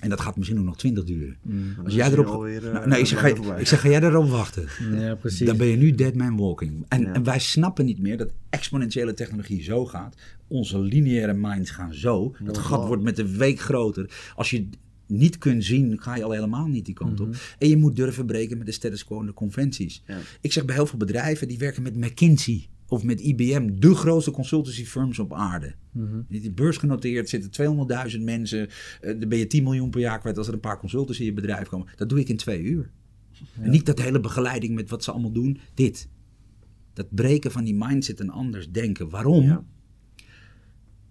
[0.00, 1.36] En dat gaat misschien ook nog twintig duren.
[1.42, 2.26] Dan Als jij erop...
[2.26, 3.60] alweer, eh, nou, nee, ik zeg, ga, voorbij.
[3.60, 4.68] ik zeg, ga jij daarop wachten?
[4.92, 5.46] Ja, precies.
[5.46, 6.84] Dan ben je nu dead man walking.
[6.88, 7.12] En, Ja.
[7.12, 10.16] en wij snappen niet meer dat exponentiële technologie zo gaat.
[10.48, 12.34] Onze lineaire minds gaan zo.
[12.44, 12.86] Dat gat Normaal.
[12.86, 14.10] wordt met de week groter.
[14.36, 14.68] Als je
[15.06, 17.34] niet kunt zien, ga je al helemaal niet die kant op.
[17.58, 20.02] En je moet durven breken met de status quo en de conventies.
[20.06, 20.18] Ja.
[20.40, 24.30] Ik zeg bij heel veel bedrijven, die werken met McKinsey of met IBM, de grootste
[24.30, 25.74] consultancy firms op aarde.
[26.28, 27.50] Die die beursgenoteerd zitten
[28.16, 28.68] 200.000 mensen.
[29.00, 31.24] eh, Dan ben je 10 miljoen per jaar kwijt als er een paar consultants in
[31.26, 31.86] je bedrijf komen.
[31.96, 32.90] Dat doe ik in twee uur.
[33.60, 35.58] En niet dat hele begeleiding met wat ze allemaal doen.
[35.74, 36.08] Dit.
[36.92, 39.08] Dat breken van die mindset en anders denken.
[39.10, 39.44] Waarom?
[39.44, 39.64] Ja.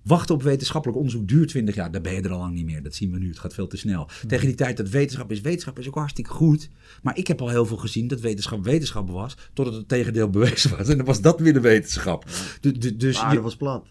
[0.04, 1.92] Wachten op wetenschappelijk onderzoek duurt 20 jaar.
[1.92, 2.84] Daar ben je er al lang niet meer.
[2.84, 3.28] Dat zien we nu.
[3.28, 4.10] Het gaat veel te snel.
[4.28, 6.70] Tegen die tijd dat wetenschap is, wetenschap is ook hartstikke goed.
[7.02, 9.38] Maar ik heb al heel veel gezien dat wetenschap wetenschap was.
[9.54, 10.88] Totdat het tegendeel bewezen was.
[10.90, 12.26] En dan was dat weer de wetenschap.
[12.62, 13.86] Dus De aarde je- was plat.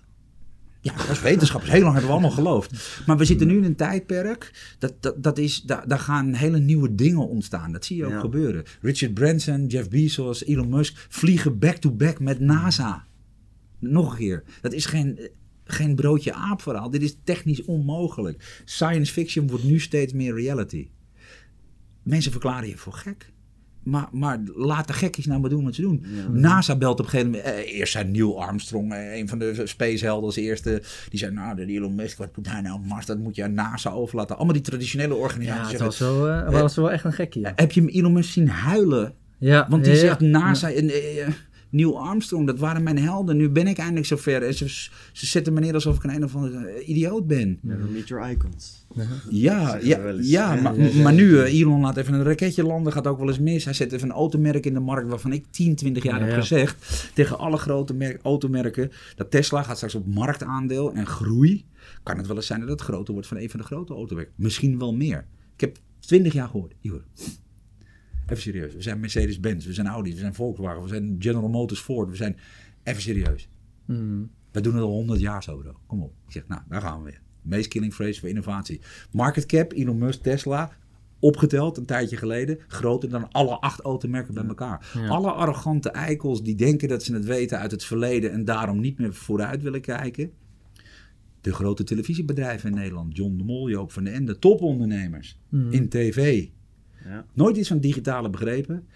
[0.80, 1.62] ja, dat is wetenschap.
[1.62, 3.02] Heel lang hebben we allemaal geloofd.
[3.06, 4.74] Maar we zitten nu in een tijdperk.
[4.78, 7.72] Dat, dat, dat is, daar, daar gaan hele nieuwe dingen ontstaan.
[7.72, 8.20] Dat zie je ook Ja.
[8.20, 8.64] gebeuren.
[8.80, 13.06] Richard Branson, Jeff Bezos, Elon Musk vliegen back-to-back met NASA.
[13.78, 14.42] Nog een keer.
[14.60, 15.18] Dat is geen,
[15.72, 16.90] geen broodje aap verhaal.
[16.90, 18.60] Dit is technisch onmogelijk.
[18.64, 20.88] Science fiction wordt nu steeds meer reality.
[22.02, 23.30] Mensen verklaren je voor gek.
[23.82, 26.04] Maar, maar laat de gekkies nou maar doen wat ze doen.
[26.32, 27.48] NASA belt op een gegeven moment.
[27.50, 30.82] eh, eerst zei Neil Armstrong, eh, een van de spacehelden als eerste.
[31.08, 33.06] Die zei, nou, de Elon Musk, wat moet hij nou Mars?
[33.06, 34.36] Dat moet je aan NASA overlaten.
[34.36, 37.42] Allemaal die traditionele Ja, organisaties het zeggen, was wel, eh, was wel echt een gekkie.
[37.42, 39.14] Ja, Heb je hem Elon Musk zien huilen?
[39.38, 40.26] ja Want die ja, zegt ja.
[40.26, 40.90] NASA en
[41.72, 43.36] Neil Armstrong, dat waren mijn helden.
[43.36, 44.42] Nu ben ik eindelijk zover.
[44.42, 44.68] En ze,
[45.12, 47.58] ze zetten me neer alsof ik een een of andere eh, idioot ben.
[47.60, 48.86] Never meet your icons.
[49.30, 50.54] Ja, ja, ja, Ja,
[51.02, 53.64] maar, nu, eh, Elon laat even een raketje landen, gaat ook wel eens mis.
[53.64, 56.34] Hij zet even een automerk in de markt waarvan ik 10, 20 jaar Ja, heb
[56.34, 56.40] ja.
[56.40, 57.10] gezegd.
[57.14, 58.90] Tegen alle grote merk, automerken.
[59.16, 61.64] Dat Tesla gaat straks op marktaandeel en groei.
[62.02, 64.32] Kan het wel eens zijn dat het groter wordt van een van de grote automerken.
[64.36, 65.26] Misschien wel meer.
[65.54, 66.74] Ik heb 20 jaar gehoord.
[66.80, 67.02] Igor,
[68.24, 68.74] even serieus.
[68.74, 72.08] We zijn Mercedes-Benz, we zijn Audi, we zijn Volkswagen, we zijn General Motors Ford.
[72.08, 72.36] We zijn
[72.82, 73.48] even serieus.
[73.86, 74.30] Mm.
[74.52, 75.72] We doen het al 100 jaar zo, bro.
[75.86, 76.12] Kom op.
[76.26, 77.20] Ik zeg, nou, daar gaan we weer.
[77.42, 78.80] Meest killing phrase voor innovatie.
[79.10, 80.72] Market cap, Elon Musk, Tesla,
[81.18, 84.90] opgeteld een tijdje geleden, groter dan alle acht automerken bij elkaar.
[84.94, 85.08] Ja.
[85.08, 88.98] Alle arrogante eikels die denken dat ze het weten uit het verleden en daarom niet
[88.98, 90.30] meer vooruit willen kijken.
[91.40, 95.70] De grote televisiebedrijven in Nederland, John de Mol, Joop van den Ende, topondernemers Mm.
[95.72, 96.48] in tv.
[97.04, 97.24] Ja.
[97.32, 98.86] Nooit iets van digitale begrepen.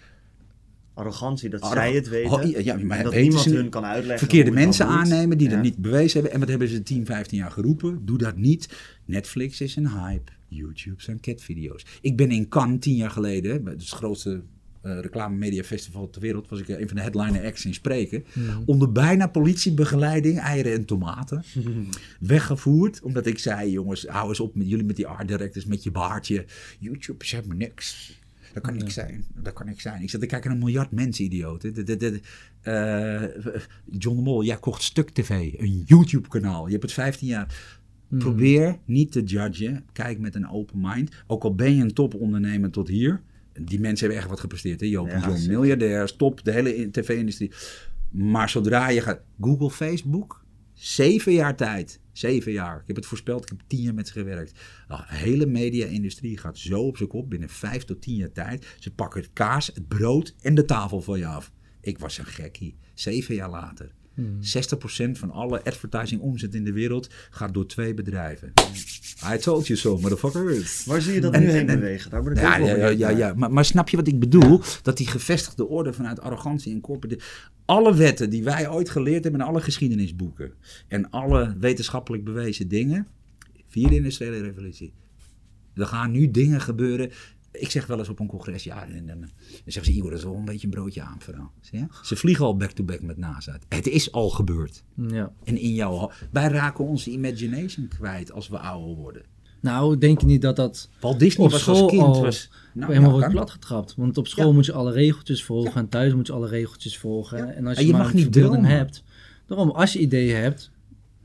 [0.93, 2.31] Arrogantie, dat zij het weten.
[2.31, 4.19] Oh, ja, ja, maar dat niemand ze hun kan uitleggen.
[4.19, 6.31] verkeerde het mensen aannemen die dat niet bewezen hebben.
[6.31, 8.05] En wat hebben ze 10, 15 jaar geroepen?
[8.05, 8.69] Doe dat niet.
[9.05, 10.31] Netflix is een hype.
[10.47, 11.85] YouTube zijn catvideo's.
[12.01, 14.41] Ik ben in Cannes tien jaar geleden, bij het grootste
[14.81, 17.73] eh reclame media festival ter wereld, was ik eh, een van de headliner acts in
[17.73, 18.25] spreken.
[18.65, 21.43] Onder bijna politiebegeleiding, eieren en tomaten.
[22.19, 25.83] Weggevoerd, omdat ik zei, jongens, hou eens op met jullie met die art directors, met
[25.83, 26.45] je baardje.
[26.79, 28.15] YouTube is helemaal niks.
[28.53, 29.25] Dat kan ik zijn.
[29.35, 30.01] Dat kan ik zijn.
[30.01, 31.73] Ik zat te kijken naar een miljard mensen, idioten.
[31.73, 32.19] De, de, de,
[32.61, 33.43] eh,
[33.97, 36.65] John de Mol, jij kocht Stuk TV, een YouTube-kanaal.
[36.65, 37.75] Je hebt het 15 jaar.
[38.09, 39.85] Probeer niet te judgen.
[39.93, 41.11] Kijk met een open mind.
[41.27, 43.21] Ook al ben je een topondernemer tot hier.
[43.61, 44.79] Die mensen hebben echt wat gepresteerd.
[44.79, 44.85] Hè?
[44.85, 47.51] Joop Ja, John, miljardairs, top, de hele in- tv-industrie.
[48.11, 49.21] Maar zodra je gaat...
[49.41, 50.43] Google, Facebook,
[50.73, 51.99] zeven jaar tijd.
[52.11, 52.79] Zeven jaar.
[52.81, 54.59] Ik heb het voorspeld, ik heb tien jaar met ze gewerkt.
[54.87, 58.75] Nou, de hele media-industrie gaat zo op zijn kop binnen vijf tot tien jaar tijd.
[58.79, 61.51] Ze pakken het kaas, het brood en de tafel van je af.
[61.81, 62.77] Ik was een gekkie.
[62.93, 63.91] Zeven jaar later.
[64.21, 68.53] 60% van alle advertising omzet in de wereld gaat door twee bedrijven.
[69.33, 70.85] I told you so, motherfuckers.
[70.85, 72.11] Waar zie je dat En- nu en- heen en- bewegen?
[72.11, 73.33] Daar ik Ja, ja, ja.
[73.33, 74.61] Maar, maar snap je wat ik bedoel?
[74.81, 77.19] Dat die gevestigde orde vanuit arrogantie en corporate...
[77.65, 80.53] Alle wetten die wij ooit geleerd hebben in alle geschiedenisboeken...
[80.87, 83.07] en alle wetenschappelijk bewezen dingen...
[83.67, 84.93] vierde industriële revolutie.
[85.73, 87.11] Er gaan nu dingen gebeuren...
[87.51, 89.29] Ik zeg wel eens op een congres, ja, en dan, dan
[89.65, 91.51] zeggen ze, Igor, dat is wel een beetje een broodje aan verhaal.
[91.61, 91.85] Zie je?
[92.03, 93.59] Ze vliegen al back-to-back met NASA.
[93.67, 94.83] Het is al gebeurd.
[94.95, 95.31] Ja.
[95.43, 99.23] En in jouw, wij raken onze imagination kwijt als we ouder worden.
[99.61, 102.03] Nou, denk je niet dat dat Walt Disney op was school als kind...
[102.03, 103.95] al was, nou, helemaal ja, wordt platgetrapt?
[103.95, 104.53] Want op school Ja.
[104.53, 107.37] moet je alle regeltjes volgen en thuis moet je alle regeltjes volgen.
[107.37, 107.51] Ja.
[107.51, 108.63] En als En je, je maar mag niet dromen.
[108.65, 109.03] hebt,
[109.45, 110.71] daarom als je ideeën hebt,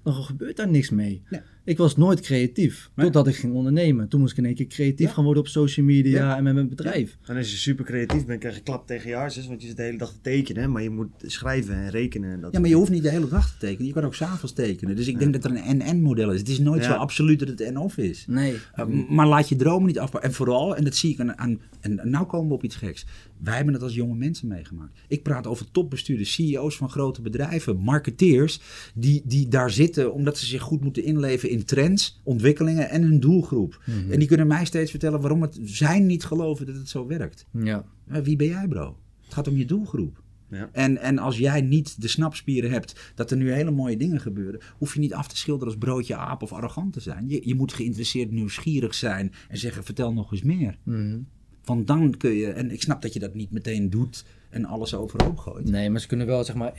[0.02, 1.22] dan gebeurt daar niks mee.
[1.30, 1.40] Nee.
[1.64, 3.04] Ik was nooit creatief, Nee.
[3.04, 4.08] totdat ik ging ondernemen.
[4.08, 5.12] Toen moest ik in één keer creatief Ja.
[5.12, 6.36] gaan worden op social media Ja.
[6.36, 7.16] en met mijn bedrijf.
[7.26, 9.46] En als je super creatief bent, krijg je klap tegen je hartjes.
[9.46, 10.70] Want je zit de hele dag te tekenen.
[10.72, 12.30] Maar je moet schrijven en rekenen.
[12.32, 13.86] En dat Ja, maar je hoeft niet de hele dag te tekenen.
[13.86, 14.96] Je kan ook s'avonds tekenen.
[14.96, 16.38] Dus ik denk dat er een en-en-model is.
[16.38, 18.24] Het is nooit zo absoluut dat het en-of is.
[18.28, 18.52] Nee.
[18.76, 20.30] Uh, m- maar laat je dromen niet afpakken.
[20.30, 21.60] En vooral, en dat zie ik aan, aan...
[21.80, 23.06] En nou komen we op iets geks.
[23.38, 24.98] Wij hebben het als jonge mensen meegemaakt.
[25.08, 28.60] Ik praat over topbestuurders, CEO's van grote bedrijven, marketeers...
[28.94, 33.20] Die, die daar zitten omdat ze zich goed moeten inleven in trends, ontwikkelingen en hun
[33.20, 33.82] doelgroep.
[34.10, 37.46] En die kunnen mij steeds vertellen waarom het zij niet geloven dat het zo werkt.
[37.50, 37.84] Ja.
[38.04, 38.96] Wie ben jij, bro?
[39.24, 40.22] Het gaat om je doelgroep.
[40.52, 40.68] Ja.
[40.72, 44.60] En, en als jij niet de snapspieren hebt dat er nu hele mooie dingen gebeuren,
[44.78, 47.28] hoef je niet af te schilderen als broodje aap of arrogant te zijn.
[47.28, 50.78] Je, je moet geïnteresseerd, nieuwsgierig zijn en zeggen: vertel nog eens meer.
[50.82, 51.18] Mhm.
[51.64, 54.94] Want dan kun je, en ik snap dat je dat niet meteen doet en alles
[54.94, 55.70] overhoop gooit.
[55.70, 56.72] Nee, maar ze kunnen wel zeg maar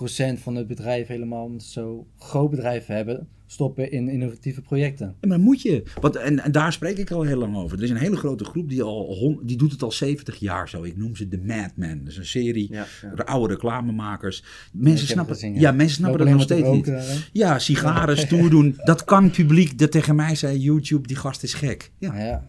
[0.00, 0.04] 1%
[0.42, 5.14] van het bedrijf helemaal, omdat ze zo groot bedrijf hebben, stoppen in innovatieve projecten.
[5.20, 5.82] Maar moet je.
[6.00, 7.78] Want, en, en daar spreek ik al heel lang over.
[7.78, 10.68] Er is een hele grote groep die, al, hon- die doet het al 70 jaar
[10.68, 10.82] zo.
[10.82, 11.98] Ik noem ze de Madmen.
[11.98, 13.14] Dat is een serie Ja, ja.
[13.14, 14.44] de oude reclamemakers.
[14.72, 15.60] Mensen snappen, gezien, ja.
[15.60, 15.72] ja.
[15.72, 16.84] mensen snappen dat nog steeds niet.
[16.86, 18.76] daar, Ja, sigaren, stoer doen.
[18.84, 19.78] Dat kan publiek.
[19.78, 21.90] Dat tegen mij zei YouTube, die gast is gek.
[21.98, 22.48] Ja.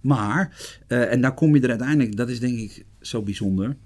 [0.00, 0.56] Maar,
[0.86, 3.76] eh, en daar kom je er uiteindelijk, dat is denk ik zo bijzonder.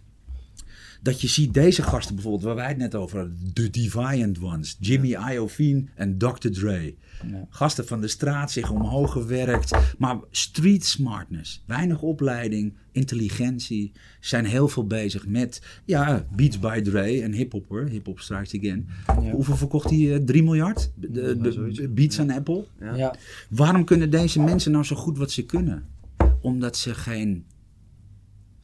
[1.02, 4.76] Dat je ziet deze gasten bijvoorbeeld, waar wij het net over hadden, de Deviant Ones,
[4.80, 6.48] Jimmy Iovine en Dr.
[6.50, 6.94] Dre.
[7.30, 7.46] Ja.
[7.50, 14.68] Gasten van de straat, zich omhoog gewerkt, maar street smartness, weinig opleiding, intelligentie, zijn heel
[14.68, 18.86] veel bezig met, ja, Beats by Dre en hip-hop hoor, hip-hop strikes again.
[19.06, 19.30] Ja.
[19.32, 20.14] Hoeveel verkocht hij?
[20.14, 20.92] eh, 3 miljard?
[20.94, 22.64] De, de- Beats aan Apple?
[22.80, 22.94] Ja.
[22.94, 23.14] Ja.
[23.50, 25.86] Waarom kunnen deze mensen nou zo goed wat ze kunnen?
[26.40, 27.44] Omdat ze geen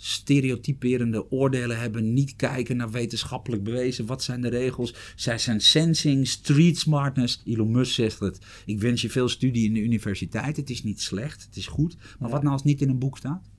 [0.05, 4.07] stereotyperende oordelen hebben, niet kijken naar wetenschappelijk bewezen.
[4.07, 4.95] Wat zijn de regels?
[5.17, 7.43] Zij zijn sensing, street smartness.
[7.45, 8.39] Elon Musk zegt het.
[8.67, 10.57] Ik wens je veel studie in de universiteit.
[10.57, 11.97] Het is niet slecht, het is goed.
[12.19, 13.51] Maar wat nou als het niet in een boek staat?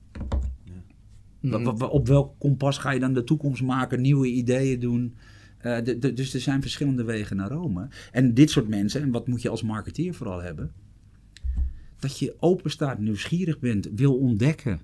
[1.40, 5.14] Wa- wa- Op welk kompas ga je dan de toekomst maken, nieuwe ideeën doen?
[5.58, 7.88] Eh, de- de- dus er zijn verschillende wegen naar Rome.
[8.12, 10.72] En dit soort mensen, en wat moet je als marketeer vooral hebben?
[12.04, 14.80] Dat je open staat, nieuwsgierig bent, wil ontdekken.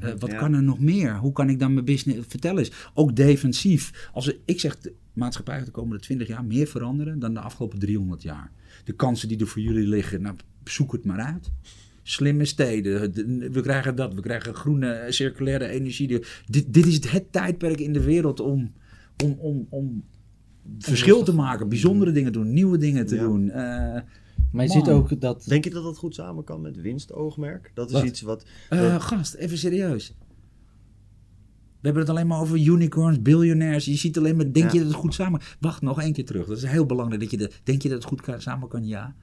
[0.00, 0.36] Eh, wat Ja.
[0.38, 1.16] kan er nog meer?
[1.18, 2.26] Hoe kan ik dan mijn business...
[2.28, 4.08] Vertel eens, ook defensief.
[4.12, 7.78] Als ik zeg, de maatschappij gaat de komende 20 jaar meer veranderen dan de afgelopen
[7.78, 8.50] 300 jaar.
[8.84, 11.50] De kansen die er voor jullie liggen, nou, zoek het maar uit.
[12.02, 16.08] Slimme steden, de- we krijgen dat, we krijgen groene, eh, circulaire energie.
[16.08, 16.26] Dit,
[16.74, 18.72] dit is het, tijdperk in de wereld om,
[19.24, 20.04] om, om, om
[20.78, 23.22] verschil te maken, bijzondere dingen te doen, nieuwe dingen te Ja.
[23.22, 23.50] doen.
[23.50, 24.00] Eh,
[24.54, 24.84] Maar je Man.
[24.84, 25.44] ziet ook dat...
[25.48, 27.70] Denk je dat dat goed samen kan met winstoogmerk?
[27.74, 28.04] Dat is Wat?
[28.04, 28.44] iets wat...
[28.70, 30.14] Eh, dat- gast, even serieus.
[31.80, 33.84] We hebben het alleen maar over unicorns, biljonairs.
[33.84, 34.72] Je ziet alleen maar, denk Ja.
[34.72, 35.40] je dat het goed samen...
[35.60, 36.46] Wacht, nog één keer terug.
[36.46, 37.20] Dat is heel belangrijk.
[37.20, 38.86] Dat je de, denk je dat het goed kan- samen kan?
[38.86, 39.14] Ja.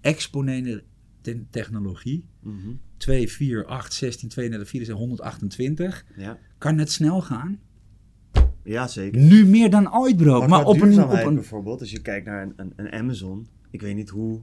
[0.00, 0.82] Exponentiële
[1.20, 2.24] te- technologie.
[2.40, 2.68] Mhm.
[2.96, 6.04] 2, 4, 8, 16, 32, 64, 128.
[6.16, 6.38] ja.
[6.58, 7.58] Kan het snel gaan?
[8.64, 9.20] ja, zeker.
[9.20, 10.46] Nu meer dan ooit, bro.
[10.46, 11.34] Maar, op een, op duurzaamheid een...
[11.34, 14.40] bijvoorbeeld, als je kijkt naar een, een, een Amazon, ik weet niet hoe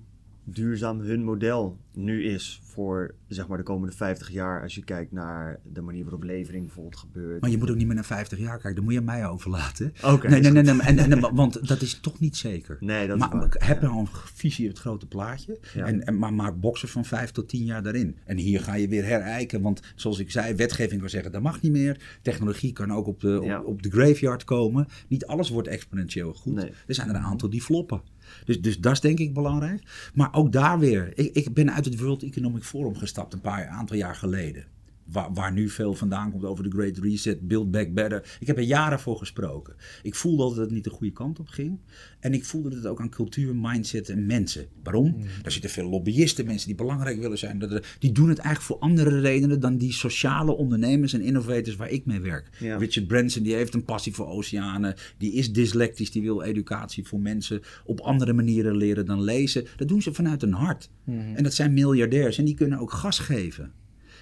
[0.53, 4.61] duurzaam hun model nu is voor zeg maar de komende 50 jaar.
[4.61, 7.41] Als je kijkt naar de manier waarop levering bijvoorbeeld gebeurt.
[7.41, 8.75] Maar je moet ook niet meer naar 50 jaar kijken.
[8.75, 9.93] Dat moet je aan mij overlaten.
[10.03, 10.83] Oké, nee, nee, nee, goed.
[10.83, 10.97] nee.
[11.05, 12.77] En, en, want dat is toch niet zeker.
[12.79, 13.87] Nee, dat is maar heb Ja.
[13.87, 15.59] nou een visie op het grote plaatje.
[15.73, 15.85] Ja.
[15.85, 18.17] En, en, maar maak boksen van vijf tot tien jaar daarin.
[18.25, 19.61] En hier ga je weer herijken.
[19.61, 22.19] Want zoals ik zei, wetgeving kan zeggen dat mag niet meer.
[22.21, 23.59] Technologie kan ook op de, Ja.
[23.59, 24.87] op, op de graveyard komen.
[25.07, 26.53] Niet alles wordt exponentieel goed.
[26.53, 26.71] Nee.
[26.87, 28.01] Er zijn er een aantal die floppen.
[28.45, 30.09] Dus, dus dat is denk ik belangrijk.
[30.13, 31.11] Maar ook daar weer.
[31.15, 34.65] Ik, ik ben uit het World Economic Forum gestapt een paar aantal jaar geleden.
[35.11, 38.37] Waar, waar nu veel vandaan komt over de Great Reset, Build Back Better.
[38.39, 39.75] Ik heb er jaren voor gesproken.
[40.03, 41.79] Ik voelde dat het niet de goede kant op ging.
[42.19, 44.65] En ik voelde het ook aan cultuur, mindset en mensen.
[44.83, 45.15] Waarom?
[45.41, 47.59] Daar zitten veel lobbyisten, mensen die belangrijk willen zijn.
[47.59, 51.75] Dat er- Die doen het eigenlijk voor andere redenen dan die sociale ondernemers en innovators
[51.75, 52.49] waar ik mee werk.
[52.59, 52.77] Ja.
[52.77, 54.95] Richard Branson die heeft een passie voor oceanen.
[55.17, 59.65] Die is dyslectisch, die wil educatie voor mensen op andere manieren leren dan lezen.
[59.77, 60.89] Dat doen ze vanuit hun hart.
[61.35, 63.71] En dat zijn miljardairs en die kunnen ook gas geven.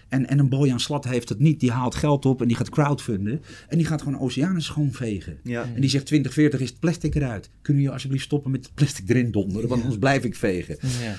[0.07, 1.59] En, en een Bojan Slat heeft het niet.
[1.59, 3.41] Die haalt geld op en die gaat crowdfunden.
[3.67, 5.37] En die gaat gewoon oceanen schoonvegen.
[5.43, 5.69] Ja.
[5.75, 7.49] En die zegt 2040 is het plastic eruit.
[7.61, 9.69] Kunnen jullie alsjeblieft stoppen met het plastic erin donderen?
[9.69, 10.77] Want anders blijf ik vegen.
[10.81, 11.15] Ja.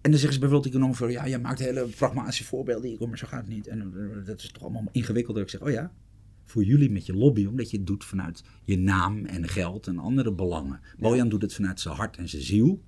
[0.00, 1.10] En dan zeggen ze bijvoorbeeld economen voor...
[1.10, 2.90] Ja, jij maakt hele pragmatische voorbeelden.
[2.90, 3.66] Ik kom, maar zo gaat het niet.
[3.66, 5.42] En eh, dat is toch allemaal ingewikkelder.
[5.42, 5.92] Ik zeg, oh ja,
[6.44, 7.46] voor jullie met je lobby.
[7.46, 10.80] Omdat je het doet vanuit je naam en geld en andere belangen.
[10.98, 12.82] Bojan doet het vanuit zijn hart en zijn ziel.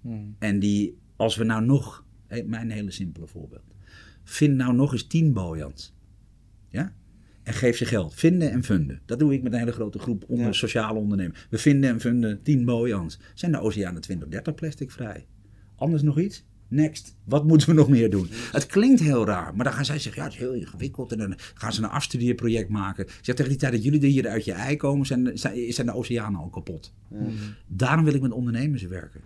[0.00, 0.36] Hmm.
[0.38, 2.04] En die, als we nou nog...
[2.46, 3.65] Mijn hele simpele voorbeeld.
[4.28, 5.94] Vind nou nog eens tien Bojans.
[6.68, 6.92] Ja?
[7.42, 8.14] En geef ze geld.
[8.14, 9.00] Vinden en funden.
[9.04, 10.52] Dat doe ik met een hele grote groep onder Ja.
[10.52, 11.46] sociale ondernemers.
[11.50, 13.18] We vinden en funden 10 Bojans.
[13.34, 15.26] Zijn de oceanen 2030 plastic vrij?
[15.76, 16.44] Anders nog iets?
[16.68, 17.16] Next.
[17.24, 18.28] Wat moeten we nog meer doen?
[18.52, 21.12] Het klinkt heel raar, maar dan gaan zij zeggen: ja, het is heel ingewikkeld.
[21.12, 23.04] En dan gaan ze een afstudeerproject maken.
[23.04, 25.86] Ik zeg tegen die tijd dat jullie er hier uit je ei komen, zijn, zijn
[25.86, 26.92] de oceanen al kapot.
[27.66, 29.20] Daarom wil ik met ondernemers werken.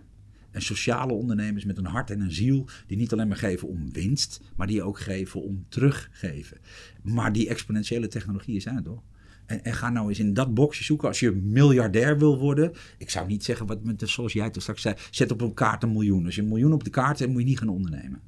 [0.51, 3.91] En sociale ondernemers met een hart en een ziel, die niet alleen maar geven om
[3.91, 6.57] winst, maar die ook geven om teruggeven.
[7.01, 9.01] Maar die exponentiële technologieën zijn het toch?
[9.45, 12.71] En, en ga nou eens in dat boxje zoeken als je miljardair wil worden.
[12.97, 15.83] Ik zou niet zeggen, wat met zoals jij toen straks zei, zet op een kaart
[15.83, 16.25] een miljoen.
[16.25, 18.21] Als je een miljoen op de kaart zet, moet je niet gaan ondernemen.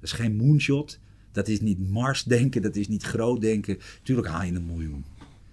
[0.00, 1.00] Dat is geen moonshot.
[1.32, 3.78] Dat is niet Mars denken, dat is niet groot denken.
[4.02, 5.04] Tuurlijk haal je een miljoen.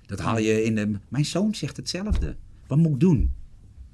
[0.05, 0.99] Dat haal je in de...
[1.09, 2.35] Mijn zoon zegt hetzelfde.
[2.67, 3.31] Wat moet ik doen?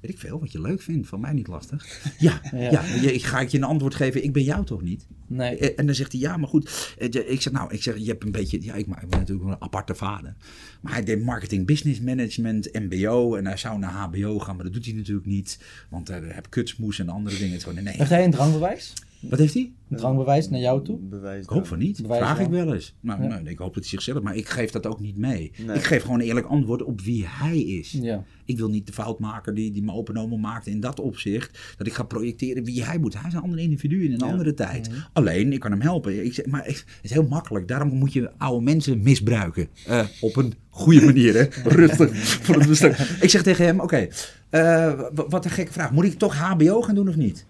[0.02, 1.08] Weet ik veel, wat je leuk vindt.
[1.08, 1.86] Van mij niet lastig.
[2.18, 2.70] Ja, ja.
[2.70, 2.84] Ja.
[3.00, 4.24] je, ik ga ik je een antwoord geven.
[4.24, 5.06] Ik ben jou toch niet?
[5.26, 5.56] Nee.
[5.58, 6.94] Eh, En dan zegt hij, ja, maar goed.
[6.98, 8.62] Eh, Ik zeg, nou, ik zeg, je hebt een beetje...
[8.62, 10.34] Ja, ik, maar ik ben natuurlijk een aparte vader.
[10.80, 13.34] Maar hij deed marketing, business management, mbo.
[13.36, 15.58] En hij zou naar hbo gaan, maar dat doet hij natuurlijk niet.
[15.88, 17.60] Want hij heb kutsmoes en andere dingen.
[17.84, 18.92] Nee, Heeft hij een drangbewijs?
[19.30, 19.72] Wat heeft hij?
[19.88, 20.98] Een drangbewijs naar jou toe?
[20.98, 22.02] Bewijs Ik hoop van niet.
[22.02, 22.74] Bewijs Vraag ik wel.
[22.74, 22.94] eens.
[23.00, 23.28] Nou, Ja.
[23.28, 24.22] nou, ik hoop dat hij zichzelf...
[24.22, 25.52] Maar ik geef dat ook niet mee.
[25.66, 25.76] Nee.
[25.76, 27.92] Ik geef gewoon een eerlijk antwoord op wie hij is.
[28.00, 28.24] Ja.
[28.44, 31.74] Ik wil niet de fout maken die, die mijn open oma maakte in dat opzicht.
[31.76, 33.14] Dat ik ga projecteren wie hij moet.
[33.18, 34.90] Hij is een ander individu in een andere tijd.
[35.12, 36.24] Alleen, ik kan hem helpen.
[36.24, 37.68] Ik zeg, maar het is heel makkelijk.
[37.68, 39.68] Daarom moet je oude mensen misbruiken.
[39.86, 41.42] Eh, op een goede manier, hè.
[41.70, 42.16] Rustig.
[42.18, 44.08] Voor het ik zeg tegen hem, oké.
[44.50, 45.92] eh, wat een gekke vraag.
[45.92, 47.46] Moet ik toch hbo gaan doen of niet?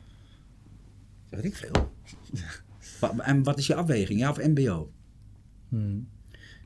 [1.35, 1.93] Weet ik veel.
[3.23, 4.19] En wat is je afweging?
[4.21, 4.93] Ja of mbo?
[5.69, 6.09] Hmm.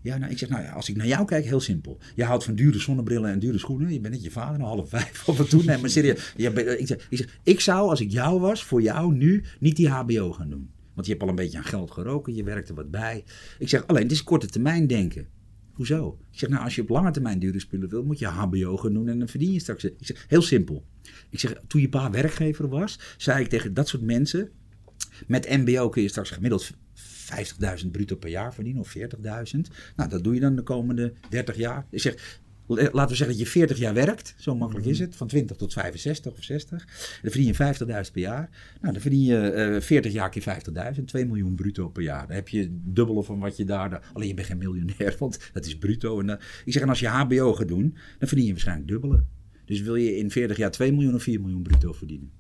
[0.03, 1.99] Ja, nou, ik zeg, nou ja, als ik naar jou kijk, heel simpel.
[2.15, 3.93] Je houdt van dure zonnebrillen en dure schoenen.
[3.93, 5.65] Je bent net je vader, een half vijf of wat toen.
[5.65, 6.33] Nee, maar serieus.
[6.37, 9.45] Je bent- ik, zeg, ik zeg, ik zou, als ik jou was, voor jou nu
[9.61, 10.71] niet die hbo gaan doen.
[10.95, 13.25] Want je hebt al een beetje aan geld geroken, je werkt er wat bij.
[13.59, 15.27] Ik zeg, alleen, het is korte termijn denken.
[15.77, 16.19] Hoezo?
[16.33, 18.93] Ik zeg, nou, als je op lange termijn dure spullen wil, moet je hbo gaan
[18.93, 19.85] doen en dan verdien je straks.
[19.85, 20.85] Ik zeg, heel simpel.
[21.31, 24.51] Ik zeg, toen je pa werkgever was, zei ik tegen dat soort mensen,
[25.27, 26.71] met MBO kun je straks gemiddeld
[27.85, 29.03] 50.000 bruto per jaar verdienen of 40.000.
[29.97, 31.87] Nou, dat doe je dan de komende 30 jaar.
[31.91, 34.35] Ik zeg, laten we zeggen dat je 40 jaar werkt.
[34.39, 35.17] Zo makkelijk is het.
[35.17, 36.85] Van 20 tot 65 of 60.
[37.23, 37.55] Dan verdien je
[38.07, 38.51] 50.000 per jaar.
[38.81, 40.61] Nou, dan verdien je eh 40 jaar keer
[40.99, 41.05] 50.000.
[41.05, 42.27] 2 miljoen bruto per jaar.
[42.27, 44.11] Dan heb je dubbele van wat je daar...
[44.13, 46.21] Alleen je bent geen miljonair, want dat is bruto.
[46.21, 49.25] En, dan- ik zeg, en als je HBO gaat doen, dan verdien je waarschijnlijk dubbele.
[49.65, 52.31] Dus wil je in 40 jaar 2 miljoen of 4 miljoen bruto verdienen?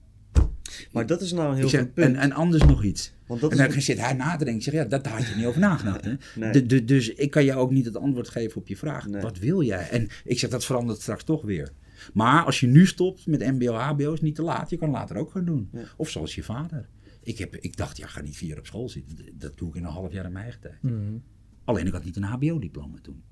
[0.93, 2.15] Maar dat is nou een heel zeg, goed punt.
[2.15, 3.13] en, en anders nog iets.
[3.27, 4.55] Want dat en is dan zit hij na te denken.
[4.55, 6.05] Ik zeg, ja, dat, daar had je niet over nagedacht.
[6.05, 6.15] Hè?
[6.41, 6.53] Nee.
[6.53, 9.07] De- de- dus ik kan jou ook niet het antwoord geven op je vraag.
[9.07, 9.23] Nee.
[9.23, 9.89] Wat wil jij?
[9.91, 11.73] En ik zeg, dat verandert straks toch weer.
[12.13, 14.71] Maar als je nu stopt met mbo, hbo, is niet te laat.
[14.71, 15.71] Je kan later ook gaan doen.
[15.97, 16.89] Of zoals je vader.
[17.23, 19.17] Ik, heb, ik dacht, ja, ga niet vier jaar op school zitten.
[19.35, 20.77] Dat doe ik in een half jaar in mijn eigen tijd.
[20.81, 21.23] Hmm.
[21.65, 23.23] Alleen ik had niet een hbo-diploma toen.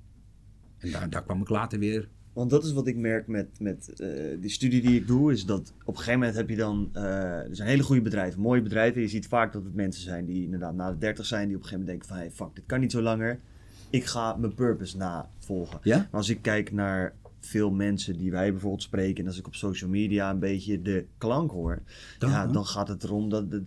[0.79, 2.09] En daar, daar kwam ik later weer.
[2.35, 4.09] Want dat is wat ik merk met, met eh,
[4.41, 7.03] die studie die ik doe, is dat op een gegeven moment heb je dan, eh,
[7.49, 9.01] er zijn hele goede bedrijven, mooie bedrijven.
[9.01, 11.63] Je ziet vaak dat het mensen zijn die inderdaad na de 30 zijn, die op
[11.63, 13.39] een gegeven moment denken van, hey, fuck, dit kan niet zo langer.
[13.91, 15.79] Ik ga mijn purpose navolgen.
[15.83, 15.97] Ja?
[15.97, 19.55] Maar als ik kijk naar veel mensen die wij bijvoorbeeld spreken, en als ik op
[19.55, 21.83] social media een beetje de klank hoor,
[22.19, 23.63] Dan, ja, dan gaat het erom dat, dat,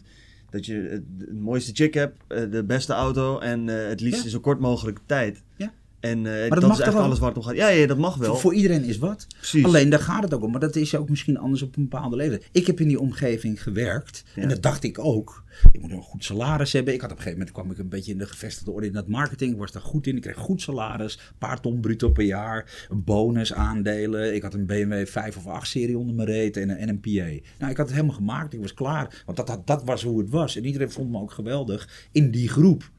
[0.49, 4.25] dat je het, het mooiste chick hebt, eh, de beste auto en het liefst Ja.
[4.25, 5.43] in zo kort mogelijke tijd.
[5.55, 5.71] Ja.
[5.99, 7.55] En eh, dat dat, mag is alles waar het om gaat.
[7.55, 8.29] Ja, ja, dat mag wel.
[8.29, 9.27] Voor, voor iedereen is wat.
[9.37, 9.63] Precies.
[9.63, 10.51] Alleen daar gaat het ook om.
[10.51, 12.49] Maar dat is ook misschien anders op een bepaalde leeftijd.
[12.51, 14.23] Ik heb in die omgeving gewerkt.
[14.35, 15.43] En dat dacht ik ook.
[15.71, 16.93] Ik moet een goed salaris hebben.
[16.93, 18.93] Ik had op een gegeven moment kwam ik een beetje in de gevestigde orde in
[18.93, 19.51] dat marketing.
[19.51, 20.15] Ik was daar goed in.
[20.15, 21.13] Ik kreeg goed salaris.
[21.13, 22.87] Een paar ton bruto per jaar.
[22.89, 24.35] Een bonus aandelen.
[24.35, 26.57] Ik had een BMW 5 of 8 serie onder mijn reet.
[26.57, 27.09] En een, en een PA.
[27.57, 28.53] Nou, ik had het helemaal gemaakt.
[28.53, 29.23] Ik was klaar.
[29.25, 30.55] Want dat, dat, dat was hoe het was.
[30.55, 32.07] En iedereen vond me ook geweldig.
[32.11, 32.91] In die groep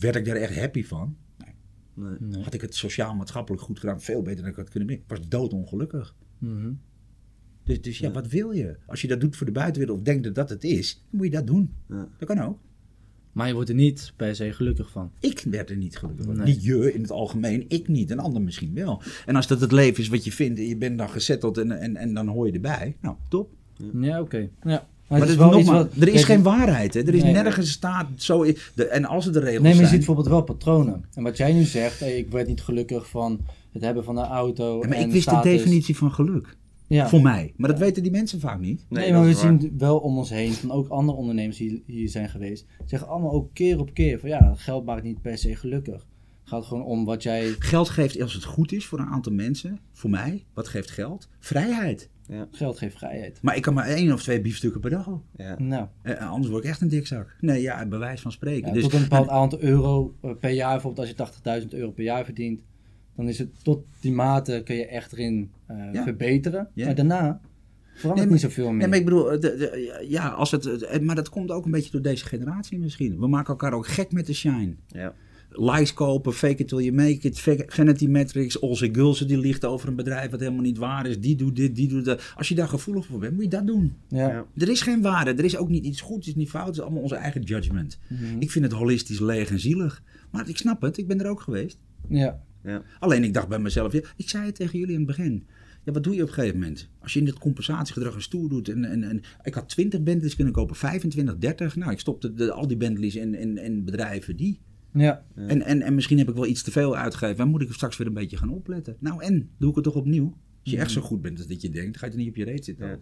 [0.00, 1.16] werd ik daar echt happy van.
[1.94, 2.16] Nee.
[2.20, 2.42] Nee.
[2.42, 4.96] Had ik het sociaal-maatschappelijk goed gedaan, veel beter dan ik had kunnen doen.
[4.96, 6.14] Ik was doodongelukkig.
[6.38, 6.72] Mhm.
[7.64, 8.76] Dus, dus ja, wat wil je?
[8.86, 11.26] Als je dat doet voor de buitenwereld of denkt dat dat het is, dan moet
[11.26, 11.74] je dat doen.
[11.88, 12.08] Ja.
[12.18, 12.58] Dat kan ook.
[13.32, 15.12] Maar je wordt er niet per se gelukkig van.
[15.20, 16.36] Ik werd er niet gelukkig van.
[16.36, 16.46] Nee.
[16.46, 18.10] Niet je in het algemeen, ik niet.
[18.10, 19.02] Een ander misschien wel.
[19.26, 21.70] En als dat het leven is wat je vindt en je bent dan gezetteld en,
[21.70, 22.96] en, en dan hoor je erbij.
[23.00, 23.50] Nou, top.
[24.00, 24.50] Ja, oké.
[24.62, 24.88] Ja.
[25.08, 26.02] Maar, Maar, het is wel iets nogmaals, wat...
[26.08, 26.94] er is geen waarheid.
[26.94, 27.00] Hè?
[27.00, 27.32] Er is Nee.
[27.32, 28.44] nergens staat zo...
[28.74, 29.96] De, en als het de regels Nee, maar je ziet zijn...
[29.98, 31.04] bijvoorbeeld wel patronen.
[31.14, 33.40] En wat jij nu zegt, hey, ik werd niet gelukkig van
[33.72, 34.80] het hebben van een auto.
[34.82, 35.42] Ja, maar en ik wist status.
[35.50, 36.56] de definitie van geluk.
[36.86, 37.08] Ja.
[37.08, 37.52] Voor mij.
[37.56, 38.84] Maar dat weten die mensen vaak niet.
[38.88, 39.40] Nee, Nee, maar we waar.
[39.60, 42.66] zien wel om ons heen van ook andere ondernemers die hier zijn geweest.
[42.86, 46.06] Zeggen allemaal ook keer op keer van ja, geld maakt niet per se gelukkig.
[46.40, 47.54] Het gaat gewoon om wat jij.
[47.58, 51.28] Geld geeft, als het goed is voor een aantal mensen, voor mij, wat geeft geld?
[51.38, 52.08] Vrijheid.
[52.50, 53.38] Geld geeft vrijheid.
[53.42, 55.22] Maar ik kan maar één of twee biefstukken per dag op.
[55.36, 55.58] Ja.
[55.58, 57.36] Nou, Eh, anders word ik echt een dikzak.
[57.40, 58.68] Nee, ja, bij wijze van spreken.
[58.68, 61.14] ja, dus, tot een bepaald aantal euro eh, per jaar, bijvoorbeeld als je
[61.62, 62.60] 80.000 euro per jaar verdient,
[63.16, 66.02] dan is het tot die mate kun je echt erin eh, Ja.
[66.02, 66.68] verbeteren.
[66.74, 66.86] Ja.
[66.86, 67.40] Maar daarna
[67.94, 68.76] verandert Nee, maar- niet zoveel meer.
[68.78, 71.90] Nee, maar ik bedoel, de- de- ja, als het, maar dat komt ook een beetje
[71.90, 73.18] door deze generatie misschien.
[73.18, 74.74] We maken elkaar ook gek met de shine.
[74.86, 75.14] Ja.
[75.54, 79.88] Likes kopen, fake it till you make it, vanity metrics, Olse Gulsen die liegt over
[79.88, 81.20] een bedrijf wat helemaal niet waar is.
[81.20, 82.32] Die doet dit, die doet dat.
[82.36, 83.94] Als je daar gevoelig voor bent, moet je dat doen.
[84.08, 84.28] ja.
[84.28, 84.46] Ja.
[84.56, 86.74] Er is geen waarde, er is ook niet iets goed, het is niet fout, het
[86.74, 87.98] is allemaal onze eigen judgment.
[88.08, 88.38] Mhm.
[88.38, 90.02] Ik vind het holistisch leeg en zielig.
[90.30, 91.78] Maar ik snap het, ik ben er ook geweest.
[92.08, 92.42] ja.
[92.64, 92.82] Ja.
[92.98, 95.46] Alleen ik dacht bij mezelf, ja, ik zei het tegen jullie in het begin.
[95.84, 96.88] Ja, wat doe je op een gegeven moment?
[97.00, 98.68] Als je in dit compensatiegedrag een stoer doet.
[98.68, 101.76] En, en, en, ik had 20 Bentleys kunnen kopen, 25, 30.
[101.76, 104.60] Nou, ik stopte de, al die Bentleys in, in, in bedrijven die.
[104.92, 105.24] Ja.
[105.34, 107.36] En, en, en misschien heb ik wel iets te veel uitgegeven.
[107.36, 108.96] Waar moet ik straks weer een beetje gaan opletten?
[108.98, 110.36] Nou en, doe ik het toch opnieuw?
[110.62, 112.36] Als je echt zo goed bent als dat je denkt, ga je er niet op
[112.36, 112.86] je reet zitten.
[112.88, 112.98] Ja.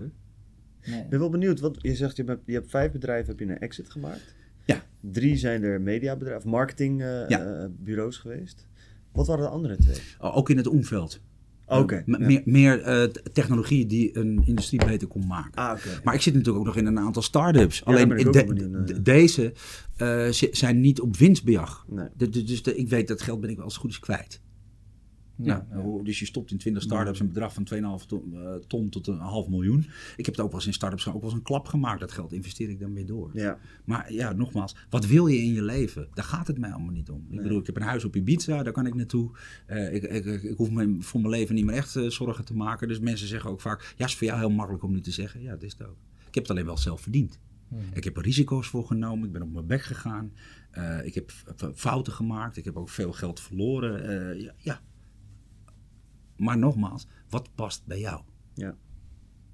[0.91, 1.01] Nee.
[1.03, 3.45] Ik ben wel benieuwd, want je zegt je hebt, je hebt vijf bedrijven heb je
[3.55, 4.35] een exit gemaakt.
[4.65, 4.83] Ja.
[5.01, 8.21] Drie zijn er mediabedrijven, marketingbureaus Ja.
[8.21, 8.67] geweest.
[9.13, 9.97] Wat waren de andere twee?
[10.21, 11.21] Oh, Ook in het omveld.
[12.19, 12.27] Ja.
[12.27, 13.03] Meer, meer eh,
[13.33, 15.53] technologie die een industrie beter kon maken.
[15.55, 15.79] Ah.
[16.05, 17.85] Maar ik zit natuurlijk ook nog in een aantal start-ups.
[17.85, 19.01] Alleen de- benieuwd de- ja.
[19.01, 19.53] deze
[19.97, 21.85] eh, zi- zijn niet op winstbejag.
[21.89, 22.07] Nee.
[22.17, 24.41] De- dus ik weet dat geld ben ik wel als het goed is kwijt.
[25.43, 25.67] Ja.
[25.71, 29.07] Nou, dus je stopt in 20 start-ups een bedrag van 2,5 ton, eh, ton tot
[29.07, 29.87] een half miljoen.
[30.17, 32.01] Ik heb het ook wel eens in start-ups ook wel eens een klap gemaakt.
[32.01, 33.31] Dat geld investeer ik dan weer door.
[33.33, 33.59] Ja.
[33.85, 36.09] Maar ja, nogmaals, wat wil je in je leven?
[36.15, 37.27] Daar gaat het mij allemaal niet om.
[37.31, 39.31] Ik bedoel, ik heb een huis op Ibiza, daar kan ik naartoe.
[39.67, 42.45] Eh, ik, ik, ik, ik hoef me voor mijn leven niet meer echt eh, zorgen
[42.45, 42.89] te maken.
[42.89, 45.43] Dus mensen zeggen ook vaak, ja, is voor jou heel makkelijk om nu te zeggen.
[45.43, 45.97] Ja, dat is het ook.
[46.29, 47.39] Ik heb het alleen wel zelf verdiend.
[47.93, 50.33] Ik heb er risico's voor genomen, ik ben op mijn bek gegaan.
[51.03, 51.33] Ik heb
[51.75, 54.41] fouten gemaakt, ik heb ook veel geld verloren.
[54.41, 54.81] Ja, ja.
[56.41, 58.23] Maar nogmaals, wat past bij jou?
[58.55, 58.69] Ja.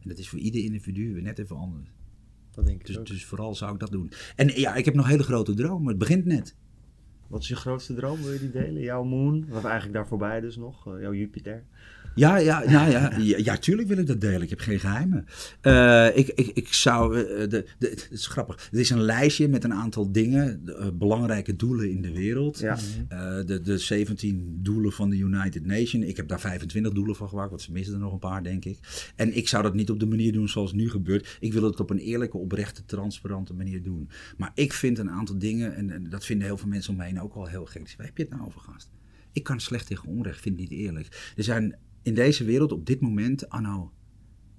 [0.00, 1.92] En dat is voor ieder individu weer net even anders.
[2.50, 3.06] Dat denk ik Dus, ook.
[3.06, 4.10] dus vooral zou ik dat doen.
[4.36, 5.88] En ja, ik heb nog hele grote dromen.
[5.88, 6.56] Het begint net.
[7.28, 8.22] Wat is je grootste droom?
[8.22, 8.82] Wil je die delen?
[8.82, 9.46] Jouw moon?
[9.50, 10.86] Of eigenlijk daar voorbij dus nog?
[10.86, 11.64] eh, jouw Jupiter?
[12.16, 14.42] Ja, ja, nou ja, ja, ja, tuurlijk wil ik dat delen.
[14.42, 15.26] Ik heb geen geheimen.
[15.60, 18.68] Eh, ik, ik, ik zou, eh, de, de, het is grappig.
[18.72, 22.58] Er is een lijstje met een aantal dingen, de, belangrijke doelen in de wereld.
[22.58, 22.78] Ja.
[23.42, 26.04] De, de 17 doelen van de United Nations.
[26.06, 28.64] Ik heb daar 25 doelen van gemaakt, want ze missen er nog een paar, denk
[28.64, 28.78] ik.
[29.16, 31.36] En ik zou dat niet op de manier doen zoals nu gebeurt.
[31.40, 34.08] Ik wil het op een eerlijke, oprechte, transparante manier doen.
[34.36, 37.04] Maar ik vind een aantal dingen, en, en dat vinden heel veel mensen om me
[37.20, 37.94] ook wel heel gek.
[37.96, 38.90] Waar heb je het nou over, gast?
[39.32, 41.32] Ik kan slecht tegen onrecht, vind het niet eerlijk.
[41.36, 43.92] Er zijn in deze wereld op dit moment, anno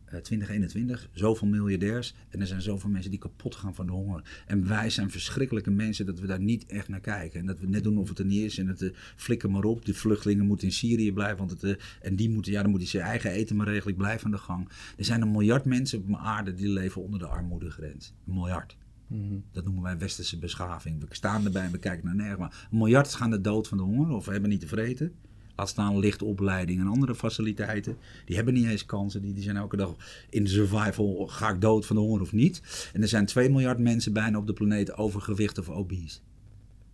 [0.08, 2.14] eh, 2021, zoveel miljardairs.
[2.30, 4.44] En er zijn zoveel mensen die kapot gaan van de honger.
[4.46, 7.40] En wij zijn verschrikkelijke mensen dat we daar niet echt naar kijken.
[7.40, 8.58] En dat we net doen of het er niet is.
[8.58, 9.86] En dat uh, flikker maar op.
[9.86, 11.38] De vluchtelingen moeten in Syrië blijven.
[11.38, 13.94] Want het, uh, en die moeten, ja, dan moeten ze eigen eten maar regelen.
[13.94, 14.70] Ik blijf aan de gang.
[14.98, 18.14] Er zijn een miljard mensen op aarde die leven onder de armoedegrens.
[18.28, 18.78] Een miljard.
[19.08, 21.00] Mm Dat noemen wij westerse beschaving.
[21.00, 22.40] We staan erbij en we kijken naar nergens.
[22.40, 25.14] Maar een miljard gaan de dood van de honger of hebben niet te vreten.
[25.56, 27.98] Laat staan lichte opleiding en andere faciliteiten.
[28.26, 29.22] Die hebben niet eens kansen.
[29.22, 29.96] Die, die zijn elke dag
[30.30, 31.28] in de survival.
[31.28, 32.90] Ga ik dood van de honger of niet?
[32.94, 36.20] En er zijn 2 miljard mensen bijna op de planeet overgewicht of obese.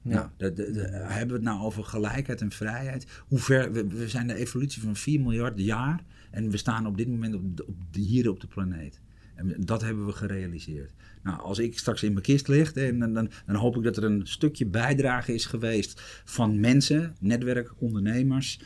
[0.02, 0.14] Ja.
[0.14, 3.08] Nou, de, de, de, hebben we het nou over gelijkheid en vrijheid?
[3.28, 6.04] Hoe ver, we, we zijn de evolutie van 4 miljard jaar.
[6.32, 9.00] En we staan op dit moment op, op de, hier op de planeet.
[9.36, 10.94] En dat hebben we gerealiseerd.
[11.24, 13.14] Nou, als ik straks in mijn kist lig, dan, dan,
[13.46, 18.60] dan, hoop ik dat er een stukje bijdrage is geweest van mensen, netwerk, ondernemers,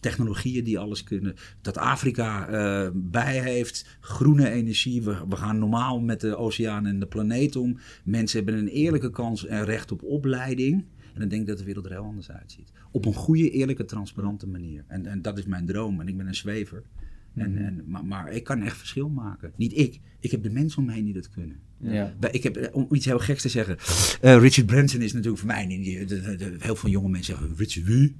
[0.00, 1.34] technologieën die alles kunnen.
[1.60, 5.02] Dat Afrika uh, bij heeft, groene energie.
[5.02, 7.78] We, we, gaan normaal met de oceaan en de planeet om.
[8.04, 10.84] Mensen hebben een eerlijke kans en recht op opleiding.
[11.14, 12.72] En dan denk ik dat de wereld er heel anders uitziet.
[12.90, 14.84] Op een goede, eerlijke, transparante manier.
[14.86, 16.00] En, en dat is mijn droom.
[16.00, 16.82] En ik ben een zwever.
[17.34, 19.52] En, en, maar, maar, ik kan echt verschil maken.
[19.56, 20.00] Niet ik.
[20.20, 21.56] Ik heb de mensen om me heen die dat kunnen.
[21.78, 22.14] Ja.
[22.30, 23.76] Ik heb, om iets heel geks te zeggen.
[24.22, 25.66] Uh, Richard Branson is natuurlijk voor mij.
[25.66, 28.16] Die, de, de, de, heel veel jonge mensen zeggen: Richard wie?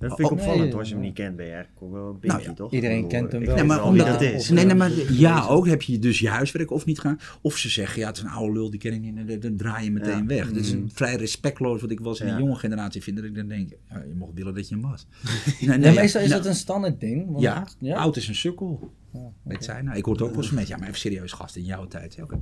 [0.00, 0.70] Dat vind ik oh, opvallend.
[0.70, 2.52] Nee, als je hem niet kent, ben je eigenlijk ook wel een beetje, nou, ja.
[2.52, 2.72] toch?
[2.72, 3.54] Iedereen kent hem wel.
[3.54, 4.50] Nee, maar omdat dat is.
[4.50, 7.18] Nee, nee, maar ja, ook heb je dus je huiswerk of niet gaan.
[7.42, 9.28] Of ze zeggen, ja, het is een oude lul, die ken ik niet.
[9.28, 10.26] Dan, dan draai je meteen ja.
[10.26, 10.48] weg.
[10.48, 10.54] Mm.
[10.54, 13.16] Dat is vrij respectloos wat ik wel eens in de jonge generatie vind.
[13.16, 15.06] Dat ik dan denk, ja, je mocht willen dat je hem was.
[15.60, 17.26] nee, nee, meestal is dat een standaard ding.
[17.26, 18.92] Want, ja, ja, oud is een sukkel.
[19.12, 19.32] Okay.
[19.42, 19.96] Weet zij nou?
[19.96, 22.14] Ik hoor het ook wel eens met, ja, maar even serieus gast in jouw tijd.
[22.14, 22.38] Ja, okay.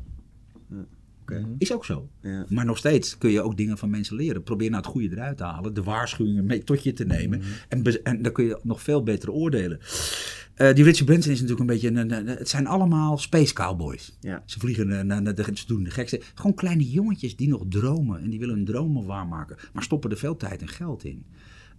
[1.32, 1.46] Okay.
[1.58, 2.08] Is ook zo.
[2.22, 2.46] Ja.
[2.48, 4.42] Maar nog steeds kun je ook dingen van mensen leren.
[4.42, 5.74] Probeer nou het goede eruit te halen.
[5.74, 7.38] De waarschuwingen mee tot je te nemen.
[7.38, 7.84] Mm -hmm.
[7.84, 9.78] en, en, dan kun je nog veel beter oordelen.
[10.56, 11.88] Uh, die Richard Branson is natuurlijk een beetje...
[11.88, 14.16] Een, een, het zijn allemaal space cowboys.
[14.20, 14.42] Ja.
[14.46, 16.20] Ze vliegen naar de, ze doen de gekste...
[16.34, 18.20] Gewoon kleine jongetjes die nog dromen.
[18.20, 19.56] En die willen hun dromen waarmaken.
[19.72, 21.24] Maar stoppen er veel tijd en geld in.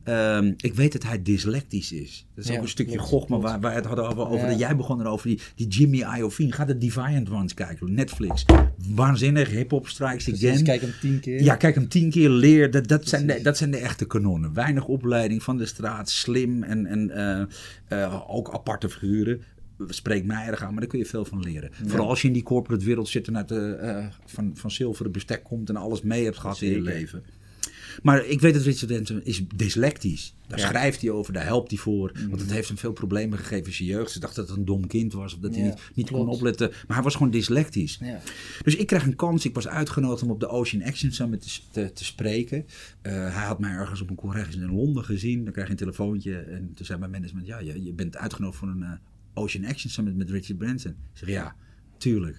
[0.05, 2.25] Um, ik weet dat hij dyslectisch is.
[2.35, 4.27] Dat is ja, ook een stukje gochma waar wij het hadden over.
[4.27, 4.47] over ja.
[4.47, 5.27] dat jij begon erover.
[5.27, 6.51] Die, die Jimmy Iovine.
[6.51, 7.93] Ga de Defiant Ones kijken.
[7.93, 8.45] Netflix.
[8.87, 9.49] Waanzinnig.
[9.49, 10.63] Hip-hop strikes Precies, again.
[10.63, 11.43] Kijk hem tien keer.
[11.43, 12.29] Ja, kijk hem tien keer.
[12.29, 12.71] Leer.
[12.71, 14.53] Dat, dat, zijn, de, dat zijn de echte kanonnen.
[14.53, 16.09] Weinig opleiding van de straat.
[16.09, 17.11] Slim en, en
[17.89, 19.41] uh, uh, ook aparte figuren
[19.87, 21.71] spreekt mij erg aan, maar daar kun je veel van leren.
[21.83, 21.87] Ja.
[21.89, 25.11] Vooral als je in die corporate wereld zit en uit de, uh, van, van zilveren
[25.11, 26.77] bestek komt en alles mee hebt gehad Zeker.
[26.77, 27.23] in je leven.
[28.01, 30.33] Maar ik weet dat Richard Denton is dyslectisch.
[30.47, 30.67] Daar ja.
[30.67, 32.11] schrijft hij over, daar helpt hij voor.
[32.13, 32.29] Mm.
[32.29, 34.11] Want het heeft hem veel problemen gegeven in zijn jeugd.
[34.11, 35.33] Ze dacht dat het een dom kind was.
[35.33, 36.69] Of dat hij niet, niet kon opletten.
[36.69, 37.97] Maar hij was gewoon dyslectisch.
[38.01, 38.21] Ja.
[38.63, 39.45] Dus ik kreeg een kans.
[39.45, 42.57] Ik was uitgenodigd om op de Ocean Action Summit te, te, te spreken.
[42.57, 45.43] Uh, hij had mij ergens op een congres in Londen gezien.
[45.43, 46.37] Dan kreeg je een telefoontje.
[46.37, 48.91] En toen zei mijn management, ja, je, je bent uitgenodigd voor een uh,
[49.33, 50.91] Ocean Action Summit met Richard Branson.
[50.91, 51.55] Ik zeg, ja,
[51.99, 52.37] tuurlijk.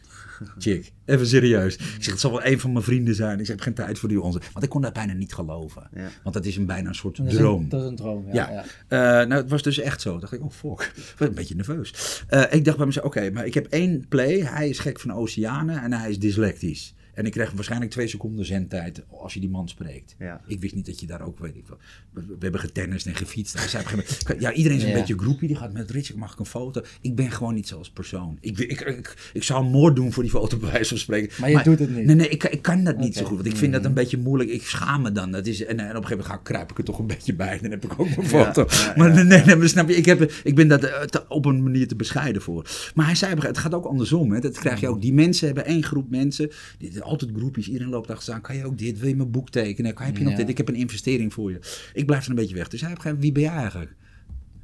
[0.59, 1.75] Chick, even serieus.
[1.77, 3.41] Ik zeg, het zal wel een van mijn vrienden zijn.
[3.41, 4.41] Ik zeg, ik heb geen tijd voor die onze.
[4.53, 5.89] Want ik kon dat bijna niet geloven.
[5.95, 6.09] Ja.
[6.23, 7.69] Want dat is een bijna een soort Dat is een- droom.
[7.69, 8.33] dat is een droom, ja.
[8.33, 8.51] Ja,
[8.89, 9.21] ja.
[9.23, 10.19] Eh, nou, het was dus echt zo.
[10.19, 10.93] dacht ik, oh fuck.
[10.97, 12.23] Ik werd een beetje nerveus.
[12.29, 14.41] Eh, ik dacht bij mezelf, oké, maar ik heb één play.
[14.41, 16.95] Hij is gek van oceanen en hij is dyslectisch.
[17.15, 20.15] En ik kreeg waarschijnlijk twee seconden zendtijd als je die man spreekt.
[20.19, 20.41] Ja.
[20.47, 21.79] Ik wist niet dat je daar ook, weet ik wel.
[22.13, 23.59] We, we hebben getennist en gefietst.
[23.71, 24.95] Zei gegeven ja, iedereen is een Ja.
[24.95, 25.49] beetje groepie.
[25.49, 26.83] Die gaat met Rich, mag ik een foto?
[27.01, 28.39] Ik ben gewoon niet zo als persoon.
[28.41, 31.41] Ik, ik, ik, ik zou moord doen voor die foto bij wijze van spreken.
[31.41, 32.05] Maar je doet het niet.
[32.07, 33.37] Nee, nee, ik, ik kan dat niet zo goed.
[33.37, 34.51] Want ik vind dat een beetje moeilijk.
[34.51, 35.31] Ik schaam me dan.
[35.31, 37.07] Dat is, en, en op een gegeven moment ga ik, kruip ik er toch een
[37.07, 37.59] beetje bij.
[37.59, 38.67] Dan heb ik ook mijn foto.
[38.69, 39.97] ja, maar nee, nee, nee, snap je?
[39.97, 42.71] Ik, heb, ik ben dat eh, op een manier te bescheiden voor.
[42.95, 44.33] Maar hij zei, het gaat ook andersom.
[44.33, 44.41] Hè.
[44.41, 45.01] Dat krijg je ook.
[45.01, 46.51] Die mensen hebben één groep mensen.
[46.79, 47.67] Die, altijd groepjes.
[47.67, 48.41] Iedereen loopt achter aan.
[48.41, 48.99] Kan je ook dit?
[48.99, 49.95] Wil je mijn boek tekenen?
[49.95, 50.49] Kan, heb je nog dit?
[50.49, 51.59] Ik heb een investering voor je.
[51.93, 52.69] Ik blijf er een beetje weg.
[52.69, 53.91] Dus hij heeft wie ben jij eigenlijk?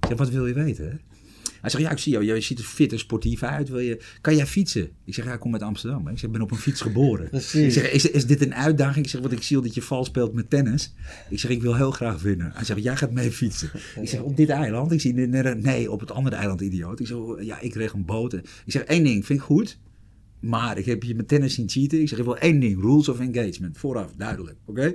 [0.01, 1.01] Ik zeg, wat wil je weten?
[1.61, 2.25] Hij zegt, ja, ik zie jou.
[2.25, 3.69] Je ziet er fit en sportief uit.
[3.69, 4.89] Wil je, kan jij fietsen?
[5.05, 6.09] Ik zeg, ja, ik kom uit Amsterdam.
[6.09, 7.29] Ik zeg, ben op een fiets geboren.
[7.33, 9.05] Ik zeg, is, is dit een uitdaging?
[9.05, 10.95] Ik zeg, want ik zie dat je vals speelt met tennis.
[11.29, 12.51] Ik zeg, ik wil heel graag winnen.
[12.55, 13.71] Hij zegt, jij gaat mee fietsen.
[14.01, 14.93] Ik zeg, op dit eiland?
[14.93, 17.01] Ik zie, nee, op het andere eiland, idioot.
[17.01, 18.33] Ik zeg, ja, ik kreeg een boot.
[18.33, 19.79] Ik zeg, één ding, vind ik goed.
[20.47, 22.01] Maar ik heb je met tennis zien cheaten.
[22.01, 23.79] Ik zeg, ik wil één ding, rules of engagement.
[23.79, 24.95] Vooraf, duidelijk, oké?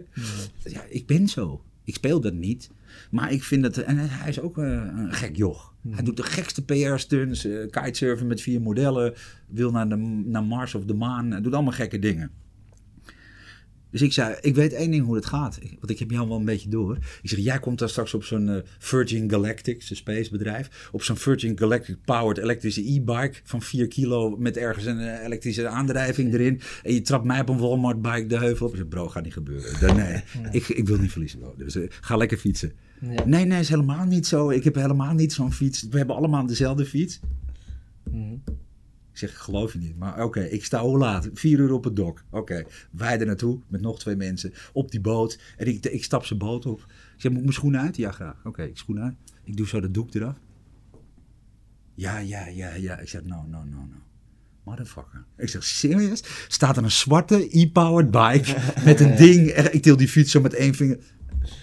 [0.63, 1.63] Ja, ik ben zo.
[1.83, 2.69] Ik speel dat niet.
[3.11, 3.77] Maar ik vind dat...
[3.77, 5.73] En hij is ook eh, een gek joch.
[5.89, 7.45] Hij doet de gekste PR-stunts.
[7.45, 9.13] eh, kitesurfen met vier modellen.
[9.47, 9.95] Wil naar, de,
[10.25, 11.31] naar Mars of de maan.
[11.31, 12.31] Hij doet allemaal gekke dingen.
[13.91, 15.59] Dus ik zei, ik weet één ding hoe het gaat.
[15.79, 16.97] Want ik heb jou wel een beetje door.
[17.21, 20.89] Ik zeg, jij komt daar straks op zo'n eh, Virgin Galactic, zijn spacebedrijf.
[20.91, 25.67] Op zo'n Virgin Galactic powered elektrische e-bike van 4 kilo met ergens een eh, elektrische
[25.67, 26.61] aandrijving erin.
[26.83, 28.71] En je trapt mij op een Walmart bike de heuvel op.
[28.71, 29.79] Ik zeg, bro, gaat niet gebeuren.
[29.79, 31.53] Dan, nee, ik, ik wil niet verliezen, bro.
[31.57, 32.71] Dus eh, ga lekker fietsen.
[33.01, 33.25] Ja.
[33.25, 34.49] Nee, nee, is helemaal niet zo.
[34.49, 35.87] Ik heb helemaal niet zo'n fiets.
[35.89, 37.19] We hebben allemaal dezelfde fiets.
[38.11, 38.35] Mhm.
[39.11, 39.97] Ik zeg, geloof je niet.
[39.97, 41.29] Maar oké, ik sta hoe laat?
[41.33, 42.23] Vier uur op het dok.
[42.29, 45.39] Oké, wij er naartoe met nog twee mensen op die boot.
[45.57, 46.79] En ik, ik stap zijn boot op.
[47.15, 47.97] Ik zeg, moet ik mijn schoenen uit?
[47.97, 48.41] Ja, graag.
[48.43, 49.15] Oké, ik schoenen uit.
[49.43, 50.35] Ik doe zo dat doek eraf.
[51.95, 52.99] Ja, ja, ja, ja.
[52.99, 53.95] Ik zeg, no, no, no, no.
[54.63, 55.25] Motherfucker.
[55.37, 56.23] Ik zeg, serieus?
[56.47, 58.55] Staat er een zwarte e-powered bike
[58.85, 59.49] met een ding.
[59.49, 60.97] Ik til die fiets zo met één vinger.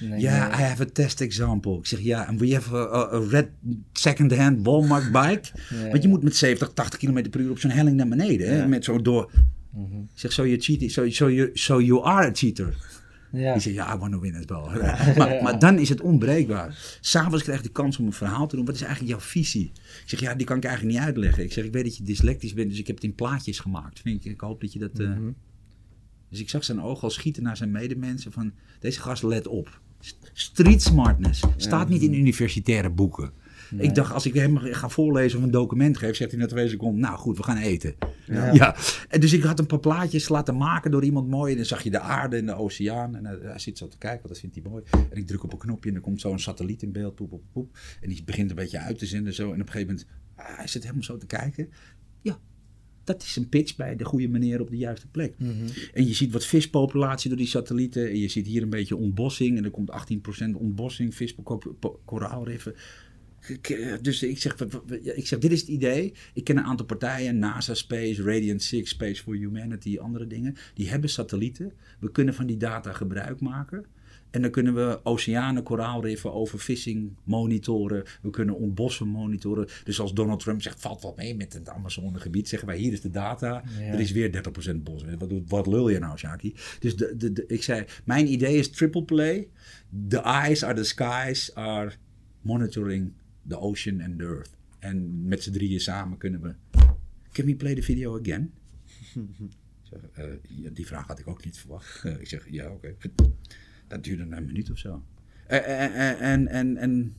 [0.01, 0.59] Nee, Ja, nee.
[0.59, 1.79] I have a test example.
[1.79, 3.49] Ik zeg, ja, and we have a, red
[3.93, 5.49] second-hand Walmart bike.
[5.91, 8.49] Want je moet met 70, 80 km per uur op zo'n helling naar beneden.
[8.49, 8.69] Hè?
[8.69, 9.31] Met zo door.
[9.73, 9.97] Mhm.
[9.97, 12.77] Ik zeg, so you, cheat, so, so, you, so you are a cheater.
[13.33, 13.53] Ja.
[13.53, 14.93] Die zegt, ja, I want to win as well.
[15.19, 16.99] maar, maar dan is het onbreekbaar.
[17.01, 18.65] S'avonds krijg je de kans om een verhaal te doen.
[18.65, 19.71] Wat is eigenlijk jouw visie?
[19.75, 21.43] Ik zeg, ja, die kan ik eigenlijk niet uitleggen.
[21.45, 24.01] Ik zeg, ik weet dat je dyslectisch bent, dus ik heb het in plaatjes gemaakt.
[24.01, 24.99] Vind ik, ik hoop dat je dat...
[24.99, 25.29] eh, Mhm.
[26.31, 28.53] Dus ik zag zijn ogen al schieten naar zijn medemensen van...
[28.81, 29.81] Deze gast, let op.
[30.33, 33.33] Street smartness staat niet in universitaire boeken.
[33.77, 36.69] Ik dacht, als ik hem ga voorlezen of een document geef, zegt hij na twee
[36.69, 37.01] seconden...
[37.01, 37.95] Nou goed, we gaan eten.
[38.27, 38.53] Ja.
[38.53, 38.77] Ja.
[39.09, 41.51] En dus ik had een paar plaatjes laten maken door iemand mooi.
[41.51, 43.17] En dan zag je de aarde en de oceaan.
[43.17, 44.85] En hij, hij zit zo te kijken, want dat vindt hij mooi.
[45.11, 47.15] En ik druk op een knopje en er komt zo een satelliet in beeld.
[47.15, 47.79] Poep, poep, poep.
[48.01, 49.53] En die begint een beetje uit te zenden zo.
[49.53, 51.69] En op een gegeven moment, ah, hij zit helemaal zo te kijken.
[53.09, 55.35] Dat is een pitch bij de goede meneer op de juiste plek.
[55.39, 55.53] Mhm.
[55.95, 58.09] En je ziet wat vispopulatie door die satellieten.
[58.09, 59.57] En je ziet hier een beetje ontbossing.
[59.59, 62.75] En er komt 18% ontbossing, viskoraalriffen.
[63.47, 64.57] Ik, eh, Dus ik zeg,
[65.15, 66.13] ik zeg, dit is het idee.
[66.35, 70.57] Ik ken een aantal partijen, NASA Space, Radiant Six, Space for Humanity, andere dingen.
[70.75, 71.73] Die hebben satellieten.
[72.01, 73.85] We kunnen van die data gebruik maken.
[74.31, 78.05] En dan kunnen we oceanen, koraalriffen, overvissing monitoren.
[78.23, 79.69] We kunnen ontbossen monitoren.
[79.85, 83.01] Dus als Donald Trump zegt, valt wat mee met het Amazonegebied, zeggen wij, hier is
[83.01, 83.63] de data.
[83.79, 83.85] Ja.
[83.85, 84.31] Er is weer
[84.73, 85.05] 30% bos.
[85.19, 86.55] Wat, doet- wat lul je nou, Shaki?
[86.81, 89.49] Dus de, de, de- ik zei, mijn idee is triple play.
[90.09, 91.93] The eyes are the skies are
[92.41, 93.13] monitoring
[93.49, 94.51] the ocean and the earth.
[94.79, 96.55] En met z'n drieën samen kunnen we...
[97.33, 98.53] Can we play the video again?
[99.83, 100.25] Zeg, eh,
[100.73, 102.05] die vraag had ik ook niet verwacht.
[102.21, 102.95] Ik zeg, ja, oké.
[103.89, 105.03] Dat duurde een minuut of zo.
[105.47, 107.15] Eh, eh, eh, En, en, en,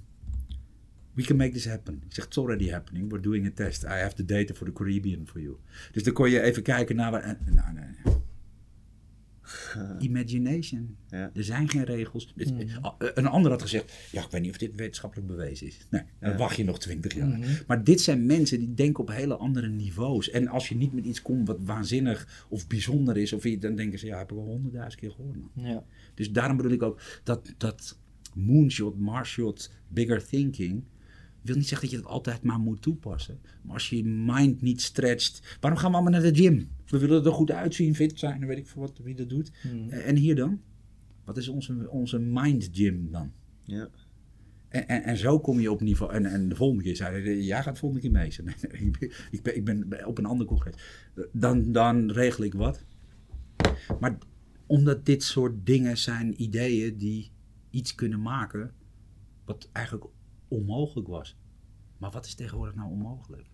[1.14, 1.94] we can make this happen.
[2.08, 3.10] Ik zeg, it's already happening.
[3.10, 3.84] We're doing a test.
[3.84, 5.58] I have the data for the Caribbean for you.
[5.92, 7.12] Dus dan kon je even kijken naar...
[7.12, 8.16] waar- en- nou, nee.
[10.00, 10.96] Imagination.
[11.10, 11.32] Ja.
[11.34, 12.34] Er zijn geen regels.
[12.36, 12.62] Dus, Mhm.
[12.62, 15.78] eh, Een ander had gezegd, ja, ik weet niet of dit wetenschappelijk bewezen is.
[15.90, 16.38] Nee, dan Ja.
[16.38, 17.28] wacht je nog twintig jaar.
[17.28, 17.50] Mhm.
[17.68, 20.30] Maar dit zijn mensen die denken op hele andere niveaus.
[20.30, 24.00] En als je niet met iets komt wat waanzinnig of bijzonder is, of dan denken
[24.00, 25.36] ze, ja, heb ik al honderdduizend keer gehoord.
[25.38, 25.66] man.
[25.66, 25.84] Ja.
[26.20, 27.98] Dus daarom bedoel ik ook dat, dat
[28.36, 30.84] moonshot, marshot, bigger thinking.
[31.42, 33.40] wil niet zeggen dat je dat altijd maar moet toepassen.
[33.62, 35.58] Maar als je je mind niet stretcht.
[35.60, 36.70] Waarom gaan we allemaal naar de gym?
[36.86, 39.52] We willen er goed uitzien, fit zijn, weet ik veel wat, wie dat doet.
[39.64, 39.90] Mhm.
[39.90, 40.62] En hier dan?
[41.26, 43.32] Wat is onze, onze mind gym dan?
[43.64, 43.90] Ja.
[44.70, 46.14] En, en, en zo kom je op niveau.
[46.14, 48.36] En, en de volgende keer zei hij: Jij gaat de volgende keer mee.
[48.44, 50.76] Nee, nee, ik, ben, ik, ben, ik ben op een ander congres.
[51.32, 52.86] Dan, dan regel ik wat.
[54.00, 54.18] Maar
[54.70, 57.32] omdat dit soort dingen zijn ideeën die
[57.70, 58.72] iets kunnen maken.
[59.46, 60.06] wat eigenlijk
[60.48, 61.38] onmogelijk was.
[61.98, 63.48] Maar wat is tegenwoordig nou onmogelijk?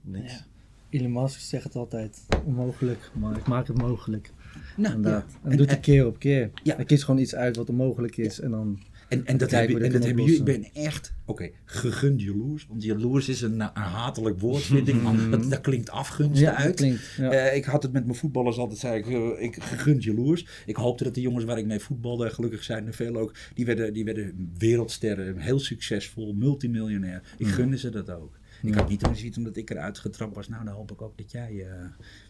[0.00, 0.32] Niks.
[0.32, 0.46] Ja.
[0.88, 4.32] Elon Musk zegt het altijd, onmogelijk, maar ik maak het mogelijk.
[4.76, 5.38] Nou, Inderdaad.
[5.42, 5.50] ja.
[5.50, 6.50] En doet hij keer op keer.
[6.62, 6.76] Ja.
[6.76, 8.78] Hij kiest gewoon iets uit wat onmogelijk is en dan...
[9.10, 10.38] En, en dat, Kijken heb je, hoe en dat hebben jullie.
[10.38, 12.66] Ik ben echt, oké, gegund jaloers.
[12.68, 14.94] Want jaloers is een, een hatelijk woord, vind ik.
[15.02, 16.74] Maar dat, dat klinkt afgunst Ja, uit.
[16.76, 17.14] klinkt.
[17.16, 17.30] Ja.
[17.30, 20.46] Eh, ik had het met mijn voetballers altijd, zei ik, eh, ik gegund jaloers.
[20.66, 23.64] Ik hoopte dat de jongens waar ik mee voetbalde, gelukkig zijn er veel ook, die
[23.66, 27.22] werden, die werden wereldsterren, heel succesvol, multimiljonair.
[27.38, 28.38] Ik gunde ze dat ook.
[28.62, 28.80] Ik Ja.
[28.80, 30.48] had niet zoiets omdat ik eruit getrapt was.
[30.48, 31.66] Nou, dan hoop ik ook dat jij.
[31.66, 31.84] eh,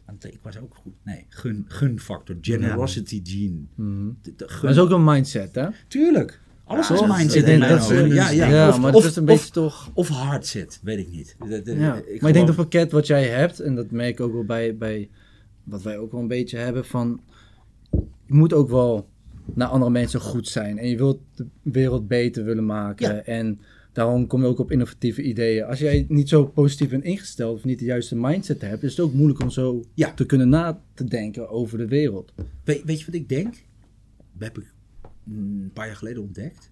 [0.07, 0.93] want ik was ook goed.
[1.05, 3.61] Nee, gun, gunfactor, generosity gene.
[3.75, 4.07] Mhm.
[4.23, 5.67] De- de Maar gun- dat is ook een mindset, hè?
[5.89, 6.41] Tuurlijk.
[6.71, 8.49] Alles Ja, is mindset Ik denk dat ze- Ja, ja.
[8.49, 9.91] ja, of, maar of, het is een of- beetje toch...
[9.95, 11.37] of hardset, weet ik niet.
[11.49, 11.95] De- de- Ja.
[12.07, 14.45] ik maar ik denk dat pakket wat jij hebt, en dat merk ik ook wel
[14.45, 15.09] bij, bij
[15.65, 17.21] wat wij ook wel een beetje hebben, van
[18.27, 19.09] je moet ook wel
[19.55, 20.79] naar andere mensen goed zijn.
[20.79, 23.15] En je wilt de wereld beter willen maken.
[23.15, 23.23] Ja.
[23.23, 23.61] En
[23.93, 25.65] daarom kom je ook op innovatieve ideeën.
[25.65, 29.01] Als jij niet zo positief bent ingesteld of niet de juiste mindset hebt, is het
[29.07, 30.13] ook moeilijk om zo Ja.
[30.15, 32.33] te kunnen na te denken over de wereld.
[32.65, 33.55] Weet, weet je wat ik denk?
[34.39, 34.63] Dat mm,
[35.27, 36.71] een paar jaar geleden ontdekt.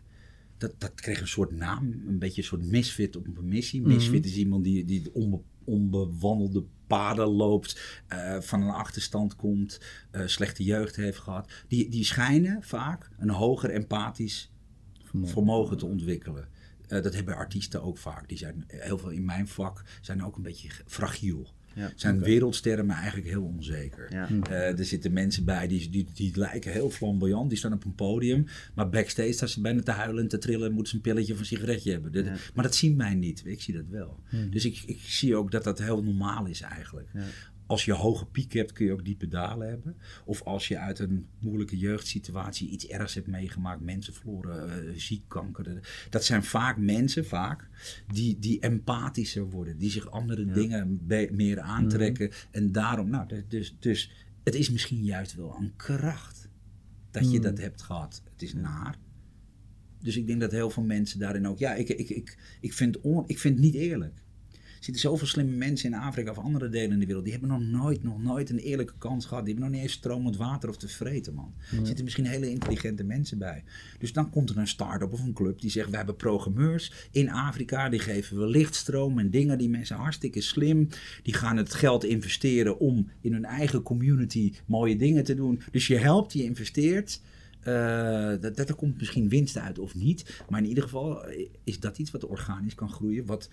[0.58, 3.82] Dat, dat kreeg een soort naam, een beetje een soort misfit op een missie.
[3.82, 9.80] Misfit is iemand die, die de onbe- onbewandelde paden loopt, eh, van een achterstand komt,
[10.10, 11.52] eh, slechte jeugd heeft gehad.
[11.68, 14.50] Die, die schijnen vaak een hoger empathisch
[15.22, 16.48] vermogen te ontwikkelen.
[16.88, 18.28] Eh, dat hebben artiesten ook vaak.
[18.28, 21.48] Die zijn heel veel in mijn vak zijn ook een beetje fragiel.
[21.78, 21.92] Ja.
[21.96, 24.06] Zijn wereldsterren, maar eigenlijk heel onzeker.
[24.12, 24.28] Ja.
[24.50, 27.48] Eh, er zitten mensen bij die, die, die lijken heel flamboyant.
[27.48, 28.46] Die staan op een podium.
[28.74, 30.66] Maar backstage staan ze bijna te huilen en te trillen.
[30.68, 32.12] En moeten ze een pilletje of een sigaretje hebben.
[32.12, 32.36] Dat- Ja.
[32.54, 33.42] Maar dat zien mij niet.
[33.44, 34.20] Ik zie dat wel.
[34.50, 37.08] Dus ik, ik zie ook dat dat heel normaal is eigenlijk.
[37.68, 39.96] Als je hoge piek hebt, kun je ook diepe dalen hebben.
[40.24, 43.80] Of als je uit een moeilijke jeugdsituatie iets ergs hebt meegemaakt.
[43.80, 45.80] Mensen verloren, eh, ziek, kanker.
[46.10, 47.68] Dat zijn vaak mensen, vaak,
[48.12, 49.78] die, die empathischer worden.
[49.78, 51.00] Die zich andere dingen
[51.30, 52.30] meer aantrekken.
[52.50, 54.10] En daarom, nou, dus- dus, dus
[54.44, 56.48] het is misschien juist wel een kracht
[57.10, 58.22] dat je dat hebt gehad.
[58.32, 58.98] Het is naar.
[60.00, 61.58] Dus ik denk dat heel veel mensen daarin ook.
[61.58, 64.22] Ja, ik, ik, ik, ik, vind, on, ik vind het niet eerlijk.
[64.78, 67.24] Er zitten zoveel slimme mensen in Afrika of andere delen in de wereld.
[67.24, 69.44] Die hebben nog nooit, nog nooit een eerlijke kans gehad.
[69.44, 71.54] Die hebben nog niet eens stromend water of te vreten, man.
[71.70, 73.64] Er zitten misschien hele intelligente mensen bij.
[73.98, 77.30] Dus dan komt er een start-up of een club die zegt: We hebben programmeurs in
[77.30, 77.88] Afrika.
[77.88, 79.58] Die geven we lichtstroom en dingen.
[79.58, 80.88] Die mensen hartstikke slim.
[81.22, 85.60] Die gaan het geld investeren om in hun eigen community mooie dingen te doen.
[85.70, 87.20] Dus je helpt, je investeert.
[87.60, 90.42] Eh, dat, dat er komt misschien winst uit of niet.
[90.48, 93.26] Maar in ieder geval eh, is dat iets wat organisch kan groeien.
[93.26, 93.48] Wat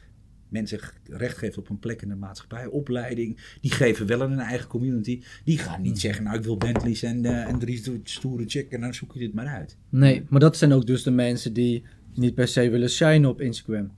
[0.56, 0.80] mensen
[1.10, 2.66] recht geeft op een plek in de maatschappij.
[2.66, 3.58] Opleiding.
[3.62, 5.22] Die geven wel aan hun eigen community.
[5.44, 8.72] Die gaan niet zeggen, nou ik wil Bentleys en, eh, en drie sto- stoere chick.
[8.72, 9.78] En dan zoek je dit maar uit.
[9.90, 11.84] Nee, maar dat zijn ook dus de mensen die
[12.14, 13.92] niet per se willen shinen op Instagram.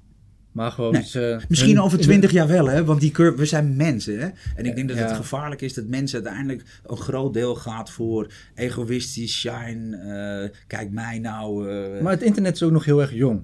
[0.52, 2.84] Maar gewoon Nee, ze- Misschien hun- over twintig jaar wel, hè?
[2.86, 4.20] want die curve, we zijn mensen.
[4.20, 4.28] Hè?
[4.56, 8.34] En ik denk dat het gevaarlijk is dat mensen uiteindelijk een groot deel gaat voor
[8.56, 9.98] egoïstisch, shine.
[9.98, 11.70] eh, kijk mij nou.
[11.70, 12.02] eh.
[12.02, 13.42] Maar het internet is ook nog heel erg jong.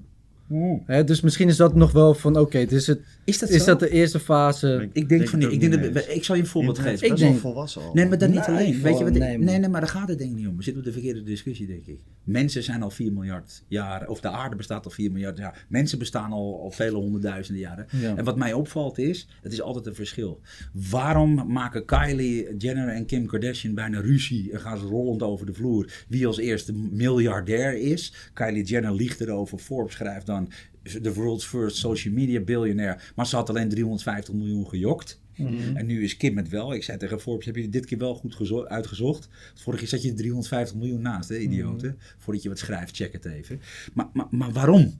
[0.86, 3.58] Hè, dus misschien is dat nog wel van, oké, het is, het, is dat is
[3.58, 3.64] zo?
[3.66, 4.88] dat de eerste fase?
[4.92, 5.52] ik denk van niet.
[5.52, 6.92] Ik, denk niet dat, ik zal je een voorbeeld geven.
[6.92, 7.94] is Ik denk- volwassen al.
[7.94, 8.82] Nee, maar dat niet Nee, alleen.
[8.82, 9.12] Weet je wat?
[9.12, 10.56] nee, Nee, nee, maar daar gaat het denk ik niet om.
[10.56, 12.00] We zitten op de verkeerde discussie, denk ik.
[12.24, 15.66] Mensen zijn al 4 miljard jaar, of de aarde bestaat al 4 miljard jaar.
[15.68, 17.86] Mensen bestaan al, al vele honderdduizenden jaren.
[17.90, 18.16] Ja.
[18.16, 20.40] En wat mij opvalt is, het is altijd een verschil.
[20.90, 25.54] Waarom maken Kylie Jenner en Kim Kardashian bijna ruzie en gaan ze rollend over de
[25.54, 28.14] vloer wie als eerste miljardair is?
[28.34, 30.43] Kylie Jenner liegt erover, Forbes schrijft dan
[31.02, 35.22] the world's first social media billionaire, maar ze had alleen 350 miljoen gejokt.
[35.74, 36.74] En nu is Kim het wel.
[36.74, 39.28] Ik zei tegen Forbes, heb je dit keer wel goed gezo- uitgezocht?
[39.54, 41.98] Vorige keer zat je 350 miljoen naast, hè, idioten.
[42.18, 43.60] Voordat je wat schrijft, check het even.
[43.94, 44.94] Maar, maar, maar waarom?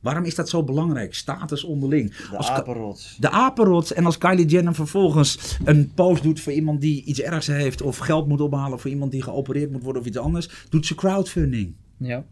[0.00, 1.14] Waarom is dat zo belangrijk?
[1.14, 2.16] Status onderling.
[2.16, 3.16] De Als apenrots.
[3.20, 3.92] de apenrots.
[3.92, 7.82] En als Kylie Jenner vervolgens een post doet voor iemand die iets ergs heeft...
[7.82, 10.66] of geld moet ophalen voor iemand die geopereerd moet worden of iets anders...
[10.68, 11.74] doet ze crowdfunding.
[11.96, 12.24] Ja.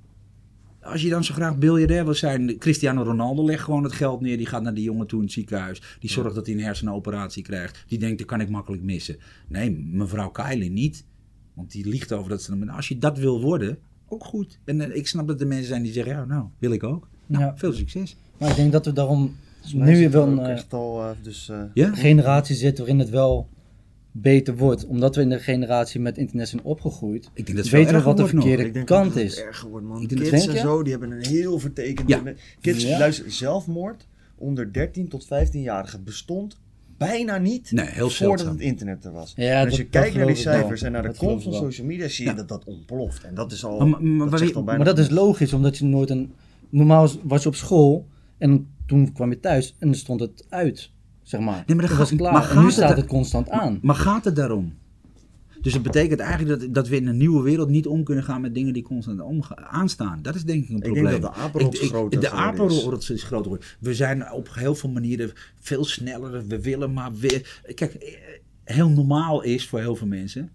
[0.89, 4.37] Als je dan zo graag biljardair wil zijn, Cristiano Ronaldo legt gewoon het geld neer.
[4.37, 5.83] Die gaat naar die jongen toe in het ziekenhuis.
[6.01, 7.85] Die zorgt dat hij een hersenoperatie krijgt.
[7.89, 9.17] Die denkt, dat kan ik makkelijk missen.
[9.49, 11.05] Nee, mevrouw Kylie niet.
[11.55, 12.57] Want die liegt over dat ze...
[12.57, 13.79] Maar als je dat wil worden,
[14.09, 14.59] ook goed.
[14.65, 17.09] En eh, ik snap dat er mensen zijn die zeggen, ja nou, wil ik ook.
[17.27, 17.57] Nou, Ja.
[17.57, 18.17] veel succes.
[18.39, 19.37] Maar ik denk dat we daarom
[19.75, 21.95] nu zit wel een eh, echt al, eh, dus, eh, Ja?
[21.95, 23.49] generatie zitten waarin het wel
[24.21, 24.87] beter wordt.
[24.87, 27.25] Omdat we in de generatie met internet zijn opgegroeid.
[27.25, 28.43] Ik denk dat het veel weten we erger wat de wordt nog.
[28.45, 29.41] verkeerde Ik denk kant dat het is.
[29.43, 30.03] erger wordt, man.
[30.03, 30.69] Ik denk dat- Kids Denk en je?
[30.71, 32.09] zo, die hebben een heel vertekend...
[32.09, 32.23] Ja.
[32.61, 32.99] Kids, Ja.
[32.99, 36.59] luister, zelfmoord onder 13 tot 15-jarigen bestond
[36.97, 38.49] bijna niet Nee, heel voordat zeldzaam.
[38.53, 39.33] het internet er was.
[39.37, 40.43] Ja, als dat- je kijkt naar die wel.
[40.43, 42.37] cijfers en naar de komst van social media, zie je Ja.
[42.37, 43.25] dat dat ontploft.
[43.25, 43.79] En dat is al...
[43.79, 45.85] Maar- maar- maar dat waar zegt je- al bijna Maar dat is logisch, omdat je
[45.85, 46.33] nooit een...
[46.69, 48.07] Normaal was je op school
[48.39, 50.91] en toen kwam je thuis en dan stond het uit,
[51.29, 51.63] zeg maar.
[51.67, 52.33] Nee, maar dat was klaar.
[52.33, 53.79] maar en gaat nu het staat het constant aan.
[53.83, 54.73] Maar gaat het daarom?
[55.61, 58.41] Dus het betekent eigenlijk dat, dat we in een nieuwe wereld niet om kunnen gaan
[58.41, 59.21] met dingen die constant
[59.55, 60.19] aanstaan.
[60.23, 61.21] Dat is denk ik een Ik denk probleem.
[61.21, 63.69] dat de apenrots groter De apenrots is groter geworden.
[63.81, 66.47] We zijn op heel veel manieren veel sneller.
[66.47, 67.61] We willen maar weer...
[67.75, 68.15] Kijk, eh,
[68.65, 70.51] heel normaal is voor heel veel mensen...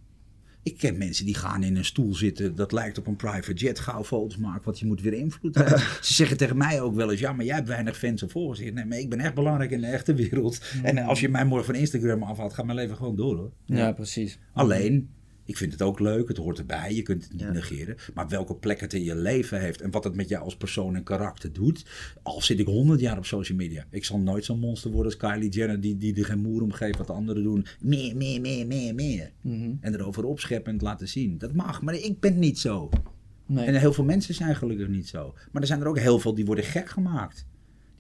[0.64, 3.80] Ik ken mensen die gaan in een stoel zitten, dat lijkt op een private jet,
[3.80, 5.80] gauw foto's maken, want je moet weer invloed hebben.
[6.02, 8.60] Ze zeggen tegen mij ook wel eens, ja, maar jij hebt weinig fans en volgers.
[8.60, 10.62] Nee, maar ik ben echt belangrijk in de echte wereld.
[10.84, 13.52] En als je mij morgen van Instagram afhaalt, gaat mijn leven gewoon door hoor.
[13.66, 14.40] Ja, precies.
[14.54, 15.10] Alleen,
[15.46, 17.52] ik vind het ook leuk, het hoort erbij, je kunt het niet Ja.
[17.52, 17.96] negeren.
[18.14, 20.96] Maar welke plek het in je leven heeft en wat het met jou als persoon
[20.96, 21.86] en karakter doet.
[22.24, 23.86] Al zit ik honderd jaar op social media.
[23.90, 26.72] Ik zal nooit zo'n monster worden als Kylie Jenner, die, die er geen moer om
[26.72, 27.66] geeft wat de anderen doen.
[27.82, 29.32] Meer, meer, meer, meer, meer.
[29.42, 29.72] Mhm.
[29.82, 31.38] En erover opscheppen en het laten zien.
[31.38, 32.90] Dat mag, maar ik ben niet zo.
[33.46, 33.66] Nee.
[33.66, 35.34] En heel veel mensen zijn gelukkig niet zo.
[35.52, 37.46] Maar er zijn er ook heel veel die worden gek gemaakt.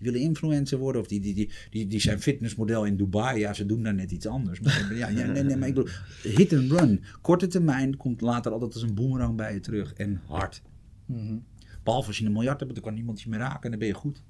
[0.03, 3.39] Willen influencer worden of die, die, die, die, die zijn fitnessmodel in Dubai.
[3.39, 4.59] Ja, ze doen daar net iets anders.
[4.59, 5.91] Maar, ja, ja, nee, nee, maar ik bedoel,
[6.23, 7.03] hit and run.
[7.21, 9.93] Korte termijn komt later altijd als een boemerang bij je terug.
[9.93, 10.61] En hard.
[11.05, 11.35] Mhm.
[11.83, 13.87] Behalve als je een miljard hebt, dan kan niemand je meer raken en dan ben
[13.87, 14.23] je goed.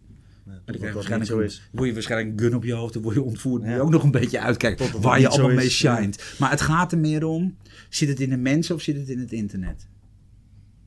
[0.46, 1.70] Maar dan krijg je waarschijnlijk zo een- is.
[1.72, 3.62] word je waarschijnlijk een gun op je hoofd, dan word je ontvoerd.
[3.62, 5.70] Dan moet je ook nog een beetje uitkijken Tot waar je allemaal mee ja.
[5.72, 6.36] shined.
[6.40, 7.58] Maar het gaat er meer om,
[7.90, 9.88] zit het in de mensen of zit het in het internet?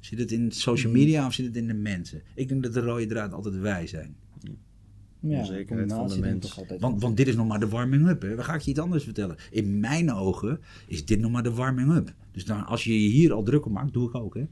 [0.01, 1.01] Zit het in social Hmm.
[1.01, 2.23] media of zit het in de mensen?
[2.35, 4.17] Ik denk dat de rode draad altijd wij zijn.
[5.21, 6.45] Ja, Onzekerheid van de mens.
[6.81, 8.23] Want, want dit is nog maar de warming-up.
[8.23, 8.35] hè.
[8.35, 9.37] Dan ga ik je iets anders vertellen.
[9.51, 12.13] In mijn ogen is dit nog maar de warming-up.
[12.33, 14.35] Dus dan, als je je hier al druk op maakt, doe ik ook.
[14.35, 14.47] Hè?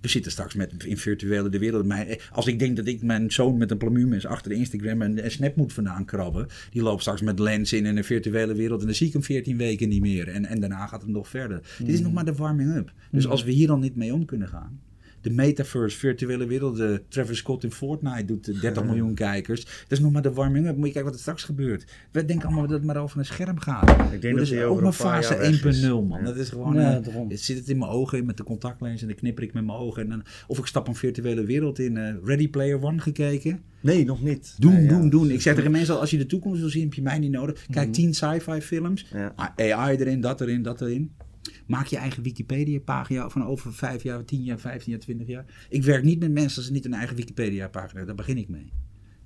[0.00, 1.86] We zitten straks met in virtuele de wereld.
[1.86, 5.30] Mijn- Als ik denk dat ik mijn zoon met een plamuurmes achter Instagram en, en
[5.30, 6.46] Snap moet vandaan krabben.
[6.70, 8.80] Die loopt straks met lens in in een virtuele wereld.
[8.80, 10.28] En dan zie ik hem 14 weken niet meer.
[10.28, 11.60] En, en daarna gaat het nog verder.
[11.78, 12.92] Dit is nog maar de warming-up.
[13.10, 14.80] Dus als we hier al niet mee om kunnen gaan.
[15.26, 16.76] De metaverse, virtuele wereld.
[16.76, 19.64] De Travis Scott in Fortnite doet eh, 30 miljoen kijkers.
[19.64, 20.76] Dat is nog maar de warming-up.
[20.76, 21.84] Moet je kijken wat er straks gebeurt.
[22.10, 23.90] We denken allemaal dat het maar over een scherm gaat.
[24.12, 25.82] Ik denk dat dat is ook maar fase jaar weg is.
[25.84, 26.24] 1.0 man.
[26.24, 26.74] Dat is gewoon...
[26.74, 29.52] Ja, eh, het zit het in mijn ogen met de contactlens en dan knipper ik
[29.52, 30.02] met mijn ogen.
[30.02, 31.96] En dan, of ik stap een virtuele wereld in.
[31.96, 33.60] eh, Ready Player One gekeken.
[33.80, 34.54] Nee, nog niet.
[34.58, 34.88] Doen, Nee, ja.
[34.88, 35.30] doen, doen.
[35.30, 37.30] Ik zeg tegen mensen al, als je de toekomst wil zien, heb je mij niet
[37.30, 37.66] nodig.
[37.70, 39.06] Kijk, 10 sci-fi films.
[39.12, 39.32] Ja.
[39.36, 41.10] Ah, AI erin, dat erin, dat erin.
[41.66, 45.66] Maak je eigen Wikipedia-pagina van over 5 jaar, 10 jaar, 15 jaar, 20 jaar.
[45.68, 48.06] Ik werk niet met mensen als ze niet een eigen Wikipedia-pagina hebben.
[48.06, 48.72] Daar begin ik mee.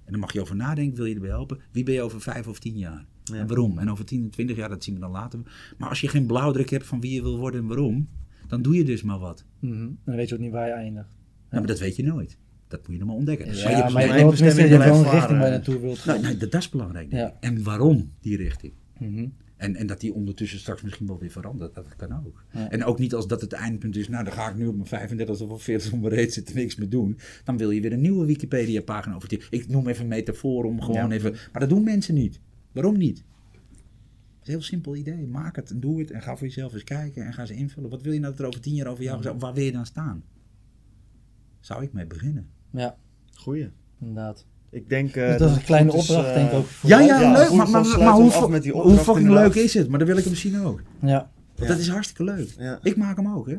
[0.05, 1.59] En dan mag je over nadenken, wil je erbij helpen?
[1.73, 3.05] Wie ben je over 5 of 10 jaar?
[3.25, 3.35] Ja.
[3.37, 3.79] En waarom?
[3.79, 5.41] En over 10 en 20 jaar, dat zien we dan later.
[5.79, 8.09] Maar als je geen blauwdruk hebt van wie je wil worden en waarom,
[8.49, 9.45] dan doe je dus maar wat.
[9.61, 9.75] Mhm.
[9.75, 11.09] En dan weet je ook niet waar je eindigt.
[11.51, 12.39] Ja, maar dat weet je nooit.
[12.69, 13.47] Dat moet je nog maar ontdekken.
[13.47, 16.19] Ja, Maar je maar, je, je hebt wel een richting waar je naartoe wilt Nou,
[16.19, 16.21] gaan.
[16.31, 17.11] nee, dat, dat is belangrijk.
[17.11, 17.29] denk Ja.
[17.29, 17.35] ik.
[17.41, 18.73] En waarom die richting?
[18.99, 19.27] Mhm.
[19.61, 21.75] En, en dat die ondertussen straks misschien wel weer verandert.
[21.75, 22.45] Dat kan ook.
[22.53, 22.71] Ja.
[22.71, 24.09] En ook niet als dat het eindpunt is.
[24.09, 26.77] Nou, dan ga ik nu op mijn 35 of 40 om mijn reet zitten niks
[26.77, 27.19] meer doen.
[27.45, 29.43] Dan wil je weer een nieuwe Wikipedia-pagina over die.
[29.51, 31.15] Ik noem even een metafoor om gewoon Ja.
[31.15, 31.33] even.
[31.53, 32.41] Maar dat doen mensen niet.
[32.73, 33.17] Waarom niet?
[33.19, 33.25] Het
[34.43, 35.27] is een heel simpel idee.
[35.27, 36.11] Maak het en doe het.
[36.11, 37.91] En ga voor jezelf eens kijken en ga ze invullen.
[37.91, 39.73] Wat wil je nou dat er over tien jaar over jou gezegd Waar wil je
[39.73, 40.23] dan staan?
[41.61, 42.49] Zou ik mee beginnen?
[42.71, 42.97] Ja,
[43.35, 43.71] Goeie.
[44.01, 44.47] inderdaad.
[44.71, 45.17] Ik denk...
[45.17, 46.67] eh, Dus dat is een kleine is, opdracht, eh, denk ik ook.
[46.67, 47.51] Voor Ja, ja, Ja, leuk.
[47.53, 49.55] Maar, maar, maar, hoe, af met die hoe fucking inderdaad.
[49.55, 49.89] leuk is het?
[49.89, 50.83] Maar dan wil ik hem zien ook.
[51.01, 51.67] Ja, Ja.
[51.67, 52.49] Dat is hartstikke leuk.
[52.59, 52.79] Ja.
[52.83, 53.57] Ik maak hem ook, hè?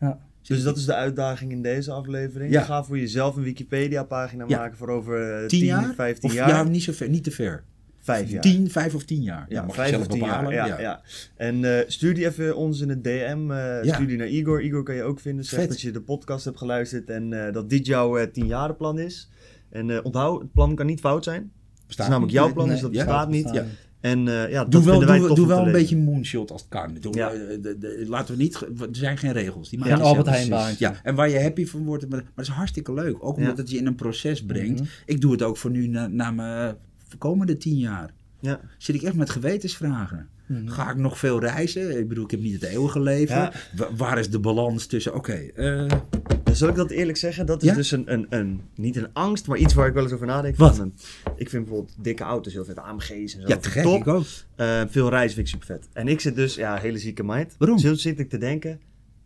[0.00, 0.18] ja.
[0.42, 2.52] Dus dat is de uitdaging in deze aflevering.
[2.52, 2.62] Ja.
[2.62, 4.58] Ga voor jezelf een Wikipedia-pagina Ja.
[4.58, 5.94] maken voor over eh, 10 10, jaar?
[5.94, 6.48] 15 of, jaar.
[6.48, 7.64] Ja, niet, zo ver, niet te ver.
[8.00, 8.40] 5 jaar.
[8.42, 9.46] 10, 5 of 10 jaar.
[9.48, 10.52] Ja, vijf zelf of tien bepalen.
[10.52, 10.66] jaar.
[10.68, 11.00] Ja, ja.
[11.36, 13.46] En eh, stuur die even ons in het DM.
[13.50, 13.94] eh Ja.
[13.94, 14.62] Stuur die naar Igor.
[14.62, 15.44] Igor kan je ook vinden.
[15.44, 15.68] Zeg Vet.
[15.68, 19.30] dat je de podcast hebt geluisterd en eh, dat dit jouw eh 10-jarenplan is.
[19.70, 21.40] En eh, onthoud, het plan kan niet fout zijn.
[21.42, 22.42] Het Bestaat is namelijk niet.
[22.44, 23.04] jouw plan, Nee, dus dat ja.
[23.04, 23.50] bestaat niet.
[23.52, 23.64] Ja.
[24.00, 26.60] En eh, ja, dat Doe wel, vinden wij doe, doe wel een beetje moonshot als
[26.60, 26.96] het kan.
[27.00, 27.30] Doe, Ja.
[27.32, 29.68] eh, de- de- laten we niet, er zijn geen regels.
[29.68, 29.84] Die Ja.
[29.84, 30.26] Geen Albert.
[30.26, 30.74] Heijn.
[30.78, 33.14] Ja, en waar je happy van wordt, maar, maar dat is hartstikke leuk.
[33.24, 33.62] Ook omdat Ja.
[33.62, 34.80] het je in een proces brengt.
[34.80, 34.88] Mhm.
[35.06, 36.76] Ik doe het ook voor nu na, na mijn
[37.18, 38.10] komende 10 jaar.
[38.40, 38.60] Ja.
[38.78, 40.28] Zit ik echt met gewetensvragen.
[40.46, 40.68] Mhm.
[40.68, 41.98] Ga ik nog veel reizen?
[41.98, 43.50] Ik bedoel, ik heb niet het eeuwige leven.
[43.96, 45.86] Waar is de balans tussen, oké, eh,
[46.52, 47.46] Zal ik dat eerlijk zeggen?
[47.46, 47.74] Dat is Ja?
[47.74, 50.56] dus een, een, een, niet een angst, maar iets waar ik wel eens over nadenk.
[50.56, 50.76] Wat?
[50.76, 50.92] Van,
[51.36, 53.42] ik vind bijvoorbeeld dikke auto's heel vet, AMG's en zo.
[53.46, 54.00] ja, top.
[54.00, 54.24] ik ook.
[54.56, 55.88] Eh, veel reizen vind ik super vet.
[55.92, 57.54] En ik zit dus, ja, hele zieke mind.
[57.58, 57.78] Waarom?
[57.78, 58.80] Zo zit ik te denken.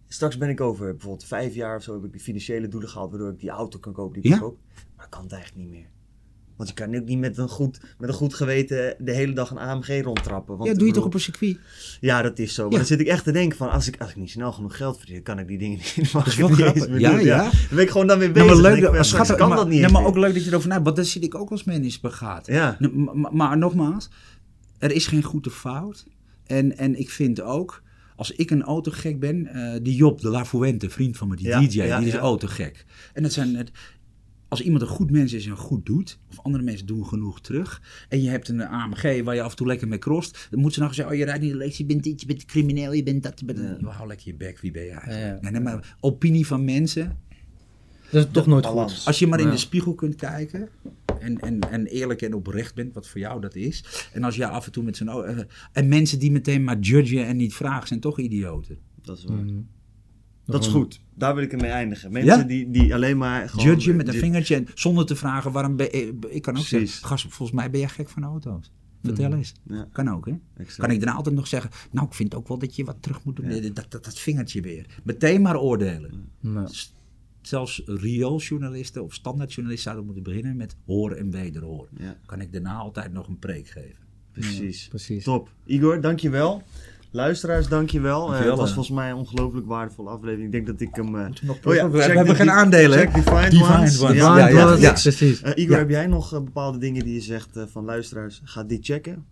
[0.08, 3.10] Straks ben ik over bijvoorbeeld vijf jaar of zo heb ik die financiële doelen gehaald
[3.10, 4.42] waardoor ik die auto kan kopen die ik Ja.
[4.44, 4.58] koop.
[4.96, 5.86] Maar kan het eigenlijk niet meer.
[6.56, 9.50] Want je kan ook niet met een goed, met een goed geweten de hele dag
[9.50, 10.56] een AMG rondtrappen.
[10.56, 11.58] Want Ja, doe je toch op een circuit?
[12.00, 12.62] Ja, dat is zo.
[12.62, 12.76] Maar Ja.
[12.78, 14.98] dan zit ik echt te denken van, als ik, als ik niet snel genoeg geld
[14.98, 16.12] verdien, kan ik die dingen niet.
[16.12, 17.24] Mag ik wel het niet Ja, meer doen.
[17.26, 17.42] ja.
[17.42, 18.48] Dan ben ik gewoon dan weer Ja, bezig.
[18.62, 20.10] maar leuk, dat, schat, kan maar, dat niet ja, maar meer.
[20.10, 22.46] ook leuk dat je erover na, want daar zit ik ook als mens begaat.
[22.46, 24.08] Ja, Nou, Maar, maar nogmaals,
[24.78, 26.04] er is geen goede fout.
[26.46, 27.82] En, en ik vind ook,
[28.16, 31.46] als ik een autogek ben, eh, die Job de La Fuente, vriend van me, die
[31.46, 32.18] Ja, DJ, ja, die is ja.
[32.18, 32.84] autogek.
[33.12, 33.70] En dat zijn het.
[34.52, 37.82] Als iemand een goed mens is en goed doet, of andere mensen doen genoeg terug,
[38.08, 40.74] en je hebt een AMG waar je af en toe lekker mee crost, dan moet
[40.74, 43.02] ze nog zeggen, oh je rijdt niet leeg, je bent dit, je bent crimineel, je
[43.02, 45.20] bent dat, je bent hou lekker je bek, wie ben je eigenlijk?
[45.20, 45.38] Ja, ja.
[45.40, 47.18] Nee, nee, maar opinie van mensen,
[48.10, 48.96] Dat is toch nooit balans.
[48.96, 49.06] goed.
[49.06, 49.50] als je maar in Ja.
[49.50, 50.68] de spiegel kunt kijken
[51.20, 53.84] en, en, en eerlijk en oprecht bent, wat voor jou dat is.
[54.12, 55.08] En als je af en toe met zo'n...
[55.08, 55.38] eh,
[55.72, 58.78] En mensen die meteen maar judgen en niet vragen, zijn toch idioten.
[59.02, 59.36] dat is waar.
[59.36, 59.60] Mhm.
[60.47, 61.01] Dat is goed.
[61.14, 62.12] Daar wil ik ermee eindigen.
[62.12, 62.44] Mensen Ja?
[62.44, 63.66] die, die alleen maar gewoon...
[63.66, 66.12] Judgen met een vingertje en zonder te vragen waarom ben ik...
[66.28, 66.90] Ik kan ook Precies.
[66.90, 68.70] zeggen, gast, volgens mij ben jij gek van auto's.
[69.02, 69.36] Vertel Mhm.
[69.36, 69.55] eens.
[69.62, 70.32] Ja, Kan ook, hè?
[70.56, 70.81] exact.
[70.81, 73.24] Kan ik daarna altijd nog zeggen, nou, ik vind ook wel dat je wat terug
[73.24, 73.55] moet doen.
[73.55, 73.60] Ja.
[73.70, 74.86] Dat, dat, dat vingertje weer.
[75.02, 76.28] Meteen maar oordelen.
[76.40, 76.69] Ja.
[77.43, 81.89] Zelfs riooljournalisten of standaardjournalisten zouden moeten beginnen met horen en wederhoren.
[82.27, 84.01] Kan ik daarna altijd nog een preek geven.
[84.32, 84.89] precies.
[84.89, 85.24] Precies.
[85.24, 85.52] Top.
[85.64, 86.62] Igor, dankjewel.
[87.12, 88.20] Luisteraars, dankjewel.
[88.20, 88.74] Eh, Dankjewel, het was eh.
[88.74, 90.44] volgens mij een ongelooflijk waardevolle aflevering.
[90.44, 91.16] Ik denk dat ik hem...
[91.18, 92.98] eh, Nog Oh ja, we check hebben geen aandelen.
[92.98, 94.01] Check Defined, Defined Ones.
[94.01, 94.16] Ones.
[94.16, 94.93] Ja, Ja, ja, ja, ja.
[94.93, 95.43] precies.
[95.55, 98.40] Igor, heb jij nog bepaalde dingen die je zegt eh, van luisteraars?
[98.44, 99.24] Ga die checken.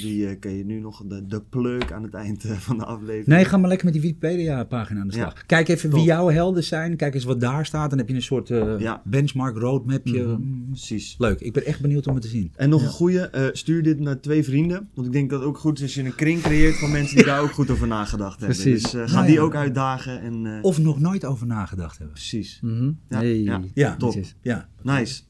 [0.00, 2.84] Die eh, kan je nu nog de, de pluk aan het eind eh, van de
[2.84, 3.26] aflevering.
[3.26, 5.46] Nee, ga maar lekker met die Wikipedia-pagina aan de slag.
[5.46, 5.98] Kijk even Top.
[5.98, 6.96] wie jouw helden zijn.
[6.96, 7.90] Kijk eens wat daar staat.
[7.90, 9.02] Dan heb je een soort eh, Ja.
[9.04, 10.22] benchmark roadmapje.
[10.22, 10.30] Mhm.
[10.40, 11.14] Mm, Precies.
[11.18, 11.40] Leuk.
[11.40, 12.52] Ik ben echt benieuwd om het te zien.
[12.56, 14.88] En nog een goede, stuur dit naar twee vrienden.
[14.94, 17.16] Want ik denk dat het ook goed is als je een kring creëert van mensen
[17.16, 18.56] die daar ook goed over nagedacht hebben.
[18.58, 18.82] Precies.
[18.82, 20.20] Dus eh, ga Nou die ook uitdagen.
[20.20, 22.14] En, Of nog nooit over nagedacht hebben.
[22.14, 22.58] Precies.
[22.62, 22.84] Mhm.
[23.08, 23.38] Ja, Hey.
[23.42, 23.60] ja.
[23.74, 24.10] Ja, Top.
[24.12, 24.34] Precies.
[24.40, 24.68] Ja.
[24.82, 25.22] Nice.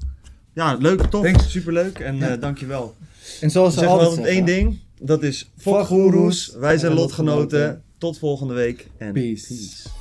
[0.52, 1.24] Ja, leuk, tof.
[1.24, 1.50] Thanks.
[1.50, 2.36] Superleuk en Ja.
[2.36, 2.96] dankjewel.
[3.40, 4.78] En zoals ze altijd altijd één ding.
[5.00, 5.50] Dat is
[5.84, 7.38] goeroes Wij zijn en lotgenoten.
[7.40, 7.82] lotgenoten.
[7.98, 8.86] Tot volgende week.
[8.98, 9.46] En Peace.
[9.46, 9.95] peace.